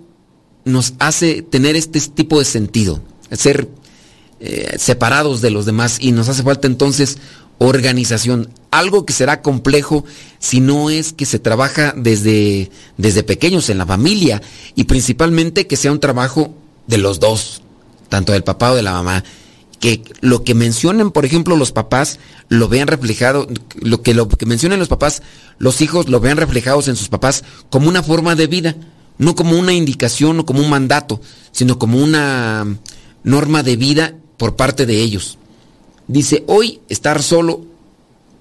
nos 0.65 0.95
hace 0.99 1.43
tener 1.43 1.77
este 1.77 2.01
tipo 2.01 2.39
de 2.39 2.45
sentido, 2.45 3.01
ser 3.31 3.69
eh, 4.41 4.77
separados 4.79 5.41
de 5.41 5.51
los 5.51 5.67
demás 5.67 5.99
y 6.01 6.13
nos 6.13 6.29
hace 6.29 6.43
falta 6.43 6.67
entonces 6.67 7.19
organización, 7.59 8.51
algo 8.71 9.07
que 9.07 9.13
será 9.13 9.41
complejo 9.43 10.05
si 10.39 10.61
no 10.61 10.91
es 10.91 11.13
que 11.13 11.25
se 11.25 11.39
trabaja 11.39 11.95
desde, 11.97 12.71
desde 12.99 13.23
pequeños 13.23 13.71
en 13.71 13.79
la 13.79 13.87
familia 13.87 14.43
y 14.75 14.85
principalmente 14.85 15.67
que 15.67 15.77
sea 15.77 15.93
un 15.93 16.01
trabajo 16.01 16.55
de 16.87 16.99
los 16.99 17.19
dos, 17.19 17.63
tanto 18.09 18.33
del 18.33 18.45
papá 18.45 18.73
o 18.73 18.77
de 18.77 18.83
la 18.83 18.93
mamá. 18.93 19.25
Que 19.81 20.03
lo 20.21 20.43
que 20.43 20.55
mencionen, 20.55 21.11
por 21.11 21.25
ejemplo, 21.25 21.57
los 21.57 21.73
papás, 21.73 22.19
lo 22.49 22.69
vean 22.69 22.89
reflejado, 22.89 23.47
lo 23.81 24.03
que, 24.03 24.15
lo 24.15 24.29
que 24.29 24.47
mencionen 24.47 24.79
los 24.79 24.89
papás, 24.89 25.23
los 25.59 25.81
hijos 25.81 26.09
lo 26.09 26.21
vean 26.21 26.37
reflejados 26.37 26.89
en 26.89 26.97
sus 26.97 27.09
papás 27.09 27.45
como 27.71 27.89
una 27.89 28.03
forma 28.03 28.35
de 28.35 28.47
vida, 28.47 28.77
no 29.19 29.35
como 29.35 29.59
una 29.59 29.73
indicación 29.73 30.41
o 30.41 30.47
como 30.47 30.61
un 30.61 30.71
mandato, 30.71 31.21
sino 31.53 31.79
como 31.79 31.99
una 31.99 32.67
norma 33.25 33.63
de 33.63 33.77
vida 33.77 34.15
por 34.37 34.57
parte 34.57 34.87
de 34.87 35.01
ellos. 35.01 35.39
Dice, 36.09 36.45
hoy 36.47 36.81
estar 36.89 37.23
solo 37.23 37.65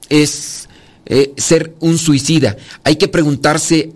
es 0.10 0.70
eh, 1.06 1.34
ser 1.38 1.76
un 1.80 1.98
suicida. 1.98 2.58
Hay 2.84 2.96
que 2.98 3.08
preguntarse 3.08 3.94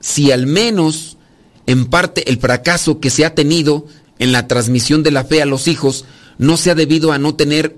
si 0.00 0.30
al 0.30 0.46
menos 0.46 1.16
en 1.66 1.86
parte 1.86 2.30
el 2.30 2.38
fracaso 2.38 3.00
que 3.00 3.10
se 3.10 3.24
ha 3.24 3.34
tenido 3.34 3.86
en 4.18 4.32
la 4.32 4.48
transmisión 4.48 5.02
de 5.02 5.10
la 5.10 5.24
fe 5.24 5.42
a 5.42 5.46
los 5.46 5.68
hijos 5.68 6.04
no 6.38 6.56
sea 6.56 6.74
debido 6.74 7.12
a 7.12 7.18
no 7.18 7.34
tener 7.34 7.76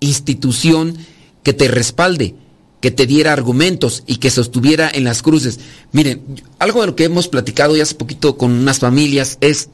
institución 0.00 0.96
que 1.42 1.52
te 1.52 1.68
respalde, 1.68 2.34
que 2.80 2.90
te 2.90 3.06
diera 3.06 3.32
argumentos 3.32 4.04
y 4.06 4.16
que 4.16 4.30
sostuviera 4.30 4.90
en 4.92 5.04
las 5.04 5.22
cruces. 5.22 5.58
Miren, 5.92 6.22
algo 6.58 6.80
de 6.80 6.88
lo 6.88 6.96
que 6.96 7.04
hemos 7.04 7.28
platicado 7.28 7.76
ya 7.76 7.82
hace 7.82 7.94
poquito 7.94 8.36
con 8.36 8.52
unas 8.52 8.78
familias 8.78 9.38
es 9.40 9.68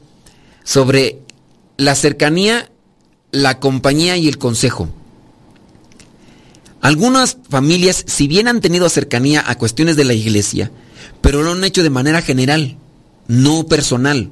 sobre 0.63 1.19
la 1.77 1.95
cercanía, 1.95 2.71
la 3.31 3.59
compañía 3.59 4.17
y 4.17 4.27
el 4.27 4.37
consejo. 4.37 4.89
Algunas 6.81 7.37
familias, 7.49 8.03
si 8.07 8.27
bien 8.27 8.47
han 8.47 8.61
tenido 8.61 8.89
cercanía 8.89 9.43
a 9.47 9.57
cuestiones 9.57 9.95
de 9.95 10.05
la 10.05 10.13
iglesia, 10.13 10.71
pero 11.21 11.41
lo 11.41 11.51
han 11.51 11.63
hecho 11.63 11.83
de 11.83 11.89
manera 11.89 12.21
general, 12.21 12.77
no 13.27 13.65
personal. 13.65 14.31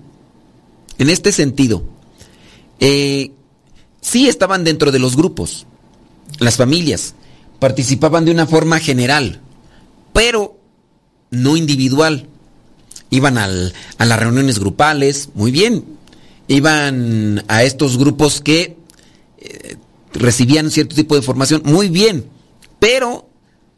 En 0.99 1.09
este 1.09 1.31
sentido, 1.31 1.83
eh, 2.79 3.31
sí 4.03 4.27
estaban 4.27 4.63
dentro 4.63 4.91
de 4.91 4.99
los 4.99 5.15
grupos, 5.15 5.65
las 6.37 6.57
familias, 6.57 7.15
participaban 7.57 8.25
de 8.25 8.31
una 8.31 8.45
forma 8.45 8.79
general, 8.79 9.41
pero 10.11 10.59
no 11.31 11.57
individual. 11.57 12.27
Iban 13.09 13.37
a 13.37 13.47
las 14.05 14.19
reuniones 14.19 14.59
grupales, 14.59 15.29
muy 15.33 15.51
bien. 15.51 15.85
Iban 16.47 17.43
a 17.47 17.63
estos 17.63 17.97
grupos 17.97 18.41
que 18.41 18.75
eh, 19.37 19.77
recibían 20.13 20.71
cierto 20.71 20.95
tipo 20.95 21.15
de 21.15 21.21
formación, 21.21 21.61
muy 21.63 21.89
bien. 21.89 22.25
Pero, 22.79 23.27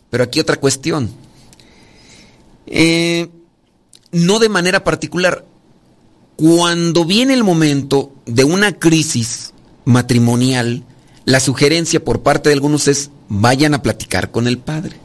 pero 0.10 0.24
aquí 0.24 0.40
otra 0.40 0.58
cuestión. 0.58 1.10
Eh, 2.66 3.30
no 4.12 4.40
de 4.40 4.50
manera 4.50 4.84
particular. 4.84 5.46
Cuando 6.38 7.06
viene 7.06 7.34
el 7.34 7.44
momento 7.44 8.14
de 8.26 8.46
una 8.46 8.80
crisis 8.80 9.54
matrimonial, 9.86 10.84
la 11.26 11.40
sugerencia 11.40 12.04
por 12.04 12.22
parte 12.22 12.50
de 12.50 12.54
algunos 12.54 12.88
es 12.88 13.10
vayan 13.30 13.74
a 13.74 13.82
platicar 13.82 14.32
con 14.32 14.48
el 14.48 14.58
padre. 14.58 14.98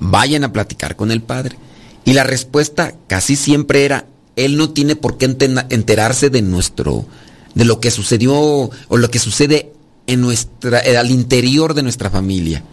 Vayan 0.00 0.44
a 0.44 0.52
platicar 0.52 0.96
con 0.96 1.10
el 1.10 1.22
padre. 1.22 1.56
Y 2.04 2.14
la 2.14 2.24
respuesta 2.24 2.94
casi 3.06 3.36
siempre 3.36 3.84
era, 3.84 4.06
él 4.34 4.56
no 4.56 4.70
tiene 4.70 4.96
por 4.96 5.18
qué 5.18 5.26
enterarse 5.26 6.30
de 6.30 6.42
nuestro, 6.42 7.06
de 7.54 7.64
lo 7.64 7.78
que 7.78 7.90
sucedió 7.90 8.34
o 8.34 8.96
lo 8.96 9.10
que 9.10 9.18
sucede 9.18 9.72
en 10.06 10.20
nuestra, 10.20 10.82
al 10.98 11.10
interior 11.10 11.74
de 11.74 11.82
nuestra 11.82 12.10
familia. 12.10 12.64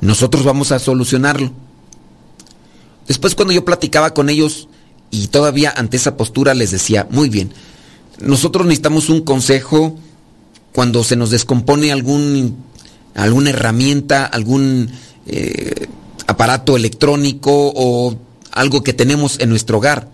Nosotros 0.00 0.44
vamos 0.44 0.72
a 0.72 0.78
solucionarlo. 0.78 1.52
Después 3.06 3.34
cuando 3.34 3.52
yo 3.52 3.64
platicaba 3.64 4.14
con 4.14 4.30
ellos 4.30 4.68
y 5.10 5.26
todavía 5.26 5.72
ante 5.76 5.96
esa 5.96 6.16
postura 6.16 6.54
les 6.54 6.70
decía, 6.70 7.06
muy 7.10 7.28
bien, 7.28 7.52
nosotros 8.20 8.64
necesitamos 8.66 9.10
un 9.10 9.20
consejo 9.22 9.98
cuando 10.72 11.04
se 11.04 11.16
nos 11.16 11.30
descompone 11.30 11.92
algún, 11.92 12.56
alguna 13.14 13.50
herramienta, 13.50 14.24
algún 14.24 14.90
eh, 15.26 15.86
aparato 16.26 16.76
electrónico 16.76 17.72
o 17.74 18.16
algo 18.50 18.82
que 18.82 18.92
tenemos 18.92 19.38
en 19.40 19.50
nuestro 19.50 19.78
hogar. 19.78 20.10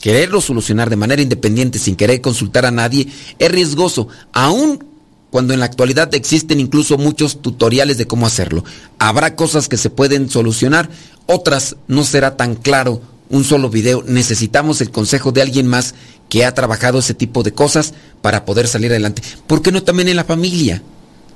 Quererlo 0.00 0.40
solucionar 0.40 0.90
de 0.90 0.96
manera 0.96 1.22
independiente 1.22 1.78
sin 1.78 1.96
querer 1.96 2.20
consultar 2.20 2.64
a 2.64 2.70
nadie 2.70 3.08
es 3.38 3.50
riesgoso, 3.50 4.08
aún 4.32 4.84
cuando 5.30 5.52
en 5.52 5.60
la 5.60 5.66
actualidad 5.66 6.14
existen 6.14 6.60
incluso 6.60 6.96
muchos 6.96 7.42
tutoriales 7.42 7.98
de 7.98 8.06
cómo 8.06 8.26
hacerlo. 8.26 8.64
Habrá 8.98 9.34
cosas 9.34 9.68
que 9.68 9.76
se 9.76 9.90
pueden 9.90 10.30
solucionar, 10.30 10.88
otras 11.26 11.76
no 11.88 12.04
será 12.04 12.36
tan 12.36 12.54
claro 12.54 13.02
un 13.30 13.44
solo 13.44 13.70
video. 13.70 14.02
Necesitamos 14.06 14.80
el 14.80 14.90
consejo 14.90 15.32
de 15.32 15.42
alguien 15.42 15.66
más 15.66 15.94
que 16.28 16.44
ha 16.44 16.54
trabajado 16.54 16.98
ese 16.98 17.14
tipo 17.14 17.42
de 17.42 17.52
cosas 17.52 17.94
para 18.22 18.44
poder 18.44 18.68
salir 18.68 18.90
adelante. 18.90 19.22
¿Por 19.46 19.62
qué 19.62 19.72
no 19.72 19.82
también 19.82 20.08
en 20.08 20.16
la 20.16 20.24
familia? 20.24 20.82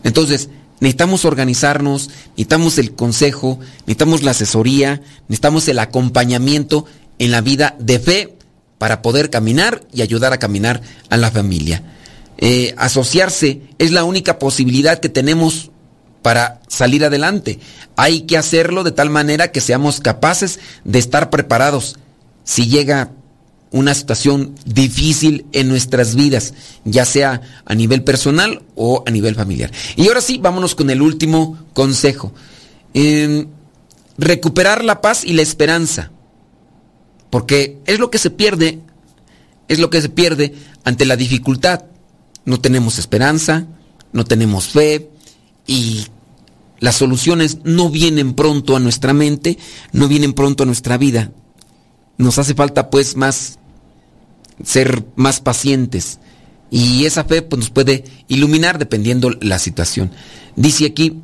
Entonces, 0.05 0.49
necesitamos 0.81 1.25
organizarnos, 1.25 2.11
necesitamos 2.31 2.79
el 2.79 2.95
consejo, 2.95 3.59
necesitamos 3.81 4.23
la 4.23 4.33
asesoría, 4.33 5.01
necesitamos 5.29 5.69
el 5.69 5.79
acompañamiento 5.79 6.87
en 7.19 7.31
la 7.31 7.41
vida 7.41 7.77
de 7.79 7.99
fe 7.99 8.37
para 8.79 9.03
poder 9.03 9.31
caminar 9.31 9.83
y 9.93 10.03
ayudar 10.03 10.33
a 10.33 10.39
caminar 10.39 10.83
a 11.09 11.17
la 11.17 11.31
familia. 11.31 11.83
Eh, 12.39 12.75
asociarse 12.77 13.63
es 13.79 13.93
la 13.93 14.05
única 14.05 14.39
posibilidad 14.39 14.99
que 14.99 15.09
tenemos 15.09 15.71
para 16.23 16.61
salir 16.69 17.05
adelante. 17.05 17.59
Hay 17.97 18.23
que 18.23 18.39
hacerlo 18.39 18.85
de 18.85 18.93
tal 18.93 19.11
manera 19.11 19.53
que 19.53 19.61
seamos 19.61 20.01
capaces 20.01 20.61
de 20.85 20.99
estar 20.99 21.31
preparados 21.31 21.97
si 22.45 22.69
llega 22.69 23.11
una 23.73 23.95
situación 23.95 24.55
difícil 24.67 25.47
en 25.53 25.69
nuestras 25.69 26.15
vidas, 26.15 26.55
ya 26.85 27.05
sea 27.05 27.41
a 27.65 27.75
nivel 27.75 28.05
personal 28.05 28.63
o 28.75 29.03
a 29.07 29.11
nivel 29.11 29.35
familiar. 29.35 29.73
Y 29.97 30.09
ahora 30.09 30.21
sí, 30.21 30.39
vámonos 30.39 30.75
con 30.75 30.91
el 30.91 31.01
último 31.01 31.59
consejo. 31.73 32.33
Em, 32.93 33.49
recuperar 34.19 34.85
la 34.85 35.01
paz 35.01 35.25
y 35.25 35.33
la 35.33 35.43
esperanza. 35.43 36.11
Porque 37.31 37.79
es 37.87 37.99
lo 37.99 38.11
que 38.11 38.19
se 38.19 38.29
pierde, 38.29 38.81
es 39.69 39.79
lo 39.79 39.89
que 39.89 40.03
se 40.03 40.11
pierde 40.11 40.55
ante 40.85 41.07
la 41.07 41.17
dificultad. 41.17 41.87
No 42.45 42.61
tenemos 42.61 42.99
esperanza, 42.99 43.67
no 44.13 44.25
tenemos 44.27 44.69
fe 44.69 45.09
y 45.67 46.07
las 46.83 46.97
soluciones 46.97 47.59
no 47.63 47.91
vienen 47.91 48.35
pronto 48.35 48.75
a 48.75 48.81
nuestra 48.81 49.13
mente, 49.13 49.57
no 49.93 50.09
vienen 50.09 50.33
pronto 50.33 50.65
a 50.65 50.67
nuestra 50.67 50.99
vida. 50.99 51.31
Nos 52.19 52.41
hace 52.41 52.57
falta 52.57 52.91
pues 52.91 53.15
más 53.15 53.61
ser 54.65 55.05
más 55.15 55.39
pacientes. 55.39 56.19
Y 56.73 57.05
esa 57.05 57.23
fe 57.23 57.41
pues, 57.43 57.61
nos 57.61 57.71
puede 57.71 58.03
iluminar 58.27 58.81
dependiendo 58.81 59.31
la 59.41 59.61
situación. 59.61 60.11
Dice 60.57 60.87
aquí, 60.87 61.21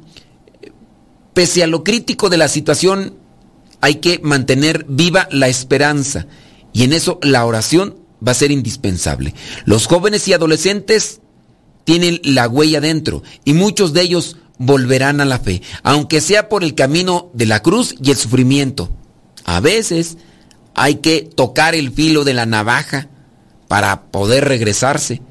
pese 1.34 1.64
a 1.64 1.66
lo 1.66 1.82
crítico 1.82 2.28
de 2.28 2.36
la 2.36 2.46
situación, 2.46 3.16
hay 3.80 3.96
que 3.96 4.20
mantener 4.22 4.86
viva 4.88 5.26
la 5.32 5.48
esperanza. 5.48 6.28
Y 6.72 6.84
en 6.84 6.92
eso 6.92 7.18
la 7.20 7.44
oración 7.44 7.96
va 8.24 8.30
a 8.30 8.36
ser 8.36 8.52
indispensable. 8.52 9.34
Los 9.64 9.88
jóvenes 9.88 10.28
y 10.28 10.34
adolescentes 10.34 11.20
tienen 11.82 12.20
la 12.22 12.46
huella 12.46 12.80
dentro 12.80 13.24
y 13.44 13.54
muchos 13.54 13.92
de 13.92 14.02
ellos 14.02 14.36
volverán 14.58 15.20
a 15.20 15.24
la 15.24 15.38
fe, 15.38 15.62
aunque 15.82 16.20
sea 16.20 16.48
por 16.48 16.64
el 16.64 16.74
camino 16.74 17.30
de 17.32 17.46
la 17.46 17.60
cruz 17.60 17.94
y 18.02 18.10
el 18.10 18.16
sufrimiento. 18.16 18.90
A 19.44 19.60
veces 19.60 20.18
hay 20.74 20.96
que 20.96 21.22
tocar 21.22 21.74
el 21.74 21.92
filo 21.92 22.24
de 22.24 22.34
la 22.34 22.46
navaja 22.46 23.08
para 23.68 24.02
poder 24.10 24.46
regresarse. 24.46 25.22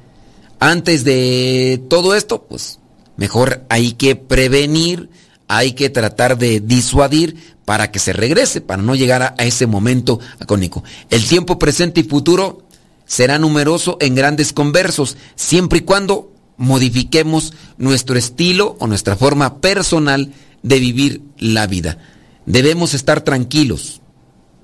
Antes 0.60 1.04
de 1.04 1.82
todo 1.88 2.14
esto, 2.14 2.44
pues 2.48 2.80
mejor 3.16 3.64
hay 3.68 3.92
que 3.92 4.16
prevenir, 4.16 5.10
hay 5.46 5.72
que 5.72 5.90
tratar 5.90 6.38
de 6.38 6.60
disuadir 6.60 7.56
para 7.64 7.90
que 7.90 7.98
se 7.98 8.12
regrese, 8.12 8.60
para 8.60 8.82
no 8.82 8.94
llegar 8.94 9.22
a, 9.22 9.44
ese 9.44 9.66
momento 9.66 10.20
acónico. 10.38 10.82
El 11.10 11.26
tiempo 11.26 11.58
presente 11.58 12.00
y 12.00 12.04
futuro 12.04 12.62
será 13.04 13.38
numeroso 13.38 13.98
en 14.00 14.14
grandes 14.14 14.52
conversos, 14.52 15.16
siempre 15.36 15.80
y 15.80 15.82
cuando 15.82 16.32
modifiquemos 16.58 17.54
nuestro 17.78 18.18
estilo 18.18 18.76
o 18.80 18.86
nuestra 18.86 19.16
forma 19.16 19.60
personal 19.60 20.34
de 20.62 20.78
vivir 20.78 21.22
la 21.38 21.66
vida. 21.66 21.98
Debemos 22.44 22.92
estar 22.92 23.22
tranquilos. 23.22 24.02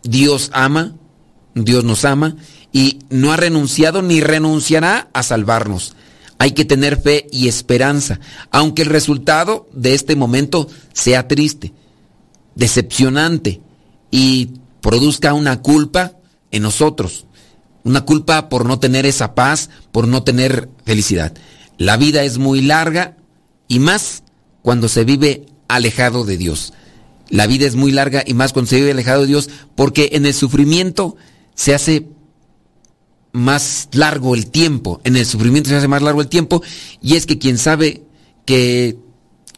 Dios 0.03 0.51
ama, 0.53 0.95
Dios 1.55 1.85
nos 1.85 2.05
ama 2.05 2.37
y 2.73 2.99
no 3.09 3.33
ha 3.33 3.37
renunciado 3.37 4.03
ni 4.03 4.21
renunciará 4.21 5.09
a 5.15 5.23
salvarnos. 5.23 5.95
Hay 6.39 6.51
que 6.51 6.65
tener 6.65 7.01
fe 7.01 7.27
y 7.31 7.47
esperanza, 7.47 8.19
aunque 8.51 8.83
el 8.83 8.89
resultado 8.89 9.69
de 9.73 9.95
este 9.95 10.17
momento 10.17 10.69
sea 10.93 11.29
triste, 11.29 11.73
decepcionante 12.57 13.61
y 14.11 14.51
produzca 14.81 15.33
una 15.33 15.63
culpa 15.63 16.13
en 16.51 16.63
nosotros, 16.63 17.27
una 17.85 18.05
culpa 18.05 18.49
por 18.49 18.67
no 18.67 18.81
tener 18.81 19.07
esa 19.07 19.35
paz, 19.35 19.71
por 19.93 20.09
no 20.09 20.25
tener 20.25 20.69
felicidad. 20.85 21.33
La 21.79 21.97
vida 21.97 22.23
es 22.23 22.39
muy 22.39 22.61
larga 22.61 23.17
y 23.69 23.79
más 23.79 24.23
cuando 24.63 24.89
se 24.89 25.05
vive 25.05 25.47
alejado 25.69 26.25
de 26.25 26.37
Dios. 26.37 26.73
La 27.31 27.47
vida 27.47 27.67
es 27.67 27.75
muy 27.75 27.91
larga 27.91 28.23
y 28.27 28.35
más 28.35 28.53
cuando 28.53 28.71
se 28.71 28.77
vive 28.77 28.93
alejado 28.93 29.23
de 29.23 29.29
Dios 29.29 29.51
porque 29.75 30.11
en 30.13 30.27
el 30.27 30.35
sufrimiento 30.35 31.17
se 31.55 31.75
hace 31.75 32.07
más 33.35 33.89
largo 33.93 34.37
el 34.37 34.47
tiempo, 34.47 35.01
en 35.03 35.17
el 35.17 35.27
sufrimiento 35.27 35.69
se 35.69 35.77
hace 35.77 35.89
más 35.89 36.03
largo 36.03 36.21
el 36.21 36.29
tiempo, 36.29 36.63
y 37.03 37.17
es 37.17 37.27
que 37.27 37.39
quien 37.39 37.59
sabe 37.59 38.05
que 38.47 38.97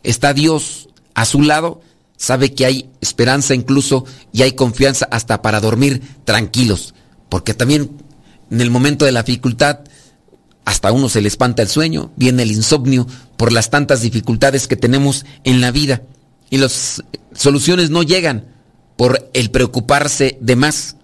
está 0.03 0.33
Dios 0.33 0.89
a 1.15 1.27
su 1.27 1.43
lado, 1.43 1.83
sabe 2.17 2.55
que 2.55 2.65
hay 2.65 2.89
esperanza 3.03 3.55
incluso 3.55 4.07
y 4.33 4.43
hay 4.43 4.53
confianza 4.53 5.07
hasta 5.11 5.43
para 5.43 5.61
dormir 5.61 6.01
tranquilos. 6.25 6.95
Porque 7.29 7.53
también 7.53 7.91
en 8.51 8.61
el 8.63 8.71
momento 8.71 9.05
de 9.05 9.13
la 9.13 9.23
dificultad, 9.23 9.81
hasta 10.67 10.89
a 10.89 10.93
uno 10.93 11.09
se 11.09 11.23
le 11.23 11.29
espanta 11.29 11.63
el 11.63 11.69
sueño, 11.69 12.11
viene 12.17 12.43
el 12.43 12.51
insomnio 12.51 13.07
por 13.37 13.53
las 13.53 13.71
tantas 13.71 14.03
dificultades 14.03 14.67
que 14.67 14.77
tenemos 14.77 15.25
en 15.45 15.61
la 15.61 15.71
vida. 15.71 16.03
Y 16.51 16.59
las 16.59 17.05
soluciones 17.33 17.89
no 17.89 18.03
llegan 18.03 18.49
por 18.97 19.31
el 19.33 19.53
preocuparse 19.53 20.37
de 20.41 20.57
más. 20.57 20.97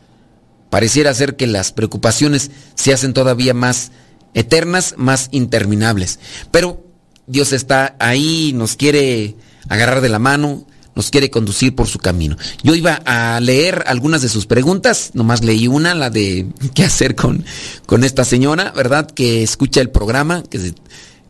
Pareciera 0.68 1.14
ser 1.14 1.36
que 1.36 1.46
las 1.46 1.70
preocupaciones 1.72 2.50
se 2.74 2.92
hacen 2.92 3.14
todavía 3.14 3.54
más 3.54 3.92
eternas, 4.34 4.96
más 4.98 5.28
interminables. 5.30 6.18
Pero 6.50 6.84
Dios 7.28 7.52
está 7.52 7.94
ahí, 8.00 8.52
nos 8.56 8.74
quiere 8.74 9.36
agarrar 9.68 10.00
de 10.00 10.08
la 10.08 10.18
mano, 10.18 10.66
nos 10.94 11.10
quiere 11.10 11.30
conducir 11.30 11.74
por 11.74 11.88
su 11.88 11.98
camino. 11.98 12.36
Yo 12.62 12.74
iba 12.74 13.00
a 13.04 13.40
leer 13.40 13.84
algunas 13.86 14.22
de 14.22 14.28
sus 14.28 14.46
preguntas, 14.46 15.10
nomás 15.14 15.42
leí 15.42 15.66
una, 15.66 15.94
la 15.94 16.10
de 16.10 16.46
qué 16.74 16.84
hacer 16.84 17.14
con, 17.14 17.44
con 17.86 18.04
esta 18.04 18.24
señora, 18.24 18.72
¿verdad? 18.74 19.10
Que 19.10 19.42
escucha 19.42 19.80
el 19.80 19.90
programa, 19.90 20.42
que 20.42 20.74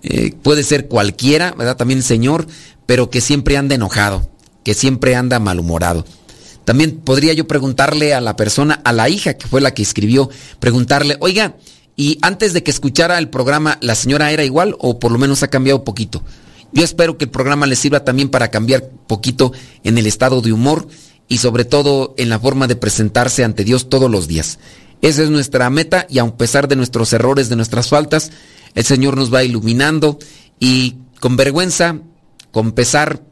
eh, 0.02 0.34
puede 0.42 0.64
ser 0.64 0.88
cualquiera, 0.88 1.52
¿verdad? 1.52 1.76
También 1.76 2.02
señor, 2.02 2.46
pero 2.86 3.10
que 3.10 3.20
siempre 3.20 3.56
anda 3.56 3.74
enojado, 3.74 4.28
que 4.64 4.74
siempre 4.74 5.14
anda 5.14 5.38
malhumorado. 5.38 6.04
También 6.64 6.98
podría 6.98 7.32
yo 7.32 7.46
preguntarle 7.48 8.14
a 8.14 8.20
la 8.20 8.36
persona, 8.36 8.80
a 8.84 8.92
la 8.92 9.08
hija 9.08 9.34
que 9.34 9.48
fue 9.48 9.60
la 9.60 9.74
que 9.74 9.82
escribió, 9.82 10.30
preguntarle, 10.60 11.16
oiga, 11.20 11.56
y 11.96 12.18
antes 12.22 12.52
de 12.52 12.62
que 12.62 12.70
escuchara 12.70 13.18
el 13.18 13.28
programa, 13.28 13.78
¿la 13.80 13.94
señora 13.94 14.32
era 14.32 14.44
igual 14.44 14.76
o 14.78 14.98
por 14.98 15.12
lo 15.12 15.18
menos 15.18 15.42
ha 15.42 15.48
cambiado 15.48 15.84
poquito? 15.84 16.22
Yo 16.72 16.84
espero 16.84 17.18
que 17.18 17.24
el 17.24 17.30
programa 17.30 17.66
le 17.66 17.76
sirva 17.76 18.04
también 18.04 18.28
para 18.28 18.50
cambiar 18.50 18.88
poquito 19.06 19.52
en 19.84 19.98
el 19.98 20.06
estado 20.06 20.40
de 20.40 20.52
humor 20.52 20.88
y 21.28 21.38
sobre 21.38 21.64
todo 21.64 22.14
en 22.16 22.28
la 22.28 22.38
forma 22.38 22.66
de 22.66 22.76
presentarse 22.76 23.44
ante 23.44 23.64
Dios 23.64 23.88
todos 23.88 24.10
los 24.10 24.26
días. 24.26 24.58
Esa 25.02 25.22
es 25.22 25.30
nuestra 25.30 25.68
meta 25.70 26.06
y 26.08 26.18
a 26.18 26.36
pesar 26.36 26.68
de 26.68 26.76
nuestros 26.76 27.12
errores, 27.12 27.48
de 27.48 27.56
nuestras 27.56 27.88
faltas, 27.88 28.30
el 28.74 28.84
Señor 28.84 29.16
nos 29.16 29.32
va 29.32 29.44
iluminando 29.44 30.18
y 30.60 30.96
con 31.20 31.36
vergüenza, 31.36 31.98
con 32.50 32.72
pesar, 32.72 33.22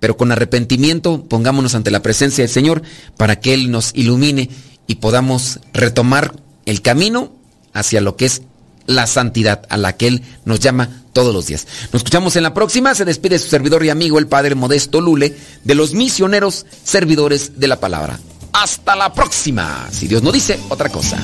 pero 0.00 0.16
con 0.16 0.32
arrepentimiento, 0.32 1.24
pongámonos 1.24 1.74
ante 1.74 1.90
la 1.90 2.02
presencia 2.02 2.44
del 2.44 2.52
Señor 2.52 2.82
para 3.16 3.40
que 3.40 3.54
Él 3.54 3.70
nos 3.70 3.92
ilumine 3.94 4.48
y 4.86 4.96
podamos 4.96 5.60
retomar 5.72 6.34
el 6.64 6.82
camino 6.82 7.32
hacia 7.72 8.00
lo 8.00 8.16
que 8.16 8.26
es 8.26 8.42
la 8.88 9.06
santidad 9.06 9.62
a 9.68 9.76
la 9.76 9.96
que 9.96 10.08
Él 10.08 10.22
nos 10.44 10.58
llama 10.58 10.88
todos 11.12 11.32
los 11.32 11.46
días. 11.46 11.66
Nos 11.92 12.00
escuchamos 12.00 12.34
en 12.34 12.42
la 12.42 12.54
próxima. 12.54 12.94
Se 12.94 13.04
despide 13.04 13.38
su 13.38 13.48
servidor 13.48 13.84
y 13.84 13.90
amigo, 13.90 14.18
el 14.18 14.26
Padre 14.26 14.56
Modesto 14.56 15.00
Lule, 15.00 15.36
de 15.62 15.74
los 15.76 15.94
misioneros 15.94 16.66
servidores 16.82 17.60
de 17.60 17.68
la 17.68 17.78
palabra. 17.78 18.18
Hasta 18.52 18.96
la 18.96 19.12
próxima, 19.12 19.88
si 19.92 20.08
Dios 20.08 20.22
no 20.22 20.32
dice 20.32 20.58
otra 20.68 20.88
cosa. 20.88 21.22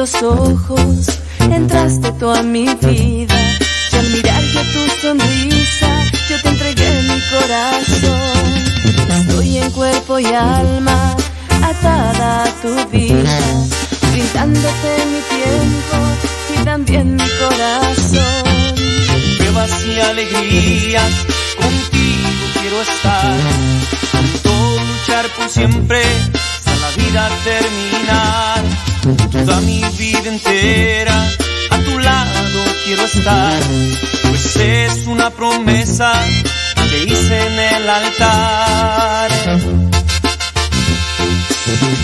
Ojos 0.00 1.20
entraste 1.40 2.10
tú 2.12 2.30
a 2.30 2.42
mi 2.42 2.64
vida 2.64 3.36
y 3.92 3.96
al 3.96 4.08
mirar 4.08 4.42
yo 4.44 4.60
tu 4.72 4.82
sonrisa 5.02 5.90
yo 6.30 6.40
te 6.40 6.48
entregué 6.48 7.02
mi 7.02 7.20
corazón. 7.28 8.48
Estoy 9.20 9.58
en 9.58 9.70
cuerpo 9.72 10.18
y 10.18 10.24
alma 10.24 11.14
atada 11.62 12.44
a 12.44 12.52
tu 12.62 12.72
vida, 12.88 13.38
brindándote 14.10 14.90
mi 15.12 15.20
tiempo 15.36 15.96
y 16.54 16.64
también 16.64 17.16
mi 17.16 17.28
corazón. 17.38 18.74
Pruebas 19.36 19.70
y 19.84 20.00
alegrías, 20.00 21.12
contigo 21.60 22.44
quiero 22.58 22.80
estar, 22.80 23.36
junto 24.12 24.50
luchar 24.86 25.26
por 25.36 25.48
siempre 25.50 26.02
hasta 26.32 26.74
la 26.76 26.90
vida 26.96 27.28
terminar 27.44 28.89
toda 29.30 29.60
mi 29.62 29.82
vida 29.98 30.28
entera 30.28 31.28
a 31.70 31.78
tu 31.78 31.98
lado 31.98 32.64
quiero 32.84 33.04
estar, 33.04 33.60
pues 34.28 34.56
es 34.56 35.06
una 35.06 35.30
promesa 35.30 36.12
que 36.90 37.04
hice 37.04 37.46
en 37.46 37.58
el 37.58 37.88
altar. 37.88 39.30